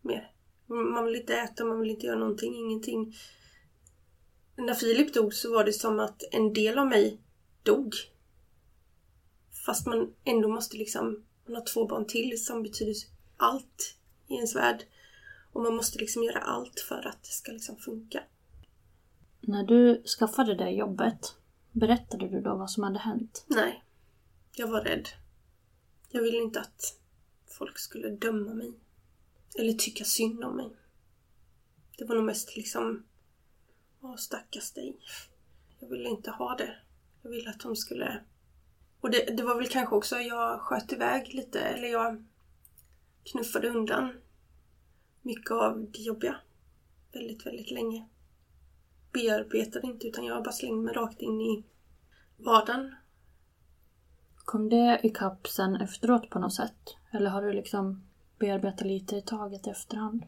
mer. 0.00 0.33
Man 0.66 1.04
vill 1.04 1.16
inte 1.16 1.34
äta, 1.36 1.64
man 1.64 1.80
vill 1.80 1.90
inte 1.90 2.06
göra 2.06 2.18
någonting, 2.18 2.54
ingenting 2.54 3.14
när 4.56 4.74
Filip 4.74 5.14
dog 5.14 5.34
så 5.34 5.54
var 5.54 5.64
det 5.64 5.72
som 5.72 6.00
att 6.00 6.22
en 6.32 6.52
del 6.52 6.78
av 6.78 6.86
mig 6.86 7.20
dog. 7.62 7.94
Fast 9.66 9.86
man 9.86 10.14
ändå 10.24 10.48
måste 10.48 10.76
liksom, 10.76 11.24
man 11.46 11.56
har 11.56 11.64
två 11.64 11.86
barn 11.86 12.06
till 12.06 12.44
som 12.44 12.62
betyder 12.62 12.94
allt 13.36 13.96
i 14.28 14.34
ens 14.34 14.56
värld. 14.56 14.84
Och 15.52 15.62
man 15.62 15.76
måste 15.76 15.98
liksom 15.98 16.22
göra 16.22 16.38
allt 16.38 16.80
för 16.80 17.06
att 17.06 17.22
det 17.22 17.28
ska 17.28 17.52
liksom 17.52 17.76
funka. 17.76 18.22
När 19.40 19.62
du 19.64 20.02
skaffade 20.18 20.54
det 20.54 20.70
jobbet, 20.70 21.36
berättade 21.72 22.28
du 22.28 22.40
då 22.40 22.56
vad 22.56 22.70
som 22.70 22.82
hade 22.82 22.98
hänt? 22.98 23.44
Nej. 23.46 23.84
Jag 24.56 24.68
var 24.68 24.80
rädd. 24.80 25.08
Jag 26.10 26.22
ville 26.22 26.36
inte 26.36 26.60
att 26.60 26.98
folk 27.46 27.78
skulle 27.78 28.10
döma 28.10 28.54
mig. 28.54 28.72
Eller 29.54 29.72
tycka 29.72 30.04
synd 30.04 30.44
om 30.44 30.56
mig. 30.56 30.76
Det 31.98 32.04
var 32.04 32.14
nog 32.14 32.24
mest 32.24 32.56
liksom 32.56 33.04
Åh, 34.04 34.16
stackars 34.16 34.72
dig. 34.72 34.98
Jag 35.80 35.88
ville 35.88 36.08
inte 36.08 36.30
ha 36.30 36.54
det. 36.56 36.76
Jag 37.22 37.30
ville 37.30 37.50
att 37.50 37.60
de 37.60 37.76
skulle... 37.76 38.20
Och 39.00 39.10
det, 39.10 39.36
det 39.36 39.42
var 39.42 39.56
väl 39.56 39.68
kanske 39.68 39.94
också, 39.94 40.16
jag 40.16 40.60
sköt 40.60 40.92
iväg 40.92 41.34
lite, 41.34 41.60
eller 41.60 41.88
jag 41.88 42.24
knuffade 43.24 43.68
undan 43.68 44.12
mycket 45.22 45.50
av 45.50 45.90
det 45.92 46.02
jobbiga. 46.02 46.36
Väldigt, 47.12 47.46
väldigt 47.46 47.70
länge. 47.70 48.08
Bearbetade 49.12 49.86
inte, 49.86 50.06
utan 50.06 50.24
jag 50.24 50.44
bara 50.44 50.52
slängde 50.52 50.82
mig 50.82 50.94
rakt 50.94 51.20
in 51.20 51.40
i 51.40 51.64
vardagen. 52.36 52.94
Kom 54.36 54.68
det 54.68 55.00
ikapp 55.02 55.48
sen 55.48 55.76
efteråt 55.76 56.30
på 56.30 56.38
något 56.38 56.54
sätt? 56.54 56.96
Eller 57.12 57.30
har 57.30 57.42
du 57.42 57.52
liksom 57.52 58.02
bearbeta 58.38 58.84
lite 58.84 59.16
i 59.16 59.22
taget 59.22 59.66
i 59.66 59.70
efterhand? 59.70 60.24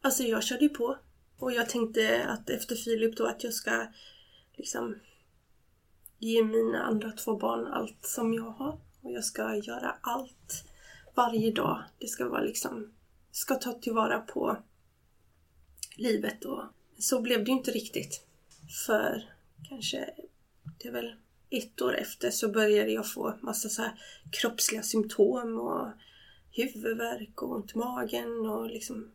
Alltså 0.00 0.22
jag 0.22 0.42
körde 0.42 0.62
ju 0.64 0.68
på. 0.68 0.98
Och 1.38 1.52
jag 1.52 1.68
tänkte 1.68 2.24
att 2.28 2.50
efter 2.50 2.76
Filip 2.76 3.16
då 3.16 3.26
att 3.26 3.44
jag 3.44 3.54
ska 3.54 3.86
liksom 4.52 4.98
ge 6.18 6.44
mina 6.44 6.82
andra 6.82 7.12
två 7.12 7.36
barn 7.36 7.66
allt 7.66 8.06
som 8.06 8.34
jag 8.34 8.50
har. 8.50 8.78
Och 9.02 9.12
jag 9.12 9.24
ska 9.24 9.56
göra 9.56 9.96
allt 10.00 10.64
varje 11.14 11.52
dag. 11.52 11.82
Det 11.98 12.06
ska 12.06 12.28
vara 12.28 12.42
liksom, 12.42 12.92
ska 13.30 13.54
ta 13.54 13.72
tillvara 13.72 14.20
på 14.20 14.56
livet 15.96 16.44
och 16.44 16.62
så 16.98 17.20
blev 17.20 17.44
det 17.44 17.50
ju 17.50 17.56
inte 17.56 17.70
riktigt. 17.70 18.26
För 18.86 19.30
kanske, 19.68 20.14
det 20.78 20.88
är 20.88 20.92
väl 20.92 21.14
ett 21.50 21.82
år 21.82 21.96
efter 21.96 22.30
så 22.30 22.48
började 22.48 22.90
jag 22.90 23.12
få 23.12 23.34
massa 23.40 23.68
så 23.68 23.82
här 23.82 24.00
kroppsliga 24.32 24.82
symptom 24.82 25.60
och 25.60 25.88
huvudvärk 26.56 27.42
och 27.42 27.50
ont 27.50 27.74
i 27.74 27.78
magen 27.78 28.46
och 28.46 28.66
liksom 28.66 29.10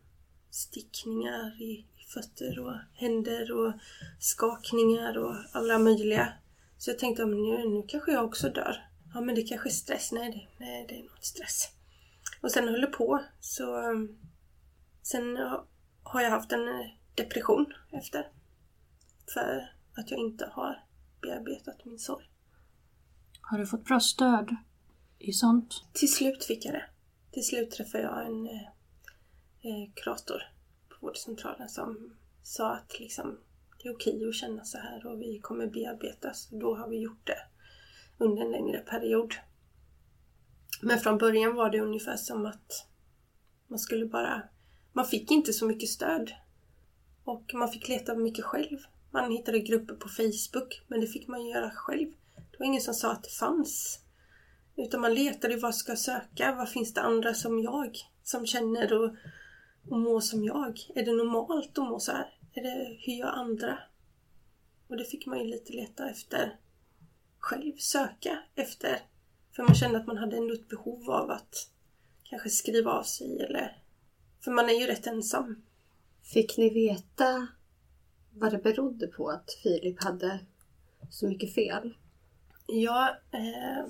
stickningar 0.49 1.61
i 1.61 1.85
fötter 2.13 2.59
och 2.59 2.75
händer 2.93 3.51
och 3.51 3.73
skakningar 4.19 5.17
och 5.17 5.35
alla 5.51 5.79
möjliga. 5.79 6.33
Så 6.77 6.89
jag 6.89 6.99
tänkte, 6.99 7.25
nu, 7.25 7.69
nu 7.69 7.83
kanske 7.87 8.11
jag 8.11 8.25
också 8.25 8.49
dör. 8.49 8.85
Ja, 9.13 9.21
men 9.21 9.35
det 9.35 9.41
kanske 9.41 9.69
är 9.69 9.73
stress. 9.73 10.11
Nej, 10.11 10.31
det, 10.31 10.65
nej, 10.65 10.85
det 10.89 10.95
är 10.95 11.03
nog 11.03 11.17
stress. 11.21 11.71
Och 12.41 12.51
sen 12.51 12.67
höll 12.67 12.81
det 12.81 12.87
på. 12.87 13.23
Så 13.39 13.83
sen 15.01 15.37
har 16.03 16.21
jag 16.21 16.29
haft 16.29 16.51
en 16.51 16.89
depression 17.15 17.73
efter. 17.91 18.31
För 19.33 19.69
att 19.93 20.11
jag 20.11 20.19
inte 20.19 20.49
har 20.51 20.83
bearbetat 21.21 21.85
min 21.85 21.99
sorg. 21.99 22.29
Har 23.41 23.57
du 23.57 23.65
fått 23.65 23.85
bra 23.85 23.99
stöd 23.99 24.55
i 25.19 25.33
sånt? 25.33 25.83
Till 25.93 26.13
slut 26.13 26.45
fick 26.45 26.65
jag 26.65 26.73
det. 26.73 26.88
Till 27.31 27.45
slut 27.45 27.71
träffade 27.71 28.03
jag 28.03 28.25
en 28.25 28.47
eh, 28.47 28.61
eh, 29.61 29.89
kurator 29.95 30.43
på 30.89 31.05
vårdcentralen 31.05 31.69
som 31.69 32.15
sa 32.43 32.73
att 32.73 32.99
liksom, 32.99 33.39
det 33.77 33.89
är 33.89 33.93
okej 33.93 34.27
att 34.27 34.35
känna 34.35 34.63
så 34.63 34.77
här 34.77 35.07
och 35.07 35.21
vi 35.21 35.39
kommer 35.39 35.67
bearbetas. 35.67 36.47
Då 36.51 36.75
har 36.75 36.87
vi 36.89 36.97
gjort 36.97 37.27
det 37.27 37.39
under 38.17 38.41
en 38.41 38.51
längre 38.51 38.79
period. 38.79 39.33
Men 40.81 40.99
från 40.99 41.17
början 41.17 41.55
var 41.55 41.69
det 41.69 41.79
ungefär 41.79 42.17
som 42.17 42.45
att 42.45 42.87
man 43.67 43.79
skulle 43.79 44.05
bara... 44.05 44.43
Man 44.93 45.05
fick 45.05 45.31
inte 45.31 45.53
så 45.53 45.65
mycket 45.65 45.89
stöd. 45.89 46.31
Och 47.23 47.53
man 47.53 47.69
fick 47.69 47.87
leta 47.87 48.15
mycket 48.15 48.45
själv. 48.45 48.77
Man 49.11 49.31
hittade 49.31 49.59
grupper 49.59 49.95
på 49.95 50.09
Facebook, 50.09 50.81
men 50.87 51.01
det 51.01 51.07
fick 51.07 51.27
man 51.27 51.47
göra 51.47 51.71
själv. 51.71 52.11
Det 52.51 52.59
var 52.59 52.65
ingen 52.65 52.81
som 52.81 52.93
sa 52.93 53.11
att 53.11 53.23
det 53.23 53.29
fanns. 53.29 53.99
Utan 54.79 55.01
man 55.01 55.13
letade, 55.13 55.57
vad 55.57 55.75
ska 55.75 55.91
jag 55.91 55.99
söka? 55.99 56.55
Vad 56.55 56.69
finns 56.69 56.93
det 56.93 57.01
andra 57.01 57.33
som 57.33 57.59
jag? 57.59 57.97
Som 58.23 58.45
känner 58.45 58.93
och 58.93 59.15
och 59.89 59.99
må 59.99 60.21
som 60.21 60.43
jag? 60.43 60.79
Är 60.95 61.05
det 61.05 61.11
normalt 61.11 61.77
att 61.77 61.89
må 61.89 61.99
så 61.99 62.11
här? 62.11 62.33
Är 62.53 62.63
det, 62.63 62.97
hur 62.99 63.13
gör 63.13 63.27
andra? 63.27 63.79
Och 64.87 64.97
det 64.97 65.05
fick 65.05 65.25
man 65.25 65.39
ju 65.39 65.45
lite 65.45 65.73
leta 65.73 66.09
efter 66.09 66.55
själv, 67.39 67.77
söka 67.77 68.39
efter. 68.55 68.99
För 69.55 69.63
man 69.63 69.75
kände 69.75 69.99
att 69.99 70.07
man 70.07 70.17
hade 70.17 70.37
ändå 70.37 70.53
ett 70.53 70.69
behov 70.69 71.11
av 71.11 71.31
att 71.31 71.69
kanske 72.23 72.49
skriva 72.49 72.91
av 72.91 73.03
sig 73.03 73.41
eller... 73.41 73.77
För 74.43 74.51
man 74.51 74.69
är 74.69 74.73
ju 74.73 74.87
rätt 74.87 75.07
ensam. 75.07 75.63
Fick 76.33 76.57
ni 76.57 76.69
veta 76.69 77.47
vad 78.33 78.51
det 78.51 78.57
berodde 78.57 79.07
på 79.07 79.29
att 79.29 79.51
Filip 79.63 80.03
hade 80.03 80.39
så 81.09 81.27
mycket 81.27 81.53
fel? 81.53 81.93
Ja, 82.67 83.17
eh, 83.31 83.85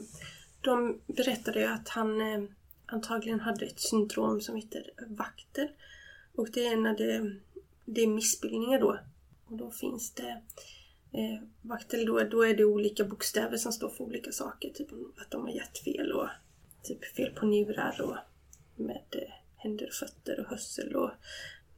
de 0.61 1.01
berättade 1.07 1.59
ju 1.59 1.65
att 1.65 1.89
han 1.89 2.21
eh, 2.21 2.43
antagligen 2.85 3.39
hade 3.39 3.65
ett 3.65 3.79
syndrom 3.79 4.41
som 4.41 4.55
heter 4.55 4.91
vakter. 5.07 5.71
Och 6.35 6.51
det 6.51 6.67
är 6.67 6.77
när 6.77 6.97
det, 6.97 7.35
det 7.85 8.01
är 8.01 8.07
missbildningar 8.07 8.79
då. 8.79 8.99
Och 9.45 9.57
då 9.57 9.71
finns 9.71 10.11
det 10.11 10.41
eh, 11.11 11.43
vakter, 11.61 12.05
då, 12.05 12.23
då 12.23 12.43
är 12.43 12.53
det 12.53 12.65
olika 12.65 13.03
bokstäver 13.03 13.57
som 13.57 13.71
står 13.71 13.89
för 13.89 14.03
olika 14.03 14.31
saker. 14.31 14.69
Typ 14.69 14.87
att 15.17 15.31
de 15.31 15.41
har 15.41 15.49
hjärtfel 15.49 16.11
och 16.11 16.27
typ 16.83 17.05
fel 17.05 17.31
på 17.35 17.45
njurar 17.45 18.01
och 18.01 18.17
med 18.75 19.03
eh, 19.11 19.33
händer 19.55 19.87
och 19.87 19.93
fötter 19.93 20.39
och 20.39 20.45
hörsel 20.45 20.95
och 20.95 21.11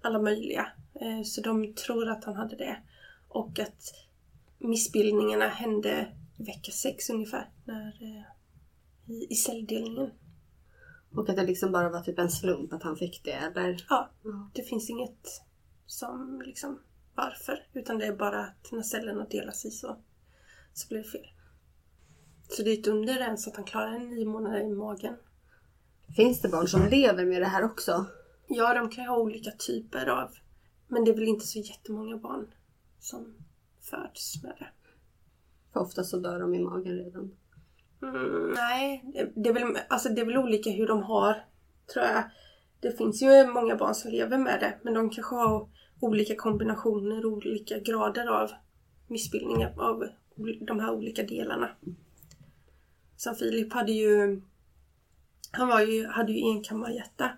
alla 0.02 0.20
möjliga. 0.20 0.72
Eh, 1.02 1.24
så 1.24 1.42
de 1.42 1.74
tror 1.74 2.10
att 2.10 2.24
han 2.24 2.36
hade 2.36 2.56
det. 2.56 2.78
Och 3.28 3.60
att 3.60 3.94
missbildningarna 4.58 5.48
hände 5.48 6.08
vecka 6.38 6.72
sex 6.72 7.10
ungefär, 7.10 7.50
när, 7.66 7.88
eh, 7.88 8.24
i, 9.30 9.36
celldelningen. 9.36 10.12
Och 11.16 11.30
att 11.30 11.36
det 11.36 11.44
liksom 11.44 11.72
bara 11.72 11.90
var 11.90 12.02
typ 12.02 12.20
en 12.20 12.32
slump 12.32 12.74
att 12.74 12.84
han 12.84 12.96
fick 12.96 13.22
det 13.24 13.32
eller? 13.32 13.86
Ja, 13.90 14.10
det 14.54 14.64
finns 14.64 14.90
inget 14.90 15.42
som 15.86 16.42
liksom 16.46 16.80
varför. 17.16 17.68
Utan 17.74 17.98
det 17.98 18.06
är 18.06 18.16
bara 18.16 18.40
att 18.40 18.72
när 18.72 18.82
cellerna 18.82 19.26
delas 19.30 19.66
i 19.66 19.72
så, 19.72 19.98
så 20.74 20.88
blir 20.88 20.98
det 20.98 21.10
fel. 21.10 21.28
Så 22.50 22.64
det 22.64 22.70
är 22.70 22.80
ett 22.80 22.88
under 22.88 23.20
ens 23.20 23.48
att 23.48 23.56
han 23.56 23.66
klarar 23.66 24.00
nio 24.00 24.26
månader 24.26 24.60
i 24.60 24.70
magen. 24.70 25.16
Finns 26.16 26.42
det 26.42 26.50
barn 26.50 26.68
som 26.68 26.88
lever 26.88 27.26
med 27.26 27.42
det 27.42 27.48
här 27.48 27.64
också? 27.64 28.06
Ja, 28.48 28.74
de 28.74 28.90
kan 28.90 29.04
ju 29.04 29.10
ha 29.10 29.18
olika 29.18 29.52
typer 29.52 30.08
av... 30.08 30.30
Men 30.88 31.06
det 31.06 31.12
är 31.12 31.16
väl 31.16 31.28
inte 31.28 31.48
så 31.48 31.60
jättemånga 31.60 32.18
barn 32.18 32.54
som 33.00 33.36
föds 33.82 34.44
med 34.44 34.56
det. 34.60 34.68
För 35.74 35.80
ofta 35.80 36.04
så 36.04 36.18
dör 36.18 36.40
de 36.40 36.56
i 36.56 36.60
magen 36.60 36.98
redan. 36.98 37.36
Mm, 38.02 38.52
nej, 38.52 39.04
det, 39.36 39.50
är 39.50 39.54
väl, 39.54 39.78
alltså 39.88 40.10
det 40.10 40.22
är 40.22 40.26
väl 40.26 40.38
olika 40.38 40.70
hur 40.70 40.88
de 40.88 41.04
har, 41.04 41.46
tror 41.94 42.06
jag. 42.06 42.24
Det 42.80 42.98
finns 42.98 43.22
ju 43.22 43.48
många 43.48 43.76
barn 43.76 43.96
som 43.96 44.12
lever 44.12 44.38
med 44.38 44.60
det, 44.60 44.74
men 44.82 44.94
de 44.94 45.10
kanske 45.10 45.36
har 45.36 45.70
olika 46.00 46.36
kombinationer, 46.36 47.26
och 47.26 47.32
olika 47.32 47.80
grader 47.80 48.28
av 48.28 48.52
missbildningar 49.08 49.74
av 49.78 50.08
de 50.68 50.80
här 50.80 50.92
olika 50.92 51.24
delarna. 51.24 51.70
Som 53.18 53.36
Filip 53.36 53.74
hade 53.74 53.92
ju, 53.92 54.42
han 55.52 55.68
var 55.68 55.82
ju, 55.82 56.08
hade 56.08 56.32
ju 56.32 56.42
enkammarhjärta. 56.42 57.32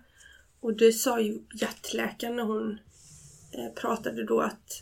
Och 0.60 0.76
det 0.76 0.92
sa 0.92 1.20
ju 1.20 1.38
hjärtläkaren 1.54 2.36
när 2.36 2.42
hon 2.42 2.78
eh, 3.52 3.72
pratade 3.74 4.24
då 4.24 4.40
att 4.40 4.80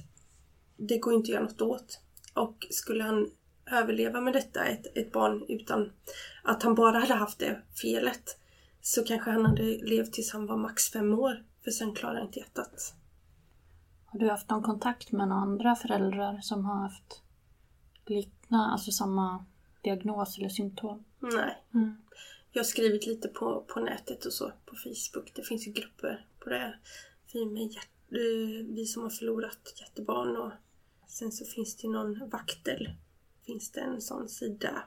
det 0.76 0.98
går 0.98 1.14
inte 1.14 1.24
att 1.24 1.34
göra 1.34 1.44
något 1.44 1.62
åt. 1.62 2.00
Och 2.34 2.66
skulle 2.70 3.04
han 3.04 3.30
överleva 3.72 4.20
med 4.20 4.32
detta, 4.32 4.64
ett, 4.64 4.96
ett 4.96 5.12
barn 5.12 5.44
utan 5.48 5.92
att 6.42 6.62
han 6.62 6.74
bara 6.74 6.98
hade 6.98 7.14
haft 7.14 7.38
det 7.38 7.62
felet, 7.82 8.38
så 8.80 9.04
kanske 9.04 9.30
han 9.30 9.46
hade 9.46 9.62
levt 9.62 10.12
tills 10.12 10.32
han 10.32 10.46
var 10.46 10.56
max 10.56 10.90
fem 10.90 11.18
år. 11.18 11.44
För 11.64 11.70
sen 11.70 11.94
klarar 11.94 12.22
inte 12.22 12.38
hjärtat. 12.38 12.94
Har 14.04 14.18
du 14.18 14.30
haft 14.30 14.50
någon 14.50 14.62
kontakt 14.62 15.12
med 15.12 15.28
några 15.28 15.42
andra 15.42 15.74
föräldrar 15.74 16.40
som 16.42 16.64
har 16.64 16.74
haft 16.74 17.22
liknande, 18.06 18.66
alltså 18.66 18.90
samma 18.90 19.44
diagnos 19.82 20.38
eller 20.38 20.48
symptom? 20.48 21.04
Nej. 21.18 21.62
Mm. 21.74 21.96
Jag 22.52 22.60
har 22.60 22.64
skrivit 22.64 23.06
lite 23.06 23.28
på, 23.28 23.64
på 23.68 23.80
nätet 23.80 24.24
och 24.24 24.32
så, 24.32 24.52
på 24.66 24.76
Facebook. 24.76 25.32
Det 25.34 25.42
finns 25.42 25.66
ju 25.66 25.72
grupper 25.72 26.26
på 26.38 26.50
det. 26.50 26.78
Vi, 27.32 27.46
med 27.46 27.62
eh, 27.62 28.66
vi 28.74 28.86
som 28.86 29.02
har 29.02 29.10
förlorat 29.10 29.74
jättebarn 29.80 30.36
och 30.36 30.52
sen 31.08 31.32
så 31.32 31.44
finns 31.44 31.76
det 31.76 31.88
någon 31.88 32.28
vaktel. 32.28 32.90
Finns 33.46 33.70
det 33.70 33.80
en 33.80 34.00
sån 34.00 34.28
sida. 34.28 34.82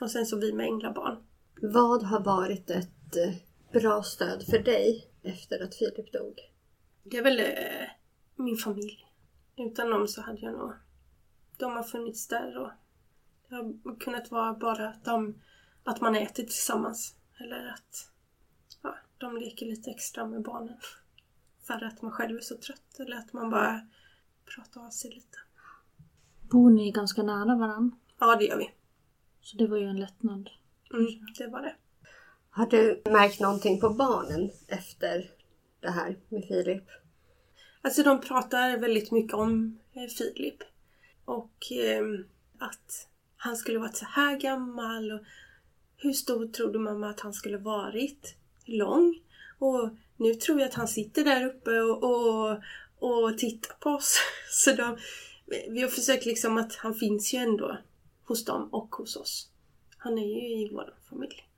Och 0.00 0.10
sen 0.10 0.26
så 0.26 0.36
vi 0.36 0.52
med 0.52 0.66
änglabarn. 0.66 1.24
Vad 1.62 2.02
har 2.02 2.20
varit 2.20 2.70
ett 2.70 3.16
eh, 3.16 3.34
bra 3.72 4.02
stöd 4.02 4.42
för 4.42 4.58
dig 4.58 5.10
efter 5.22 5.62
att 5.62 5.74
Filip 5.74 6.12
dog? 6.12 6.40
Det 7.02 7.16
är 7.16 7.22
väl 7.22 7.40
eh, 7.40 7.88
min 8.36 8.56
familj. 8.56 9.06
Utan 9.56 9.90
dem 9.90 10.08
så 10.08 10.20
hade 10.20 10.40
jag 10.40 10.52
nog... 10.52 10.72
De 11.58 11.72
har 11.72 11.82
funnits 11.82 12.28
där 12.28 12.58
och 12.58 12.70
det 13.48 13.54
har 13.54 13.98
kunnat 14.00 14.30
vara 14.30 14.54
bara 14.54 14.88
att, 14.88 15.04
de, 15.04 15.42
att 15.84 16.00
man 16.00 16.14
äter 16.14 16.42
tillsammans. 16.42 17.14
Eller 17.40 17.68
att 17.68 18.10
ja, 18.82 18.94
de 19.18 19.36
leker 19.36 19.66
lite 19.66 19.90
extra 19.90 20.26
med 20.26 20.42
barnen. 20.42 20.76
För 21.66 21.84
att 21.84 22.02
man 22.02 22.12
själv 22.12 22.36
är 22.36 22.40
så 22.40 22.56
trött. 22.56 23.00
Eller 23.00 23.16
att 23.16 23.32
man 23.32 23.50
bara 23.50 23.88
pratar 24.54 24.86
av 24.86 24.90
sig 24.90 25.10
lite. 25.10 25.38
Bor 26.50 26.70
ni 26.70 26.90
ganska 26.90 27.22
nära 27.22 27.56
varandra? 27.56 27.96
Ja, 28.18 28.36
det 28.36 28.44
gör 28.44 28.58
vi. 28.58 28.70
Så 29.40 29.56
det 29.56 29.66
var 29.66 29.78
ju 29.78 29.86
en 29.86 30.00
lättnad. 30.00 30.50
Mm, 30.92 31.06
det 31.38 31.46
var 31.46 31.62
det. 31.62 31.74
Har 32.50 32.66
du 32.66 33.02
märkt 33.04 33.40
någonting 33.40 33.80
på 33.80 33.90
barnen 33.90 34.50
efter 34.66 35.30
det 35.80 35.90
här 35.90 36.16
med 36.28 36.44
Filip? 36.44 36.84
Alltså 37.82 38.02
de 38.02 38.20
pratar 38.20 38.78
väldigt 38.78 39.10
mycket 39.10 39.34
om 39.34 39.78
eh, 39.92 40.06
Filip. 40.06 40.62
Och 41.24 41.72
eh, 41.72 42.04
att 42.58 43.08
han 43.36 43.56
skulle 43.56 43.78
varit 43.78 43.96
så 43.96 44.04
här 44.04 44.36
gammal 44.36 45.12
och 45.12 45.20
hur 45.96 46.12
stor 46.12 46.46
trodde 46.46 46.78
mamma 46.78 47.10
att 47.10 47.20
han 47.20 47.32
skulle 47.32 47.58
varit? 47.58 48.36
Lång? 48.64 49.20
Och 49.58 49.90
nu 50.16 50.34
tror 50.34 50.60
jag 50.60 50.68
att 50.68 50.74
han 50.74 50.88
sitter 50.88 51.24
där 51.24 51.46
uppe 51.46 51.80
och, 51.80 52.04
och, 52.04 52.62
och 52.98 53.38
tittar 53.38 53.74
på 53.80 53.90
oss. 53.90 54.18
Så 54.50 54.72
de, 54.72 54.96
vi 55.68 55.82
har 55.82 55.88
försökt 55.88 56.26
liksom 56.26 56.58
att 56.58 56.74
han 56.74 56.94
finns 56.94 57.34
ju 57.34 57.38
ändå 57.38 57.78
hos 58.24 58.44
dem 58.44 58.68
och 58.72 58.94
hos 58.94 59.16
oss. 59.16 59.48
Han 59.96 60.18
är 60.18 60.26
ju 60.26 60.64
i 60.64 60.68
vår 60.72 60.94
familj. 61.10 61.48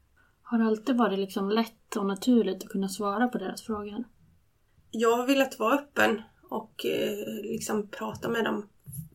Har 0.42 0.58
det 0.58 0.64
alltid 0.64 0.96
varit 0.96 1.18
liksom 1.18 1.50
lätt 1.50 1.96
och 1.96 2.06
naturligt 2.06 2.64
att 2.64 2.70
kunna 2.70 2.88
svara 2.88 3.28
på 3.28 3.38
deras 3.38 3.62
frågor? 3.62 4.04
Jag 4.90 5.16
har 5.16 5.26
velat 5.26 5.58
vara 5.58 5.74
öppen 5.74 6.22
och 6.48 6.86
eh, 6.86 7.42
liksom 7.42 7.88
prata 7.88 8.28
med 8.28 8.44
dem. 8.44 8.68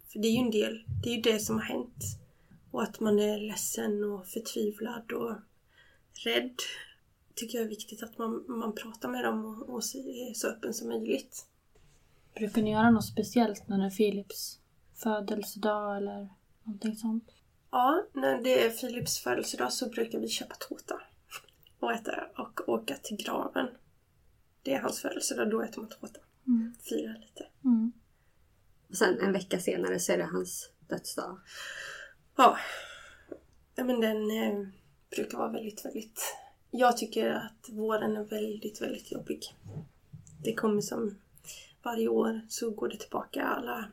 För 0.08 0.20
det 0.20 0.28
är 0.28 0.32
ju 0.32 0.38
en 0.38 0.52
del, 0.52 0.84
det 1.04 1.10
är 1.10 1.16
ju 1.16 1.22
det 1.22 1.40
som 1.40 1.56
har 1.56 1.64
hänt. 1.64 2.04
Och 2.72 2.84
att 2.84 3.00
man 3.00 3.20
är 3.20 3.38
ledsen 3.38 4.04
och 4.04 4.28
förtvivlad 4.28 5.12
och 5.12 5.36
rädd. 6.26 6.56
Tycker 7.36 7.58
jag 7.58 7.66
är 7.66 7.70
viktigt 7.70 8.04
att 8.04 8.18
man, 8.18 8.46
man 8.48 8.76
pratar 8.76 9.10
med 9.10 9.24
dem 9.24 9.46
och, 9.46 9.70
och 9.70 9.80
är 9.80 10.34
så 10.34 10.48
öppen 10.48 10.74
som 10.74 10.88
möjligt. 10.88 11.46
Brukar 12.36 12.62
ni 12.62 12.72
göra 12.72 12.92
något 12.92 13.06
speciellt 13.06 13.68
när 13.68 13.78
det 13.78 13.86
är 13.86 13.90
Philips 13.90 14.60
födelsedag 14.96 15.98
eller 15.98 16.30
någonting 16.64 16.96
sånt? 16.96 17.32
Ja, 17.72 18.06
när 18.14 18.42
det 18.42 18.66
är 18.66 18.70
Philips 18.70 19.20
födelsedag 19.20 19.74
så 19.74 19.90
brukar 19.90 20.20
vi 20.20 20.28
köpa 20.28 20.56
tårta 20.56 21.02
och 21.80 21.94
äta 21.94 22.28
och 22.38 22.70
åka 22.70 22.96
till 22.96 23.18
graven. 23.18 23.68
Det 24.64 24.74
är 24.74 24.80
hans 24.80 25.02
födelsedag, 25.02 25.50
då 25.50 25.62
äter 25.62 25.82
man 25.82 25.90
tårta. 25.90 26.20
Mm. 26.48 26.74
Fira 26.82 27.14
lite. 27.14 27.48
Mm. 27.64 27.92
Och 28.90 28.98
sen 28.98 29.20
en 29.20 29.34
vecka 29.34 29.60
senare 29.60 30.00
så 30.00 30.12
är 30.12 30.18
det 30.18 30.24
hans 30.24 30.70
dödsdag. 30.88 31.40
Ja. 32.36 32.58
ja 33.76 33.84
men 33.84 34.02
den 34.02 34.32
eh, 34.32 34.68
brukar 35.16 35.38
vara 35.38 35.52
väldigt, 35.52 35.86
väldigt... 35.86 36.22
Jag 36.72 36.98
tycker 36.98 37.32
att 37.32 37.70
våren 37.70 38.18
är 38.18 38.24
väldigt, 38.24 38.82
väldigt 38.82 39.12
jobbig. 39.12 39.56
Det 40.44 40.54
kommer 40.54 40.82
som 40.82 41.18
varje 41.84 42.08
år 42.08 42.42
så 42.50 42.70
går 42.70 42.90
det 42.90 42.98
tillbaka 42.98 43.44
alla... 43.44 43.86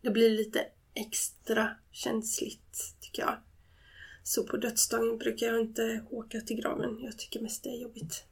Det 0.00 0.10
blir 0.10 0.30
lite 0.30 0.66
extra 0.94 1.70
känsligt 1.92 2.94
tycker 3.00 3.22
jag. 3.22 3.36
Så 4.22 4.44
på 4.44 4.56
dödsdagen 4.56 5.18
brukar 5.18 5.46
jag 5.46 5.60
inte 5.60 6.04
åka 6.10 6.40
till 6.40 6.56
graven. 6.56 6.98
Jag 7.00 7.18
tycker 7.18 7.40
mest 7.40 7.62
det 7.62 7.70
är 7.70 7.82
jobbigt. 7.82 8.24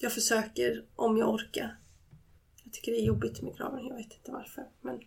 Jag 0.00 0.12
försöker 0.12 0.84
om 0.96 1.16
jag 1.16 1.34
orkar. 1.34 1.76
Jag 2.64 2.72
tycker 2.72 2.92
det 2.92 3.00
är 3.00 3.04
jobbigt 3.04 3.42
med 3.42 3.56
graven. 3.56 3.86
Jag 3.86 3.96
vet 3.96 4.12
inte 4.12 4.30
varför. 4.30 4.64
Men 4.80 5.00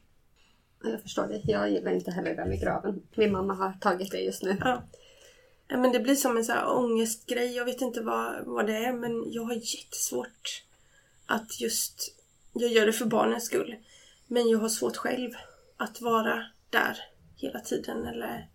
Ja, 0.83 0.89
Jag 0.89 1.01
förstår 1.01 1.27
det. 1.27 1.41
Jag 1.45 1.71
gillar 1.71 1.91
inte 1.91 2.11
heller 2.11 2.35
det 2.35 2.45
med 2.45 2.61
graven. 2.61 3.01
Min 3.15 3.31
mamma 3.31 3.53
har 3.53 3.73
tagit 3.73 4.11
det 4.11 4.19
just 4.19 4.43
nu. 4.43 4.57
Ja, 5.67 5.77
men 5.77 5.91
det 5.91 5.99
blir 5.99 6.15
som 6.15 6.37
en 6.37 6.45
så 6.45 6.51
här 6.51 6.69
ångestgrej. 6.69 7.55
Jag 7.55 7.65
vet 7.65 7.81
inte 7.81 8.01
vad, 8.01 8.45
vad 8.45 8.67
det 8.67 8.77
är 8.77 8.93
men 8.93 9.31
jag 9.31 9.43
har 9.43 9.53
jättesvårt 9.53 10.63
att 11.25 11.61
just... 11.61 12.15
Jag 12.53 12.71
gör 12.71 12.85
det 12.85 12.93
för 12.93 13.05
barnens 13.05 13.45
skull. 13.45 13.75
Men 14.27 14.49
jag 14.49 14.59
har 14.59 14.69
svårt 14.69 14.97
själv 14.97 15.31
att 15.81 16.01
vara 16.01 16.45
där 16.69 16.97
hela 17.35 17.59
tiden. 17.59 18.07
Eller, 18.07 18.49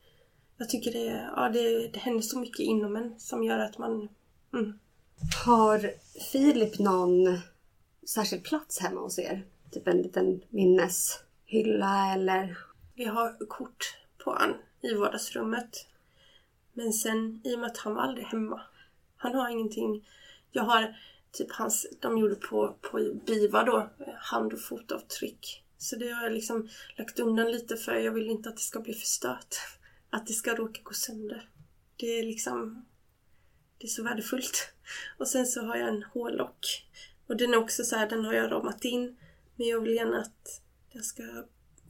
jag 0.56 0.68
tycker 0.68 0.92
det, 0.92 1.30
ja, 1.36 1.48
det, 1.48 1.88
det 1.88 1.98
händer 1.98 2.22
så 2.22 2.38
mycket 2.38 2.60
inom 2.60 2.96
en 2.96 3.20
som 3.20 3.44
gör 3.44 3.58
att 3.58 3.78
man... 3.78 4.08
Mm. 4.54 4.78
Har 5.46 5.92
Filip 6.32 6.78
någon 6.78 7.38
särskild 8.06 8.44
plats 8.44 8.80
hemma 8.80 9.00
hos 9.00 9.18
er? 9.18 9.46
Typ 9.70 9.88
en 9.88 10.02
liten 10.02 10.40
minneshylla 10.50 12.12
eller? 12.14 12.58
Vi 12.94 13.04
har 13.04 13.46
kort 13.48 13.98
på 14.24 14.30
han 14.30 14.54
i 14.80 14.94
vardagsrummet. 14.94 15.86
Men 16.72 16.92
sen, 16.92 17.40
i 17.44 17.54
och 17.54 17.58
med 17.58 17.66
att 17.66 17.78
han 17.78 17.94
var 17.94 18.02
aldrig 18.02 18.26
hemma. 18.26 18.60
Han 19.16 19.34
har 19.34 19.48
ingenting. 19.48 20.08
Jag 20.52 20.62
har 20.62 20.96
typ 21.32 21.52
hans, 21.52 21.86
de 22.00 22.18
gjorde 22.18 22.34
på, 22.34 22.74
på 22.80 23.12
BIVA 23.26 23.64
då, 23.64 23.90
hand 24.18 24.52
och 24.52 24.60
fotavtryck. 24.60 25.65
Så 25.78 25.96
det 25.96 26.10
har 26.10 26.22
jag 26.22 26.32
liksom 26.32 26.68
lagt 26.98 27.18
undan 27.18 27.50
lite 27.50 27.76
för 27.76 27.94
jag 27.94 28.12
vill 28.12 28.30
inte 28.30 28.48
att 28.48 28.56
det 28.56 28.62
ska 28.62 28.80
bli 28.80 28.94
förstört. 28.94 29.56
Att 30.10 30.26
det 30.26 30.32
ska 30.32 30.54
råka 30.54 30.80
gå 30.82 30.92
sönder. 30.92 31.50
Det 31.96 32.06
är 32.18 32.22
liksom... 32.22 32.86
Det 33.78 33.86
är 33.86 33.88
så 33.88 34.02
värdefullt. 34.02 34.72
Och 35.18 35.28
sen 35.28 35.46
så 35.46 35.62
har 35.62 35.76
jag 35.76 35.88
en 35.88 36.02
hårlock. 36.02 36.88
Och 37.26 37.36
den 37.36 37.54
är 37.54 37.56
också 37.56 37.84
så 37.84 37.96
här, 37.96 38.08
den 38.08 38.24
har 38.24 38.32
jag 38.32 38.52
ramat 38.52 38.84
in. 38.84 39.16
Men 39.56 39.66
jag 39.66 39.80
vill 39.80 39.94
gärna 39.94 40.20
att 40.20 40.62
den 40.92 41.02
ska 41.02 41.22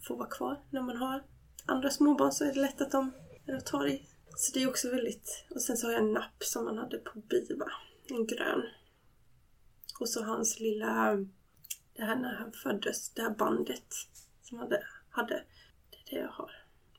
få 0.03 0.17
vara 0.17 0.29
kvar. 0.29 0.61
När 0.71 0.83
man 0.83 0.97
har 0.97 1.25
andra 1.67 1.91
småbarn 1.91 2.33
så 2.33 2.45
är 2.45 2.55
det 2.55 2.61
lätt 2.61 2.81
att 2.81 2.91
de 2.91 3.13
tar 3.65 3.87
i. 3.87 4.09
Så 4.37 4.53
det 4.55 4.63
är 4.63 4.69
också 4.69 4.91
väldigt... 4.91 5.45
Och 5.51 5.63
sen 5.63 5.77
så 5.77 5.87
har 5.87 5.93
jag 5.93 6.03
en 6.03 6.13
napp 6.13 6.45
som 6.45 6.65
man 6.65 6.79
hade 6.79 6.99
på 6.99 7.19
Biva. 7.19 7.73
En 8.09 8.27
grön. 8.27 8.63
Och 10.01 10.09
så 10.09 10.23
hans 10.25 10.61
lilla... 10.61 11.19
Det 11.97 12.05
här 12.05 12.17
när 12.17 12.35
han 12.35 12.53
föddes, 12.53 13.11
det 13.11 13.23
här 13.23 13.31
bandet 13.31 13.95
som 14.43 14.59
han 14.59 14.67
hade. 14.67 14.83
hade. 15.11 15.45
Det 15.91 15.97
är 15.97 16.17
det 16.17 16.23
jag 16.23 16.33
har. 16.33 16.51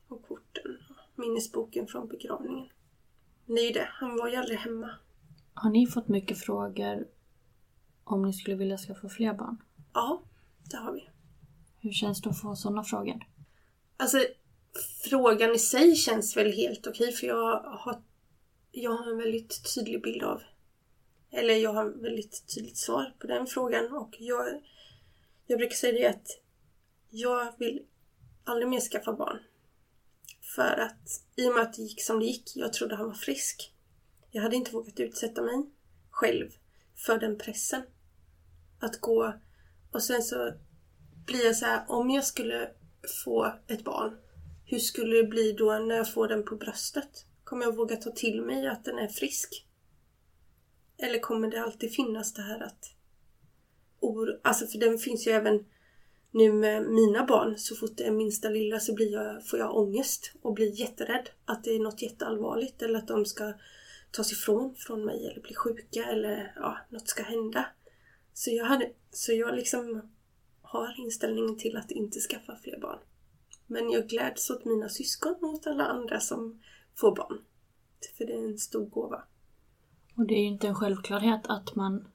Och 0.08 0.28
korten 0.28 0.78
och 0.88 1.18
minnesboken 1.18 1.86
från 1.86 2.08
begravningen. 2.08 2.68
Det 3.46 3.52
är 3.52 3.66
ju 3.66 3.72
det, 3.72 3.88
han 3.90 4.16
var 4.16 4.28
ju 4.28 4.36
aldrig 4.36 4.58
hemma. 4.58 4.90
Har 5.54 5.70
ni 5.70 5.86
fått 5.86 6.08
mycket 6.08 6.38
frågor 6.38 7.06
om 8.04 8.22
ni 8.22 8.32
skulle 8.32 8.56
vilja 8.56 8.78
skaffa 8.78 9.08
fler 9.08 9.34
barn? 9.34 9.62
Ja, 9.94 10.22
det 10.70 10.76
har 10.76 10.92
vi. 10.92 11.08
Hur 11.80 11.92
känns 11.92 12.22
det 12.22 12.30
att 12.30 12.40
få 12.40 12.56
sådana 12.56 12.84
frågor? 12.84 13.26
Alltså, 13.96 14.18
frågan 15.10 15.54
i 15.54 15.58
sig 15.58 15.94
känns 15.94 16.36
väl 16.36 16.52
helt 16.52 16.86
okej 16.86 17.12
för 17.12 17.26
jag 17.26 17.60
har, 17.60 18.02
jag 18.72 18.90
har 18.90 19.10
en 19.10 19.18
väldigt 19.18 19.74
tydlig 19.74 20.02
bild 20.02 20.22
av 20.22 20.42
eller 21.30 21.54
jag 21.54 21.72
har 21.72 21.90
ett 21.90 21.96
väldigt 21.96 22.54
tydligt 22.54 22.76
svar 22.76 23.14
på 23.18 23.26
den 23.26 23.46
frågan 23.46 23.92
och 23.92 24.16
jag, 24.18 24.46
jag 25.50 25.58
brukar 25.58 25.76
säga 25.76 25.92
det 25.92 26.06
att 26.06 26.40
jag 27.10 27.58
vill 27.58 27.82
aldrig 28.44 28.68
mer 28.68 28.80
skaffa 28.80 29.12
barn. 29.12 29.38
För 30.54 30.80
att 30.80 31.24
i 31.36 31.48
och 31.48 31.54
med 31.54 31.62
att 31.62 31.74
det 31.74 31.82
gick 31.82 32.02
som 32.02 32.18
det 32.18 32.24
gick, 32.24 32.56
jag 32.56 32.72
trodde 32.72 32.96
han 32.96 33.06
var 33.06 33.14
frisk. 33.14 33.74
Jag 34.30 34.42
hade 34.42 34.56
inte 34.56 34.70
vågat 34.70 35.00
utsätta 35.00 35.42
mig 35.42 35.70
själv 36.10 36.50
för 36.96 37.18
den 37.18 37.38
pressen. 37.38 37.82
Att 38.80 39.00
gå 39.00 39.34
och 39.92 40.02
sen 40.02 40.22
så 40.22 40.52
blir 41.26 41.44
jag 41.44 41.56
så 41.56 41.66
här, 41.66 41.84
om 41.88 42.10
jag 42.10 42.24
skulle 42.24 42.70
få 43.24 43.54
ett 43.66 43.84
barn, 43.84 44.18
hur 44.64 44.78
skulle 44.78 45.16
det 45.16 45.28
bli 45.28 45.52
då 45.52 45.78
när 45.78 45.96
jag 45.96 46.12
får 46.12 46.28
den 46.28 46.44
på 46.44 46.56
bröstet? 46.56 47.26
Kommer 47.44 47.64
jag 47.64 47.76
våga 47.76 47.96
ta 47.96 48.10
till 48.10 48.42
mig 48.42 48.68
att 48.68 48.84
den 48.84 48.98
är 48.98 49.08
frisk? 49.08 49.66
Eller 50.98 51.18
kommer 51.18 51.50
det 51.50 51.62
alltid 51.62 51.94
finnas 51.94 52.34
det 52.34 52.42
här 52.42 52.60
att 52.60 52.97
oro, 54.00 54.38
alltså 54.42 54.66
för 54.66 54.78
den 54.78 54.98
finns 54.98 55.26
ju 55.26 55.30
även 55.30 55.64
nu 56.30 56.52
med 56.52 56.82
mina 56.82 57.26
barn. 57.26 57.58
Så 57.58 57.76
fort 57.76 57.96
det 57.96 58.04
är 58.04 58.10
minsta 58.10 58.48
lilla 58.48 58.80
så 58.80 58.94
blir 58.94 59.12
jag, 59.12 59.46
får 59.46 59.58
jag 59.58 59.76
ångest 59.76 60.32
och 60.42 60.54
blir 60.54 60.80
jätterädd 60.80 61.30
att 61.44 61.64
det 61.64 61.70
är 61.70 61.78
något 61.78 62.02
jätteallvarligt 62.02 62.82
eller 62.82 62.98
att 62.98 63.08
de 63.08 63.24
ska 63.24 63.52
tas 64.10 64.32
ifrån 64.32 64.74
från 64.74 65.04
mig 65.04 65.26
eller 65.26 65.40
bli 65.40 65.54
sjuka 65.54 66.04
eller 66.04 66.52
ja, 66.56 66.78
något 66.88 67.08
ska 67.08 67.22
hända. 67.22 67.66
Så 68.32 68.50
jag, 68.50 68.64
hade, 68.64 68.90
så 69.10 69.32
jag 69.32 69.54
liksom 69.54 70.02
har 70.62 70.94
inställningen 70.98 71.58
till 71.58 71.76
att 71.76 71.90
inte 71.90 72.20
skaffa 72.20 72.56
fler 72.56 72.80
barn. 72.80 72.98
Men 73.66 73.90
jag 73.90 74.08
gläds 74.08 74.50
åt 74.50 74.64
mina 74.64 74.88
syskon 74.88 75.36
och 75.40 75.54
åt 75.54 75.66
alla 75.66 75.86
andra 75.86 76.20
som 76.20 76.62
får 76.94 77.16
barn. 77.16 77.38
För 78.18 78.24
det 78.24 78.32
är 78.32 78.44
en 78.44 78.58
stor 78.58 78.86
gåva. 78.86 79.22
Och 80.16 80.26
det 80.26 80.34
är 80.34 80.40
ju 80.40 80.46
inte 80.46 80.68
en 80.68 80.74
självklarhet 80.74 81.40
att 81.44 81.74
man 81.74 82.08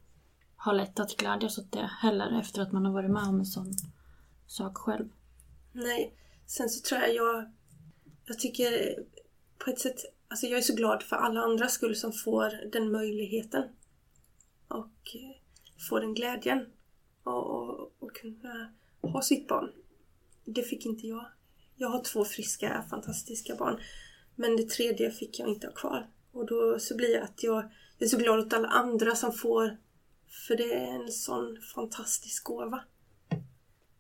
har 0.64 0.74
lätt 0.74 1.00
att 1.00 1.18
glädjas 1.18 1.58
åt 1.58 1.72
det 1.72 1.90
heller 2.02 2.40
efter 2.40 2.62
att 2.62 2.72
man 2.72 2.86
har 2.86 2.94
varit 2.94 3.12
med 3.12 3.24
om 3.24 3.40
en 3.40 3.46
sån 3.46 3.74
sak 4.48 4.78
själv. 4.78 5.10
Nej, 5.72 6.14
sen 6.46 6.70
så 6.70 6.82
tror 6.82 7.02
jag 7.02 7.16
jag... 7.16 7.52
Jag 8.26 8.40
tycker 8.40 8.96
på 9.58 9.70
ett 9.70 9.80
sätt... 9.80 10.00
Alltså 10.28 10.48
jag 10.48 10.58
är 10.58 10.62
så 10.62 10.76
glad 10.76 11.04
för 11.04 11.16
alla 11.16 11.42
andra 11.42 11.68
skull 11.68 11.96
som 11.96 12.14
får 12.14 12.72
den 12.72 12.92
möjligheten. 12.92 13.64
Och 14.68 15.16
eh, 15.16 15.36
får 15.90 16.00
den 16.00 16.14
glädjen. 16.14 16.66
Och, 17.24 17.50
och, 17.50 17.94
och 18.00 18.16
kunna 18.16 18.74
ha 19.02 19.22
sitt 19.22 19.48
barn. 19.48 19.72
Det 20.46 20.64
fick 20.64 20.86
inte 20.86 21.08
jag. 21.08 21.26
Jag 21.76 21.90
har 21.90 22.04
två 22.04 22.26
friska, 22.26 22.86
fantastiska 22.90 23.56
barn. 23.56 23.80
Men 24.36 24.58
det 24.58 24.70
tredje 24.70 25.12
fick 25.12 25.40
jag 25.40 25.50
inte 25.50 25.68
ha 25.68 25.74
kvar. 25.74 26.10
Och 26.32 26.46
då 26.46 26.80
så 26.80 26.96
blir 26.96 27.14
jag 27.14 27.24
att 27.24 27.44
jag 27.44 27.70
jag 27.98 28.06
är 28.06 28.10
så 28.10 28.18
glad 28.18 28.40
åt 28.40 28.54
alla 28.54 28.68
andra 28.68 29.16
som 29.16 29.34
får. 29.34 29.78
För 30.34 30.56
det 30.56 30.74
är 30.74 30.88
en 30.88 31.12
sån 31.12 31.62
fantastisk 31.62 32.44
gåva. 32.44 32.84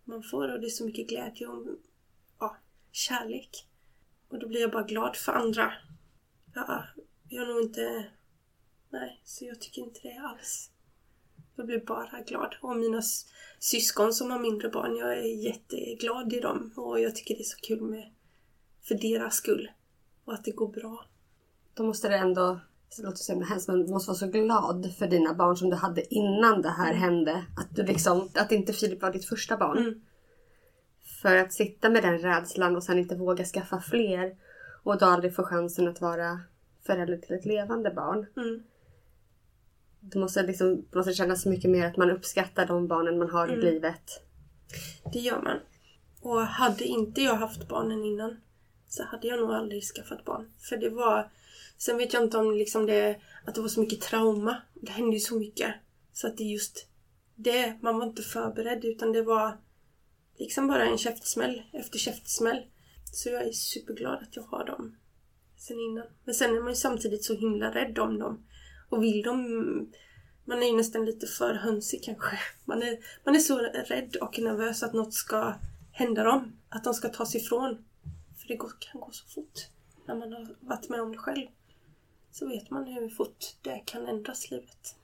Man 0.03 0.23
får 0.23 0.53
och 0.53 0.59
det 0.59 0.67
är 0.67 0.69
så 0.69 0.85
mycket 0.85 1.09
glädje 1.09 1.47
och 1.47 1.67
ja, 2.39 2.57
kärlek. 2.91 3.67
Och 4.29 4.39
då 4.39 4.47
blir 4.47 4.61
jag 4.61 4.71
bara 4.71 4.83
glad 4.83 5.15
för 5.15 5.31
andra. 5.31 5.73
Ja, 6.55 6.83
jag 7.29 7.43
är 7.43 7.53
nog 7.53 7.61
inte... 7.61 8.05
Nej, 8.89 9.21
så 9.23 9.45
jag 9.45 9.61
tycker 9.61 9.81
inte 9.81 9.99
det 10.03 10.17
alls. 10.17 10.71
Jag 11.55 11.65
blir 11.65 11.79
bara 11.79 12.21
glad. 12.21 12.55
Och 12.61 12.77
mina 12.77 13.01
syskon 13.59 14.13
som 14.13 14.31
har 14.31 14.39
mindre 14.39 14.69
barn, 14.69 14.97
jag 14.97 15.17
är 15.17 15.45
jätteglad 15.45 16.33
i 16.33 16.39
dem. 16.39 16.73
Och 16.75 16.99
jag 16.99 17.15
tycker 17.15 17.35
det 17.35 17.41
är 17.41 17.43
så 17.43 17.59
kul 17.59 17.81
med 17.81 18.13
för 18.81 18.95
deras 18.95 19.35
skull. 19.35 19.71
Och 20.25 20.33
att 20.33 20.43
det 20.43 20.51
går 20.51 20.67
bra. 20.67 21.05
Då 21.73 21.83
måste 21.83 22.09
det 22.09 22.17
ändå 22.17 22.59
det 22.97 23.03
låter 23.03 23.17
så 23.17 23.41
hemskt 23.43 23.67
men 23.67 23.85
du 23.85 23.91
måste 23.91 24.09
vara 24.09 24.17
så 24.17 24.27
glad 24.27 24.93
för 24.97 25.07
dina 25.07 25.33
barn 25.33 25.57
som 25.57 25.69
du 25.69 25.75
hade 25.75 26.13
innan 26.13 26.61
det 26.61 26.69
här 26.69 26.91
mm. 26.91 27.01
hände. 27.01 27.45
Att, 27.57 27.75
du 27.75 27.83
liksom, 27.83 28.29
att 28.35 28.51
inte 28.51 28.73
Filip 28.73 29.01
var 29.01 29.11
ditt 29.11 29.25
första 29.25 29.57
barn. 29.57 29.77
Mm. 29.77 30.01
För 31.21 31.35
att 31.35 31.53
sitta 31.53 31.89
med 31.89 32.03
den 32.03 32.19
rädslan 32.19 32.75
och 32.75 32.83
sen 32.83 32.99
inte 32.99 33.15
våga 33.15 33.45
skaffa 33.45 33.81
fler 33.81 34.35
och 34.83 34.97
då 34.97 35.05
aldrig 35.05 35.35
få 35.35 35.43
chansen 35.43 35.87
att 35.87 36.01
vara 36.01 36.39
förälder 36.85 37.17
till 37.17 37.35
ett 37.35 37.45
levande 37.45 37.91
barn. 37.91 38.25
Mm. 38.37 38.63
Det 39.99 40.19
måste, 40.19 40.43
liksom, 40.43 40.85
måste 40.91 41.13
kännas 41.13 41.45
mycket 41.45 41.71
mer 41.71 41.87
att 41.87 41.97
man 41.97 42.11
uppskattar 42.11 42.65
de 42.65 42.87
barnen 42.87 43.17
man 43.17 43.29
har 43.29 43.47
mm. 43.47 43.59
i 43.59 43.61
livet. 43.61 44.21
Det 45.13 45.19
gör 45.19 45.41
man. 45.41 45.59
Och 46.21 46.41
hade 46.41 46.83
inte 46.83 47.21
jag 47.21 47.35
haft 47.35 47.67
barnen 47.67 48.05
innan 48.05 48.37
så 48.87 49.03
hade 49.03 49.27
jag 49.27 49.39
nog 49.39 49.51
aldrig 49.51 49.83
skaffat 49.83 50.25
barn. 50.25 50.51
För 50.59 50.77
det 50.77 50.89
var 50.89 51.29
Sen 51.85 51.97
vet 51.97 52.13
jag 52.13 52.23
inte 52.23 52.37
om 52.37 52.51
liksom 52.51 52.85
det, 52.85 53.21
att 53.45 53.55
det 53.55 53.61
var 53.61 53.67
så 53.67 53.79
mycket 53.79 54.01
trauma. 54.01 54.61
Det 54.73 54.91
hände 54.91 55.15
ju 55.15 55.19
så 55.19 55.35
mycket. 55.35 55.73
Så 56.13 56.27
att 56.27 56.37
det 56.37 56.43
just 56.43 56.87
det, 57.35 57.77
man 57.81 57.97
var 57.97 58.05
inte 58.05 58.21
förberedd 58.21 58.85
utan 58.85 59.11
det 59.11 59.21
var 59.21 59.57
liksom 60.37 60.67
bara 60.67 60.85
en 60.85 60.97
käftsmäll 60.97 61.61
efter 61.73 61.99
käftsmäll. 61.99 62.65
Så 63.13 63.29
jag 63.29 63.47
är 63.47 63.51
superglad 63.51 64.13
att 64.13 64.35
jag 64.35 64.43
har 64.43 64.65
dem 64.65 64.95
sen 65.57 65.79
innan. 65.79 66.05
Men 66.25 66.35
sen 66.35 66.55
är 66.55 66.59
man 66.59 66.69
ju 66.69 66.75
samtidigt 66.75 67.23
så 67.23 67.33
himla 67.33 67.73
rädd 67.73 67.99
om 67.99 68.19
dem. 68.19 68.45
Och 68.89 69.03
vill 69.03 69.21
de... 69.21 69.91
Man 70.45 70.63
är 70.63 70.67
ju 70.67 70.77
nästan 70.77 71.05
lite 71.05 71.27
för 71.27 71.53
hönsig 71.53 72.03
kanske. 72.03 72.39
Man 72.65 72.83
är, 72.83 72.97
man 73.23 73.35
är 73.35 73.39
så 73.39 73.57
rädd 73.57 74.15
och 74.15 74.39
nervös 74.39 74.83
att 74.83 74.93
något 74.93 75.13
ska 75.13 75.53
hända 75.91 76.23
dem. 76.23 76.57
Att 76.69 76.83
de 76.83 76.93
ska 76.93 77.09
tas 77.09 77.35
ifrån. 77.35 77.85
För 78.37 78.47
det 78.47 78.57
kan 78.57 79.01
gå 79.01 79.09
så 79.11 79.27
fort 79.27 79.59
när 80.07 80.15
man 80.15 80.33
har 80.33 80.55
varit 80.59 80.89
med 80.89 81.01
om 81.01 81.11
det 81.11 81.17
själv 81.17 81.47
så 82.33 82.47
vet 82.47 82.69
man 82.69 82.87
hur 82.87 83.09
fort 83.09 83.55
det 83.61 83.81
kan 83.85 84.07
ändras 84.07 84.51
livet. 84.51 84.95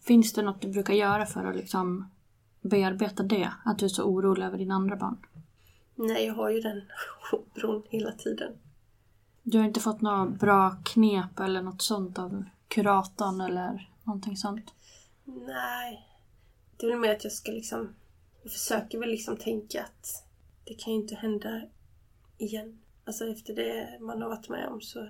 Finns 0.00 0.32
det 0.32 0.42
något 0.42 0.62
du 0.62 0.68
brukar 0.68 0.94
göra 0.94 1.26
för 1.26 1.44
att 1.44 1.56
liksom 1.56 2.10
bearbeta 2.60 3.22
det? 3.22 3.52
Att 3.64 3.78
du 3.78 3.84
är 3.84 3.88
så 3.88 4.04
orolig 4.04 4.46
över 4.46 4.58
dina 4.58 4.74
andra 4.74 4.96
barn? 4.96 5.26
Nej, 5.94 6.26
jag 6.26 6.34
har 6.34 6.50
ju 6.50 6.60
den 6.60 6.82
oron 7.32 7.82
hela 7.88 8.12
tiden. 8.12 8.52
Du 9.42 9.58
har 9.58 9.64
inte 9.64 9.80
fått 9.80 10.00
några 10.00 10.26
bra 10.26 10.76
knep 10.84 11.40
eller 11.40 11.62
något 11.62 11.82
sånt 11.82 12.18
av 12.18 12.44
kuratorn 12.68 13.40
eller 13.40 13.90
någonting 14.04 14.36
sånt? 14.36 14.74
Nej. 15.24 16.08
Det 16.76 16.86
är 16.86 16.90
väl 16.90 17.00
mer 17.00 17.12
att 17.12 17.24
jag 17.24 17.32
ska 17.32 17.52
liksom... 17.52 17.94
Jag 18.42 18.52
försöker 18.52 18.98
väl 18.98 19.10
liksom 19.10 19.36
tänka 19.36 19.82
att 19.82 20.26
det 20.64 20.74
kan 20.74 20.92
ju 20.92 21.00
inte 21.00 21.14
hända 21.14 21.62
igen. 22.38 22.78
Alltså 23.04 23.26
efter 23.26 23.54
det 23.54 23.98
man 24.00 24.22
har 24.22 24.28
varit 24.28 24.48
med 24.48 24.68
om 24.68 24.80
så 24.80 25.08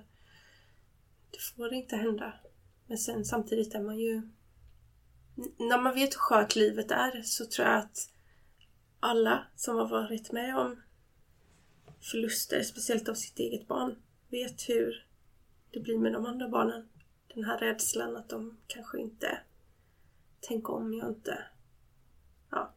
det 1.35 1.55
får 1.55 1.73
inte 1.73 1.95
hända. 1.95 2.33
Men 2.87 2.97
sen 2.97 3.25
samtidigt 3.25 3.75
är 3.75 3.81
man 3.81 3.99
ju... 3.99 4.21
När 5.57 5.81
man 5.81 5.93
vet 5.93 6.13
hur 6.13 6.19
skört 6.19 6.55
livet 6.55 6.91
är 6.91 7.21
så 7.21 7.45
tror 7.45 7.67
jag 7.67 7.77
att 7.77 8.09
alla 8.99 9.47
som 9.55 9.75
har 9.75 9.87
varit 9.87 10.31
med 10.31 10.57
om 10.57 10.81
förluster, 12.01 12.63
speciellt 12.63 13.09
av 13.09 13.13
sitt 13.13 13.39
eget 13.39 13.67
barn, 13.67 13.95
vet 14.29 14.69
hur 14.69 15.07
det 15.71 15.79
blir 15.79 15.99
med 15.99 16.13
de 16.13 16.25
andra 16.25 16.49
barnen. 16.49 16.89
Den 17.33 17.43
här 17.43 17.57
rädslan 17.57 18.15
att 18.17 18.29
de 18.29 18.57
kanske 18.67 18.99
inte... 18.99 19.39
Tänk 20.39 20.69
om 20.69 20.93
jag 20.93 21.09
inte... 21.09 21.43
Ja. 22.51 22.73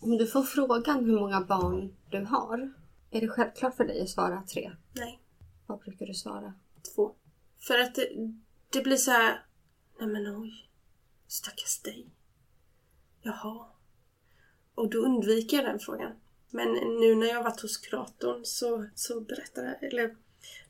Om 0.00 0.18
du 0.18 0.26
får 0.26 0.42
frågan 0.42 1.04
hur 1.04 1.20
många 1.20 1.40
barn 1.40 1.96
du 2.10 2.24
har, 2.24 2.72
är 3.10 3.20
det 3.20 3.28
självklart 3.28 3.76
för 3.76 3.84
dig 3.84 4.02
att 4.02 4.08
svara 4.08 4.42
tre? 4.42 4.72
Nej. 4.92 5.20
Vad 5.66 5.78
brukar 5.78 6.06
du 6.06 6.14
svara? 6.14 6.54
Två. 6.94 7.14
För 7.66 7.78
att 7.78 7.94
det, 7.94 8.08
det 8.70 8.82
blir 8.82 8.96
så 8.96 9.10
här, 9.10 9.44
nej 9.98 10.08
men 10.08 10.36
oj, 10.36 10.70
stackars 11.26 11.82
dig. 11.82 12.06
Jaha. 13.22 13.66
Och 14.74 14.90
då 14.90 14.98
undviker 14.98 15.56
jag 15.56 15.66
den 15.66 15.78
frågan. 15.78 16.12
Men 16.50 16.72
nu 16.72 17.14
när 17.14 17.26
jag 17.26 17.36
har 17.36 17.44
varit 17.44 17.60
hos 17.60 17.76
kuratorn 17.76 18.44
så, 18.44 18.86
så 18.94 19.20
berättade, 19.20 19.74
eller 19.74 20.16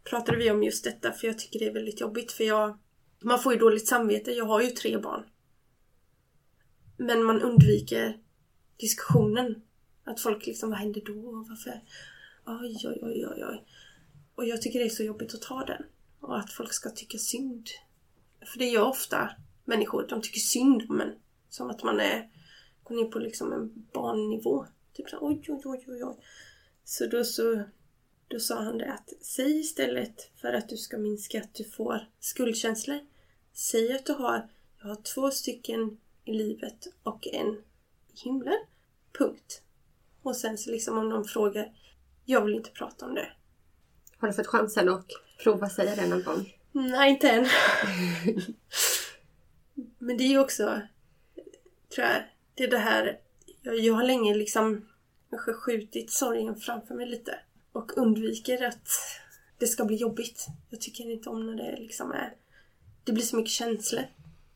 pratade 0.05 0.39
vi 0.39 0.51
om 0.51 0.63
just 0.63 0.85
detta 0.85 1.13
för 1.13 1.27
jag 1.27 1.39
tycker 1.39 1.59
det 1.59 1.67
är 1.67 1.73
väldigt 1.73 2.01
jobbigt 2.01 2.33
för 2.33 2.45
jag 2.45 2.79
man 3.23 3.39
får 3.39 3.53
ju 3.53 3.59
dåligt 3.59 3.89
samvete. 3.89 4.33
Jag 4.33 4.45
har 4.45 4.61
ju 4.61 4.71
tre 4.71 4.99
barn. 4.99 5.25
Men 6.97 7.25
man 7.25 7.43
undviker 7.43 8.19
diskussionen. 8.77 9.63
Att 10.05 10.21
folk 10.21 10.47
liksom, 10.47 10.71
vad 10.71 10.79
händer 10.79 11.03
då? 11.07 11.45
Varför? 11.49 11.81
Oj, 12.47 12.77
oj, 12.85 12.99
oj, 13.03 13.27
oj, 13.27 13.45
oj. 13.45 13.65
Och 14.35 14.45
jag 14.45 14.63
tycker 14.63 14.79
det 14.79 14.85
är 14.85 14.91
så 14.91 15.03
jobbigt 15.03 15.35
att 15.35 15.43
ta 15.43 15.65
den. 15.65 15.83
Och 16.23 16.39
att 16.39 16.53
folk 16.53 16.73
ska 16.73 16.91
tycka 16.91 17.19
synd. 17.19 17.69
För 18.53 18.59
det 18.59 18.69
gör 18.69 18.89
ofta 18.89 19.31
människor. 19.65 20.07
De 20.09 20.23
tycker 20.23 20.41
synd 20.41 20.83
om 20.89 21.01
en. 21.01 21.15
Som 21.49 21.71
att 21.71 21.83
man 21.83 22.01
är, 22.01 22.31
går 22.83 22.95
ner 22.95 23.05
på 23.05 23.19
liksom 23.19 23.53
en 23.53 23.87
barnnivå. 23.93 24.67
Typ 24.93 25.11
så 25.11 25.19
oj, 25.21 25.43
oj, 25.49 25.61
oj, 25.65 25.85
oj, 25.89 26.05
oj. 26.05 26.17
Så 26.85 27.07
då 27.07 27.25
så 27.25 27.65
då 28.29 28.41
sa 28.41 28.63
han 28.63 28.79
det 28.79 28.93
att 28.93 29.13
säg 29.21 29.61
istället 29.61 30.31
för 30.41 30.53
att 30.53 30.69
du 30.69 30.77
ska 30.77 30.99
minska 30.99 31.41
att 31.41 31.55
du 31.55 31.65
får 31.65 32.09
skuldkänslor. 32.21 32.99
Säg 33.53 33.93
att 33.93 34.07
du 34.07 34.13
har, 34.13 34.49
jag 34.81 34.89
har 34.89 34.97
två 34.97 35.31
stycken 35.31 35.99
i 36.25 36.33
livet 36.33 36.87
och 37.03 37.27
en 37.27 37.63
i 38.09 38.21
himlen. 38.25 38.59
Punkt. 39.19 39.63
Och 40.23 40.37
sen 40.37 40.59
så 40.59 40.71
liksom 40.71 40.99
om 40.99 41.09
någon 41.09 41.25
frågar, 41.25 41.73
jag 42.25 42.45
vill 42.45 42.55
inte 42.55 42.71
prata 42.71 43.07
om 43.07 43.15
det. 43.15 43.29
Har 44.23 44.29
du 44.29 44.35
fått 44.35 44.47
chansen 44.47 44.89
att 44.89 45.07
prova 45.43 45.69
säga 45.69 45.97
det 45.97 46.07
någon 46.07 46.23
gång? 46.23 46.53
Nej, 46.73 47.11
inte 47.11 47.31
än. 47.31 47.47
Men 49.99 50.17
det 50.17 50.25
är 50.25 50.29
ju 50.29 50.39
också, 50.39 50.81
tror 51.95 52.07
jag, 52.07 52.23
det 52.55 52.65
är 52.65 52.71
det 52.71 52.79
här, 52.79 53.19
jag, 53.63 53.79
jag 53.79 53.95
har 53.95 54.05
länge 54.05 54.35
liksom 54.35 54.89
kanske 55.31 55.53
skjutit 55.53 56.11
sorgen 56.11 56.57
framför 56.57 56.95
mig 56.95 57.07
lite. 57.07 57.39
Och 57.73 57.99
undviker 57.99 58.65
att 58.65 58.89
det 59.59 59.67
ska 59.67 59.85
bli 59.85 59.97
jobbigt. 59.97 60.47
Jag 60.71 60.81
tycker 60.81 61.11
inte 61.11 61.29
om 61.29 61.47
när 61.47 61.65
det 61.65 61.77
liksom 61.77 62.13
är... 62.13 62.35
Det 63.05 63.13
blir 63.13 63.25
så 63.25 63.37
mycket 63.37 63.53
känslor. 63.53 64.05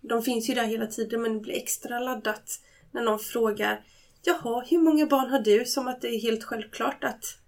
De 0.00 0.22
finns 0.22 0.50
ju 0.50 0.54
där 0.54 0.66
hela 0.66 0.86
tiden 0.86 1.22
men 1.22 1.34
det 1.34 1.40
blir 1.40 1.54
extra 1.54 2.00
laddat 2.00 2.60
när 2.90 3.02
någon 3.02 3.18
frågar 3.18 3.84
Jaha, 4.22 4.64
hur 4.70 4.78
många 4.78 5.06
barn 5.06 5.30
har 5.30 5.38
du? 5.38 5.64
Som 5.64 5.88
att 5.88 6.00
det 6.00 6.08
är 6.08 6.20
helt 6.20 6.44
självklart 6.44 7.04
att 7.04 7.38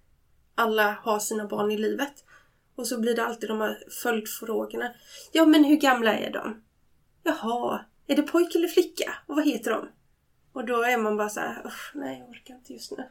alla 0.59 0.98
har 1.02 1.18
sina 1.18 1.46
barn 1.46 1.70
i 1.70 1.76
livet. 1.76 2.24
Och 2.74 2.86
så 2.86 3.00
blir 3.00 3.16
det 3.16 3.24
alltid 3.24 3.48
de 3.48 3.61
här 3.61 3.84
följdfrågorna. 4.02 4.94
Ja, 5.32 5.46
men 5.46 5.64
hur 5.64 5.76
gamla 5.76 6.18
är 6.18 6.32
de? 6.32 6.62
Jaha, 7.22 7.84
är 8.06 8.16
det 8.16 8.22
pojke 8.22 8.59
eller 8.59 8.68
flicka? 8.68 9.14
Och 9.26 9.36
vad 9.36 9.46
heter 9.46 9.70
de? 9.70 9.88
Och 10.52 10.66
då 10.66 10.82
är 10.82 10.98
man 10.98 11.16
bara 11.16 11.28
så 11.28 11.40
här, 11.40 11.72
nej 11.94 12.18
jag 12.18 12.28
orkar 12.28 12.54
inte 12.54 12.72
just 12.72 12.90
nu. 12.90 13.04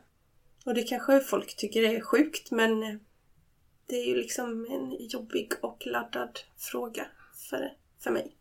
Och 0.65 0.73
det 0.73 0.83
kanske 0.83 1.19
folk 1.19 1.55
tycker 1.55 1.83
är 1.83 2.01
sjukt 2.01 2.51
men 2.51 2.83
eh, 2.83 2.95
det 3.85 3.95
är 3.95 4.05
ju 4.05 4.15
liksom 4.15 4.67
en 4.69 5.07
jobbig 5.07 5.51
och 5.61 5.83
laddad 5.85 6.39
fråga 6.57 7.05
för, 7.49 7.73
för 7.99 8.11
mig. 8.11 8.35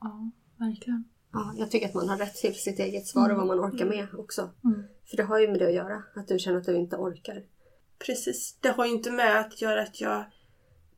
Ja, 0.00 0.30
verkligen. 0.56 1.04
Ja, 1.32 1.54
jag 1.56 1.70
tycker 1.70 1.88
att 1.88 1.94
man 1.94 2.08
har 2.08 2.16
rätt 2.16 2.34
till 2.34 2.54
sitt 2.54 2.78
eget 2.78 3.06
svar 3.06 3.30
och 3.30 3.36
vad 3.36 3.46
man 3.46 3.60
orkar 3.60 3.86
med 3.86 4.06
också. 4.14 4.50
Mm. 4.64 4.82
För 5.04 5.16
det 5.16 5.22
har 5.22 5.38
ju 5.38 5.48
med 5.48 5.58
det 5.58 5.66
att 5.66 5.74
göra, 5.74 6.02
att 6.16 6.28
du 6.28 6.38
känner 6.38 6.58
att 6.58 6.64
du 6.64 6.76
inte 6.76 6.96
orkar. 6.96 7.42
Precis. 7.98 8.56
Det 8.60 8.68
har 8.68 8.86
ju 8.86 8.92
inte 8.92 9.10
med 9.10 9.40
att 9.40 9.60
göra 9.60 9.82
att 9.82 10.00
jag 10.00 10.24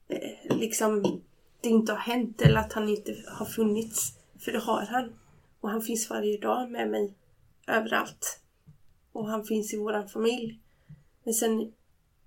eh, 0.09 0.57
liksom 0.57 1.23
det 1.61 1.69
inte 1.69 1.93
har 1.93 1.99
hänt 1.99 2.41
eller 2.43 2.61
att 2.61 2.73
han 2.73 2.89
inte 2.89 3.25
har 3.27 3.47
funnits. 3.47 4.13
För 4.39 4.53
det 4.53 4.59
har 4.59 4.83
han. 4.83 5.13
Och 5.61 5.71
han 5.71 5.83
finns 5.83 6.11
varje 6.11 6.39
dag 6.39 6.71
med 6.71 6.91
mig 6.91 7.15
överallt. 7.67 8.41
Och 9.13 9.29
han 9.29 9.45
finns 9.45 9.75
i 9.75 9.77
våran 9.77 10.09
familj. 10.09 10.61
Men 11.25 11.35
sen 11.35 11.73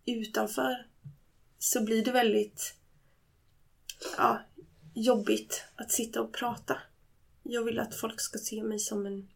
utanför 0.05 0.87
så 1.59 1.83
blir 1.83 2.05
det 2.05 2.11
väldigt 2.11 2.75
ja, 4.17 4.39
jobbigt 4.93 5.65
att 5.75 5.91
sitta 5.91 6.21
och 6.21 6.33
prata. 6.33 6.77
Jag 7.43 7.63
vill 7.63 7.79
att 7.79 7.95
folk 7.95 8.21
ska 8.21 8.39
se 8.39 8.63
mig 8.63 8.79
som 8.79 9.05
en... 9.05 9.29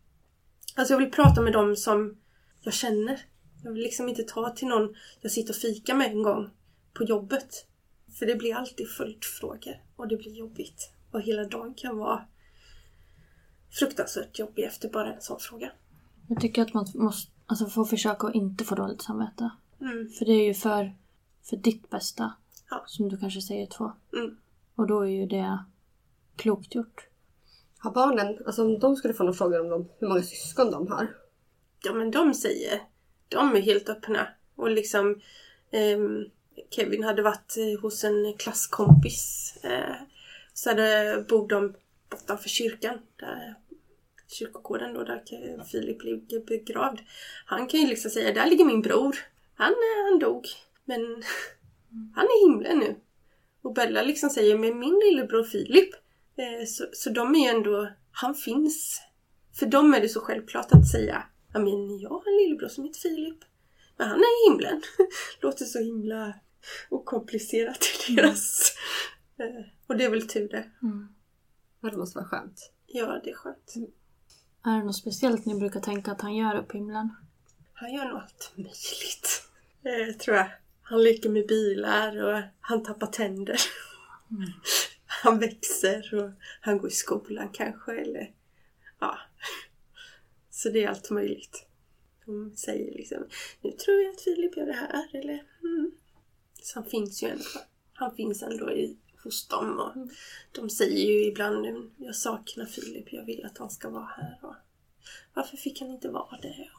Alltså 0.75 0.93
jag 0.93 0.99
vill 0.99 1.11
prata 1.11 1.41
med 1.41 1.53
dem 1.53 1.75
som 1.75 2.17
jag 2.61 2.73
känner. 2.73 3.21
Jag 3.63 3.71
vill 3.71 3.83
liksom 3.83 4.09
inte 4.09 4.23
ta 4.23 4.49
till 4.49 4.67
någon 4.67 4.95
jag 5.21 5.31
sitter 5.31 5.53
och 5.53 5.57
fikar 5.57 5.95
med 5.95 6.11
en 6.11 6.23
gång 6.23 6.49
på 6.93 7.03
jobbet. 7.03 7.65
För 8.19 8.25
det 8.25 8.35
blir 8.35 8.55
alltid 8.55 8.89
följdfrågor 8.89 9.81
och 9.95 10.07
det 10.07 10.17
blir 10.17 10.31
jobbigt. 10.31 10.91
Och 11.11 11.21
hela 11.21 11.43
dagen 11.43 11.73
kan 11.73 11.97
vara 11.97 12.25
fruktansvärt 13.69 14.39
jobbig 14.39 14.63
efter 14.63 14.89
bara 14.89 15.13
en 15.13 15.21
sån 15.21 15.39
fråga. 15.39 15.71
Jag 16.27 16.41
tycker 16.41 16.61
att 16.61 16.73
man 16.73 16.87
måste 16.93 17.31
alltså, 17.45 17.65
få 17.65 17.85
försöka 17.85 18.27
att 18.27 18.35
inte 18.35 18.63
få 18.63 18.75
dåligt 18.75 19.01
samvete. 19.01 19.49
Mm. 19.81 20.09
För 20.09 20.25
det 20.25 20.31
är 20.31 20.45
ju 20.45 20.53
för, 20.53 20.95
för 21.43 21.57
ditt 21.57 21.89
bästa. 21.89 22.33
Ja. 22.69 22.83
Som 22.87 23.09
du 23.09 23.17
kanske 23.17 23.41
säger 23.41 23.67
två. 23.67 23.91
Mm. 24.13 24.37
Och 24.75 24.87
då 24.87 25.01
är 25.01 25.07
ju 25.07 25.25
det 25.25 25.59
klokt 26.35 26.75
gjort. 26.75 27.07
Har 27.77 27.91
barnen, 27.91 28.37
alltså 28.45 28.65
om 28.65 28.79
de 28.79 28.95
skulle 28.95 29.13
få 29.13 29.23
någon 29.23 29.33
fråga 29.33 29.61
om 29.61 29.69
dem, 29.69 29.89
hur 29.99 30.07
många 30.07 30.21
syskon 30.21 30.71
de 30.71 30.87
har? 30.87 31.15
Ja 31.83 31.93
men 31.93 32.11
de 32.11 32.33
säger, 32.33 32.81
de 33.29 33.55
är 33.55 33.61
helt 33.61 33.89
öppna. 33.89 34.27
Och 34.55 34.71
liksom 34.71 35.21
eh, 35.71 35.99
Kevin 36.69 37.03
hade 37.03 37.21
varit 37.21 37.57
eh, 37.57 37.81
hos 37.81 38.03
en 38.03 38.33
klasskompis. 38.37 39.53
Eh, 39.63 39.95
så 40.53 40.69
hade, 40.69 41.25
bor 41.29 41.47
de 41.47 41.75
bortanför 42.09 42.49
kyrkan. 42.49 42.99
Där 43.19 43.55
kyrkogården 44.27 44.93
då 44.93 45.03
där 45.03 45.63
Filip 45.63 46.03
ligger 46.03 46.45
begravd. 46.45 46.99
Han 47.45 47.67
kan 47.67 47.79
ju 47.79 47.87
liksom 47.87 48.11
säga, 48.11 48.33
där 48.33 48.49
ligger 48.49 48.65
min 48.65 48.81
bror. 48.81 49.15
Han, 49.55 49.71
eh, 49.71 50.09
han 50.09 50.19
dog. 50.19 50.45
Men 50.85 51.23
han 52.15 52.25
är 52.25 52.45
i 52.45 52.49
himlen 52.49 52.79
nu. 52.79 52.95
Och 53.61 53.73
Bella 53.73 54.01
liksom 54.01 54.29
säger, 54.29 54.57
med 54.57 54.75
min 54.75 55.01
lillebror 55.05 55.43
Filip. 55.43 55.89
Eh, 56.37 56.65
så, 56.67 56.85
så 56.93 57.09
de 57.09 57.35
är 57.35 57.39
ju 57.39 57.57
ändå, 57.57 57.89
han 58.11 58.35
finns. 58.35 59.01
För 59.59 59.65
dem 59.65 59.93
är 59.93 60.01
det 60.01 60.09
så 60.09 60.19
självklart 60.19 60.71
att 60.71 60.87
säga, 60.91 61.23
ja 61.57 61.63
men 61.63 61.99
jag 61.99 62.09
har 62.09 62.23
en 62.27 62.37
lillebror 62.37 62.67
som 62.67 62.83
heter 62.83 62.99
Filip. 62.99 63.37
Men 63.97 64.07
han 64.07 64.19
är 64.19 64.47
i 64.47 64.49
himlen. 64.49 64.81
Låter 65.41 65.65
så 65.65 65.79
himla 65.79 66.33
okomplicerat 66.89 67.85
i 68.09 68.15
deras... 68.15 68.73
Mm. 69.39 69.63
Och 69.87 69.97
det 69.97 70.03
är 70.03 70.09
väl 70.09 70.27
tur 70.27 70.49
det. 70.49 70.71
Mm. 70.81 71.07
Ja, 71.81 71.89
det 71.89 71.97
måste 71.97 72.17
vara 72.17 72.27
skönt. 72.27 72.71
Ja, 72.85 73.21
det 73.23 73.29
är 73.29 73.35
skönt. 73.35 73.75
Mm. 73.75 73.89
Är 74.65 74.79
det 74.79 74.85
något 74.85 74.95
speciellt 74.95 75.45
ni 75.45 75.55
brukar 75.55 75.79
tänka 75.79 76.11
att 76.11 76.21
han 76.21 76.35
gör 76.35 76.55
upp 76.57 76.67
på 76.67 76.77
himlen? 76.77 77.09
Han 77.73 77.93
gör 77.93 78.05
nog 78.05 78.17
allt 78.17 78.51
möjligt. 78.55 79.43
Eh, 79.83 80.15
tror 80.15 80.37
jag. 80.37 80.51
Han 80.81 81.03
leker 81.03 81.29
med 81.29 81.47
bilar 81.47 82.23
och 82.23 82.41
han 82.59 82.83
tappar 82.83 83.07
tänder. 83.07 83.61
Mm. 84.31 84.49
Han 85.05 85.39
växer 85.39 86.13
och 86.13 86.31
han 86.61 86.77
går 86.77 86.87
i 86.87 86.93
skolan 86.93 87.49
kanske 87.53 88.01
eller 88.01 88.31
ja. 88.99 89.17
Så 90.57 90.69
det 90.69 90.83
är 90.83 90.89
allt 90.89 91.09
möjligt. 91.09 91.65
De 92.25 92.55
säger 92.55 92.93
liksom 92.93 93.17
Nu 93.61 93.71
tror 93.71 94.01
jag 94.01 94.13
att 94.13 94.21
Filip 94.21 94.57
gör 94.57 94.65
det 94.65 94.73
här 94.73 95.09
eller 95.13 95.43
mm. 95.63 95.91
Så 96.53 96.79
han 96.79 96.89
finns 96.89 97.23
ju 97.23 97.27
ändå. 97.27 97.43
Han 97.93 98.15
finns 98.15 98.43
ändå 98.43 98.71
i, 98.71 98.97
hos 99.23 99.47
dem 99.47 99.79
och 99.79 99.95
mm. 99.95 100.09
de 100.51 100.69
säger 100.69 101.11
ju 101.11 101.25
ibland 101.25 101.91
Jag 101.97 102.15
saknar 102.15 102.65
Filip, 102.65 103.13
jag 103.13 103.25
vill 103.25 103.45
att 103.45 103.57
han 103.57 103.69
ska 103.69 103.89
vara 103.89 104.05
här. 104.05 104.39
Och, 104.41 104.55
Varför 105.33 105.57
fick 105.57 105.81
han 105.81 105.89
inte 105.89 106.09
vara 106.09 106.37
det? 106.41 106.69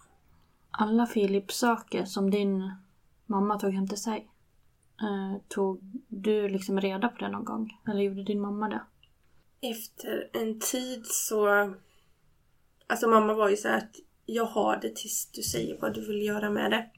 Alla 0.70 1.06
Filips 1.06 1.56
saker 1.56 2.04
som 2.04 2.30
din 2.30 2.72
mamma 3.26 3.58
tog 3.58 3.72
hem 3.72 3.88
till 3.88 4.02
sig. 4.02 4.28
Eh, 5.00 5.42
tog 5.48 5.80
du 6.08 6.48
liksom 6.48 6.80
reda 6.80 7.08
på 7.08 7.18
det 7.18 7.28
någon 7.28 7.44
gång? 7.44 7.80
Eller 7.88 8.00
gjorde 8.00 8.24
din 8.24 8.40
mamma 8.40 8.68
det? 8.68 8.82
Efter 9.60 10.30
en 10.32 10.60
tid 10.60 11.06
så... 11.06 11.74
Alltså 12.90 13.08
mamma 13.08 13.34
var 13.34 13.48
ju 13.48 13.56
så 13.56 13.68
att 13.68 13.96
jag 14.26 14.44
har 14.44 14.76
det 14.76 14.96
tills 14.96 15.30
du 15.32 15.42
säger 15.42 15.78
vad 15.80 15.94
du 15.94 16.06
vill 16.06 16.22
göra 16.22 16.50
med 16.50 16.70
det. 16.70 16.90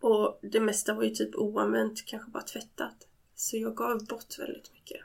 Och 0.00 0.38
det 0.42 0.60
mesta 0.60 0.94
var 0.94 1.02
ju 1.02 1.10
typ 1.10 1.34
oanvänt, 1.34 2.06
kanske 2.06 2.30
bara 2.30 2.42
tvättat. 2.42 3.08
Så 3.34 3.56
jag 3.56 3.76
gav 3.76 4.06
bort 4.06 4.38
väldigt 4.38 4.72
mycket. 4.72 5.00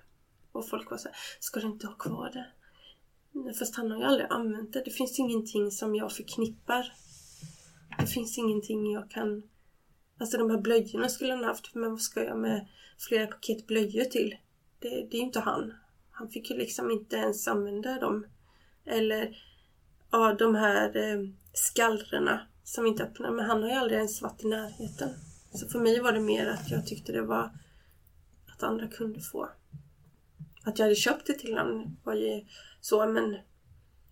Och 0.52 0.70
folk 0.70 0.92
var 0.92 0.98
så 0.98 1.08
här, 1.08 1.18
ska 1.40 1.60
du 1.60 1.68
inte 1.68 1.88
ha 1.88 1.94
kvar 1.94 2.32
det? 2.34 2.46
Fast 3.54 3.76
han 3.76 3.92
har 3.92 3.98
ju 3.98 4.04
aldrig 4.04 4.28
använt 4.30 4.74
det. 4.74 4.82
Det 4.86 4.92
finns 4.92 5.20
ingenting 5.20 5.72
som 5.72 5.96
jag 5.96 6.12
förknippar. 6.12 6.94
Det 8.00 8.08
finns 8.08 8.38
ingenting 8.38 8.92
jag 8.92 9.10
kan... 9.10 9.44
Alltså 10.20 10.38
de 10.38 10.50
här 10.50 10.58
blöjorna 10.58 11.10
skulle 11.10 11.34
han 11.34 11.44
haft, 11.44 11.76
men 11.76 11.92
vad 11.92 12.02
ska 12.02 12.24
jag 12.24 12.38
med 12.38 12.68
flera 12.98 13.28
paket 13.28 13.68
blöjor 13.68 14.06
till? 14.06 14.36
Det, 14.80 14.90
det 14.90 15.18
är 15.18 15.20
ju 15.20 15.26
inte 15.26 15.40
han. 15.40 15.74
Han 16.12 16.30
fick 16.30 16.50
ju 16.50 16.58
liksom 16.58 16.92
inte 16.92 17.16
ens 17.16 17.48
använda 17.48 18.00
dem. 18.00 18.26
Eller 18.86 19.38
ja, 20.12 20.34
de 20.34 20.56
här 20.56 20.98
eh, 20.98 21.30
skallrorna 21.54 22.48
som 22.64 22.86
inte 22.86 23.04
öppnar. 23.04 23.32
Men 23.32 23.46
han 23.46 23.64
har 23.64 23.70
ju 23.70 23.76
aldrig 23.76 23.98
ens 23.98 24.22
varit 24.22 24.44
i 24.44 24.48
närheten. 24.48 25.10
Så 25.54 25.68
för 25.68 25.80
mig 25.80 26.00
var 26.00 26.12
det 26.12 26.20
mer 26.20 26.48
att 26.48 26.72
jag 26.72 26.88
tyckte 26.88 27.12
det 27.12 27.22
var 27.22 27.52
att 28.48 28.64
andra 28.64 28.88
kunde 28.88 29.22
få. 29.22 29.50
Att 30.64 30.80
jag 30.80 30.86
hade 30.86 30.96
köpt 30.96 31.28
det 31.28 31.34
till 31.34 31.58
honom 31.58 31.98
var 32.04 32.14
ju 32.14 32.46
så 32.82 33.08
men 33.08 33.38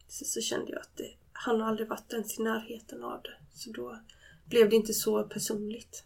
så, 0.07 0.25
så 0.25 0.41
kände 0.41 0.71
jag 0.71 0.81
att 0.81 0.97
det, 0.97 1.13
han 1.31 1.61
har 1.61 1.67
aldrig 1.67 1.87
varit 1.87 2.13
ens 2.13 2.39
i 2.39 2.43
närheten 2.43 3.03
av 3.03 3.21
det. 3.21 3.33
Så 3.53 3.71
då 3.71 3.99
blev 4.45 4.69
det 4.69 4.75
inte 4.75 4.93
så 4.93 5.23
personligt. 5.23 6.03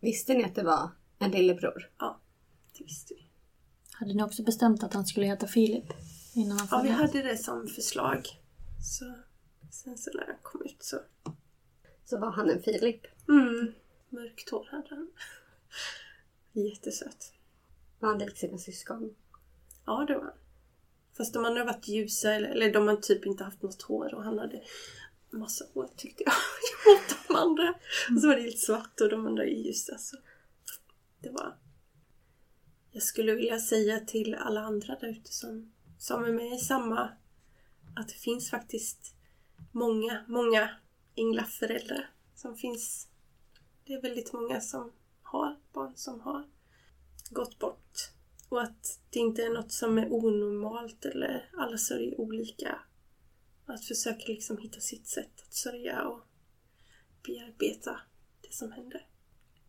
Visste 0.00 0.34
ni 0.34 0.44
att 0.44 0.54
det 0.54 0.62
var 0.62 0.90
en 1.18 1.30
lillebror? 1.30 1.90
Ja, 1.98 2.20
det 2.78 2.84
visste 2.84 3.14
vi. 3.14 3.26
Hade 3.92 4.14
ni 4.14 4.22
också 4.22 4.42
bestämt 4.42 4.82
att 4.82 4.94
han 4.94 5.06
skulle 5.06 5.26
heta 5.26 5.46
Filip? 5.46 5.92
Innan 6.34 6.58
han 6.58 6.68
ja, 6.70 6.80
vi 6.82 6.88
hade 6.88 7.22
det 7.22 7.36
som 7.36 7.66
förslag. 7.66 8.28
Så 8.82 9.14
sen 9.72 9.98
så 9.98 10.10
när 10.14 10.26
han 10.26 10.36
kom 10.42 10.62
ut 10.62 10.82
så... 10.82 11.00
Så 12.04 12.18
var 12.18 12.30
han 12.30 12.50
en 12.50 12.62
Filip? 12.62 13.06
Mm. 13.28 13.72
Mörkt 14.08 14.50
hår 14.50 14.68
hade 14.70 14.88
han. 14.88 15.10
Jättesöt. 16.52 17.32
Var 17.98 18.08
han 18.08 18.18
lik 18.18 18.38
sina 18.38 18.58
syskon? 18.58 19.14
Ja, 19.86 20.04
det 20.08 20.14
var 20.14 20.22
han. 20.22 20.38
Fast 21.16 21.34
de 21.34 21.44
andra 21.44 21.60
har 21.60 21.66
varit 21.66 21.88
ljusa, 21.88 22.34
eller, 22.34 22.48
eller 22.48 22.72
de 22.72 22.88
har 22.88 22.96
typ 22.96 23.26
inte 23.26 23.44
haft 23.44 23.62
något 23.62 23.82
hår 23.82 24.14
och 24.14 24.24
han 24.24 24.38
hade 24.38 24.62
massa 25.30 25.64
hår 25.74 25.90
tyckte 25.96 26.22
jag. 26.24 26.34
Mot 26.86 27.28
de 27.28 27.36
andra. 27.36 27.74
Och 28.14 28.20
så 28.20 28.26
var 28.28 28.36
det 28.36 28.42
helt 28.42 28.58
svart 28.58 29.00
och 29.00 29.08
de 29.08 29.26
andra 29.26 29.44
är 29.44 29.48
ljusa. 29.48 29.98
Så 29.98 30.16
det 31.20 31.30
var... 31.30 31.58
Jag 32.90 33.02
skulle 33.02 33.34
vilja 33.34 33.58
säga 33.58 34.00
till 34.00 34.34
alla 34.34 34.60
andra 34.60 34.96
där 35.00 35.08
ute 35.08 35.32
som, 35.32 35.72
som 35.98 36.24
är 36.24 36.32
med 36.32 36.54
i 36.54 36.58
samma 36.58 37.10
att 37.96 38.08
det 38.08 38.14
finns 38.14 38.50
faktiskt 38.50 39.14
många, 39.72 40.24
många 40.28 40.70
änglaföräldrar 41.14 42.10
som 42.34 42.56
finns. 42.56 43.08
Det 43.84 43.92
är 43.94 44.02
väldigt 44.02 44.32
många 44.32 44.60
som 44.60 44.92
har 45.22 45.56
barn 45.72 45.92
som 45.96 46.20
har 46.20 46.46
gått 47.30 47.58
bort. 47.58 48.10
Och 48.48 48.62
att 48.62 49.00
det 49.10 49.18
inte 49.18 49.42
är 49.42 49.50
något 49.50 49.72
som 49.72 49.98
är 49.98 50.12
onormalt 50.12 51.04
eller 51.04 51.50
alla 51.58 51.78
sörjer 51.78 52.20
olika. 52.20 52.78
Att 53.66 53.84
försöka 53.84 54.24
liksom 54.26 54.58
hitta 54.58 54.80
sitt 54.80 55.06
sätt 55.06 55.42
att 55.46 55.54
sörja 55.54 56.02
och 56.02 56.20
bearbeta 57.26 58.00
det 58.40 58.54
som 58.54 58.72
händer. 58.72 59.06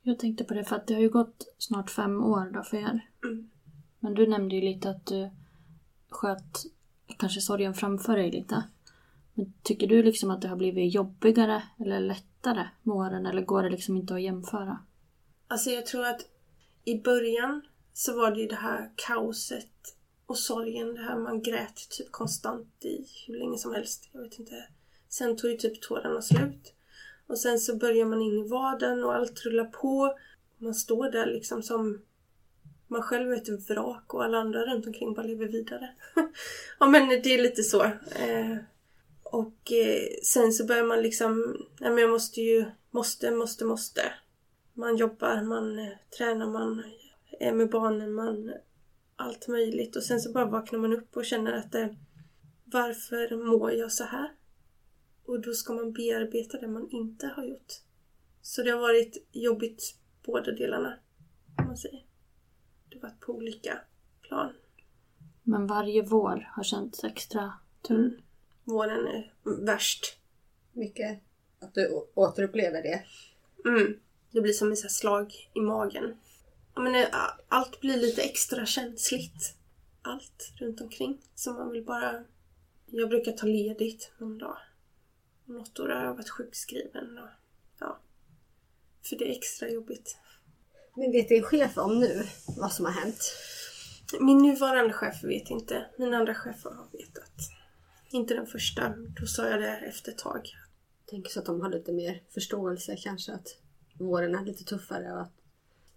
Jag 0.02 0.20
tänkte 0.20 0.44
på 0.44 0.54
det 0.54 0.64
för 0.64 0.76
att 0.76 0.88
det 0.88 0.94
har 0.94 1.02
ju 1.02 1.10
gått 1.10 1.56
snart 1.58 1.90
fem 1.90 2.24
år 2.24 2.52
då 2.54 2.64
för 2.64 2.78
er. 2.78 3.10
Mm. 3.24 3.50
Men 4.00 4.14
du 4.14 4.28
nämnde 4.28 4.56
ju 4.56 4.62
lite 4.62 4.90
att 4.90 5.06
du 5.06 5.30
sköt 6.10 6.66
kanske 7.18 7.42
sorgen 7.42 7.74
framför 7.74 8.18
dig 8.18 8.32
lite. 8.32 8.64
Men 9.34 9.54
tycker 9.64 9.88
du 9.88 10.04
liksom 10.04 10.32
att 10.32 10.42
det 10.42 10.48
har 10.48 10.56
blivit 10.56 10.94
jobbigare 10.94 11.64
eller 11.80 12.00
lättare 12.00 12.68
med 12.84 12.96
åren 12.96 13.26
eller 13.26 13.42
går 13.42 13.64
det 13.64 13.70
liksom 13.70 13.98
inte 13.98 14.14
att 14.14 14.22
jämföra? 14.22 14.80
Alltså 15.48 15.70
jag 15.70 15.86
tror 15.86 16.06
att 16.06 16.22
i 16.86 17.02
början 17.02 17.62
så 17.94 18.18
var 18.18 18.32
det 18.32 18.42
ju 18.42 18.48
det 18.48 18.56
här 18.56 18.92
kaoset 18.96 19.68
och 20.26 20.38
sorgen. 20.38 20.94
Det 20.94 21.02
här 21.02 21.18
man 21.18 21.42
grät 21.42 21.90
typ 21.90 22.12
konstant 22.12 22.86
i 22.86 23.06
hur 23.28 23.40
länge 23.40 23.58
som 23.58 23.74
helst. 23.74 24.10
Jag 24.12 24.22
vet 24.22 24.40
inte. 24.40 24.68
Sen 25.10 25.38
tog 25.38 25.52
ju 25.52 25.58
typ 25.58 25.82
tårarna 25.82 26.22
slut. 26.22 26.74
Och 27.28 27.40
sen 27.40 27.60
så 27.60 27.76
börjar 27.76 28.06
man 28.06 28.22
in 28.22 28.46
i 28.46 28.50
vardagen 28.50 29.04
och 29.04 29.16
allt 29.16 29.46
rullar 29.46 29.66
på. 29.66 30.18
Man 30.58 30.74
står 30.74 31.12
där 31.12 31.26
liksom 31.26 31.64
som 31.64 32.02
man 32.88 33.02
själv 33.02 33.32
är 33.32 33.38
ett 33.38 33.70
vrak 33.70 34.14
och 34.14 34.24
alla 34.24 34.38
andra 34.38 34.60
runt 34.60 34.88
omkring 34.88 35.14
bara 35.14 35.26
lever 35.26 35.48
vidare. 35.48 35.90
ja 36.80 36.88
men 36.88 37.10
det 37.10 37.34
är 37.34 37.44
lite 37.44 37.64
så. 37.64 37.84
Eh, 37.84 38.58
och 39.34 39.72
eh, 39.72 40.08
sen 40.24 40.54
så 40.54 40.66
börjar 40.66 40.84
man 40.84 41.02
liksom, 41.02 41.58
nej 41.80 41.92
men 41.92 42.02
jag 42.02 42.10
måste 42.10 42.42
ju, 42.42 42.66
måste, 42.92 43.32
måste, 43.32 43.66
måste. 43.66 44.02
Man 44.74 44.98
jobbar, 44.98 45.44
man 45.44 45.80
eh, 45.80 45.92
tränar, 46.18 46.50
man 46.50 46.84
är 47.40 47.54
med 47.54 47.70
barnen, 47.70 48.14
man 48.14 48.54
allt 49.16 49.48
möjligt. 49.48 49.96
Och 49.96 50.04
sen 50.04 50.22
så 50.22 50.32
bara 50.32 50.46
vaknar 50.46 50.80
man 50.80 50.94
upp 50.94 51.18
och 51.18 51.26
känner 51.26 51.52
att 51.52 51.72
det, 51.72 51.96
varför 52.66 53.46
mår 53.46 53.72
jag 53.72 53.92
så 53.92 54.04
här? 54.04 54.32
Och 55.26 55.42
då 55.42 55.54
ska 55.54 55.74
man 55.74 55.94
bearbeta 55.94 56.60
det 56.60 56.68
man 56.68 56.90
inte 56.92 57.28
har 57.28 57.44
gjort. 57.44 57.74
Så 58.42 58.64
det 58.64 58.72
har 58.72 58.80
varit 58.80 59.28
jobbigt 59.32 59.96
båda 60.26 60.52
delarna, 60.52 61.00
om 61.58 61.66
man 61.66 61.78
säger. 61.78 62.06
Det 62.90 62.96
har 62.96 63.10
varit 63.10 63.20
på 63.20 63.34
olika 63.34 63.80
plan. 64.22 64.54
Men 65.44 65.68
varje 65.68 66.02
vår 66.02 66.50
har 66.56 66.64
känts 66.64 67.04
extra 67.04 67.54
tung. 67.82 67.98
Mm. 67.98 68.22
Våren 68.64 69.08
är 69.08 69.34
värst. 69.66 70.18
Mycket 70.74 71.20
att 71.60 71.74
du 71.74 72.06
återupplever 72.14 72.82
det. 72.82 73.04
Mm. 73.70 74.00
Det 74.32 74.42
blir 74.42 74.54
som 74.54 74.72
ett 74.72 74.92
slag 74.92 75.50
i 75.54 75.62
magen. 75.62 76.18
Men, 76.76 77.06
allt 77.48 77.80
blir 77.82 77.98
lite 77.98 78.22
extra 78.22 78.66
känsligt. 78.66 79.56
Allt 80.02 80.52
runt 80.60 80.82
omkring. 80.82 81.22
Så 81.36 81.54
man 81.54 81.72
vill 81.72 81.84
bara... 81.84 82.24
Jag 82.86 83.10
brukar 83.10 83.32
ta 83.32 83.46
ledigt 83.46 84.12
någon 84.18 84.38
dag. 84.38 84.58
Något 85.46 85.80
år 85.80 85.90
har 85.90 86.06
jag 86.06 86.14
varit 86.14 86.30
sjukskriven. 86.30 87.18
Och, 87.18 87.30
ja. 87.80 88.00
För 89.02 89.16
det 89.16 89.26
är 89.26 89.38
extra 89.38 89.70
jobbigt. 89.70 90.18
Men 90.96 91.12
vet 91.12 91.30
din 91.30 91.44
chef 91.44 91.78
om 91.78 92.00
nu 92.00 92.24
vad 92.58 92.72
som 92.72 92.86
har 92.86 92.92
hänt? 92.92 93.34
Min 94.20 94.38
nuvarande 94.38 94.94
chef 94.94 95.24
vet 95.24 95.50
inte. 95.50 95.86
Mina 95.98 96.18
andra 96.18 96.36
chefer 96.36 96.70
har 96.70 96.88
vetat. 96.92 97.34
Inte 98.14 98.34
den 98.34 98.48
första. 98.48 98.94
Då 99.20 99.26
sa 99.26 99.50
jag 99.50 99.62
det 99.62 99.78
efter 99.78 100.12
ett 100.12 100.18
tag. 100.18 100.42
Jag 101.00 101.10
tänker 101.10 101.30
så 101.30 101.40
att 101.40 101.46
de 101.46 101.62
har 101.62 101.70
lite 101.70 101.92
mer 101.92 102.24
förståelse 102.34 102.96
kanske. 102.96 103.34
Att 103.34 103.58
våren 103.94 104.36
är 104.36 104.46
lite 104.46 104.64
tuffare 104.64 105.14
och 105.14 105.22
att... 105.22 105.34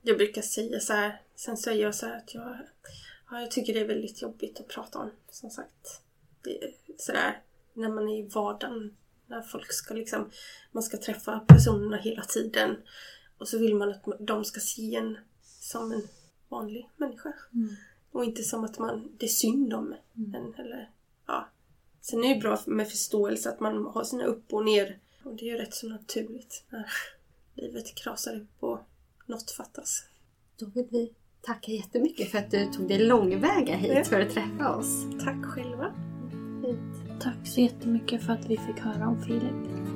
Jag 0.03 0.17
brukar 0.17 0.43
säga 0.43 0.81
så 0.81 0.93
här. 0.93 1.23
Sen 1.35 1.57
säger 1.57 1.83
jag 1.83 1.95
så 1.95 2.07
här 2.07 2.17
att 2.17 2.35
jag, 2.35 2.59
ja, 3.31 3.41
jag 3.41 3.51
tycker 3.51 3.75
det 3.75 3.81
är 3.81 3.87
väldigt 3.87 4.23
jobbigt 4.23 4.61
att 4.61 4.69
prata 4.69 4.99
om. 4.99 5.11
Som 5.31 5.51
sagt. 5.51 6.03
Sådär 6.99 7.43
när 7.73 7.89
man 7.89 8.09
är 8.09 8.19
i 8.19 8.29
vardagen. 8.29 8.97
När 9.27 9.43
folk 9.43 9.73
ska 9.73 9.95
liksom, 9.95 10.31
man 10.73 10.83
ska 10.83 10.97
träffa 10.97 11.41
personerna 11.41 11.97
hela 11.97 12.23
tiden. 12.23 12.77
Och 13.39 13.49
så 13.49 13.59
vill 13.59 13.75
man 13.75 13.91
att 13.91 14.05
de 14.21 14.45
ska 14.45 14.61
se 14.61 14.95
en 14.95 15.19
som 15.43 15.93
en 15.93 16.03
vanlig 16.49 16.91
människa. 16.97 17.33
Mm. 17.55 17.77
Och 18.11 18.25
inte 18.25 18.43
som 18.43 18.65
att 18.65 18.79
man, 18.79 19.17
det 19.19 19.27
är 19.27 19.31
synd 19.31 19.75
om 19.75 19.95
mm. 20.17 20.35
en. 20.35 20.55
Eller, 20.55 20.91
ja. 21.27 21.49
Sen 22.11 22.25
är 22.25 22.35
det 22.35 22.41
bra 22.41 22.59
med 22.67 22.89
förståelse 22.89 23.49
att 23.49 23.61
man 23.61 23.87
har 23.87 24.05
sina 24.05 24.25
upp 24.25 24.53
och 24.53 24.65
ner. 24.65 24.99
Och 25.23 25.37
det 25.37 25.49
är 25.49 25.53
ju 25.53 25.57
rätt 25.57 25.75
så 25.75 25.89
naturligt 25.89 26.65
när 26.71 26.87
livet 27.55 27.95
krasar 27.95 28.37
ihop 28.37 28.49
och 28.61 28.79
något 29.27 29.51
fattas. 29.51 30.05
Då 30.59 30.67
vill 30.67 30.87
vi 30.91 31.13
tacka 31.43 31.73
jättemycket 31.73 32.31
för 32.31 32.39
att 32.39 32.51
du 32.51 32.67
tog 32.67 32.89
dig 32.89 32.99
långväga 32.99 33.77
hit 33.77 33.93
ja. 33.95 34.05
för 34.05 34.21
att 34.21 34.31
träffa 34.31 34.77
oss. 34.77 35.07
Tack 35.25 35.45
själva. 35.45 35.95
Fint. 36.63 37.21
Tack 37.23 37.47
så 37.47 37.61
jättemycket 37.61 38.23
för 38.23 38.33
att 38.33 38.47
vi 38.47 38.57
fick 38.57 38.79
höra 38.79 39.09
om 39.09 39.23
Filip. 39.23 39.96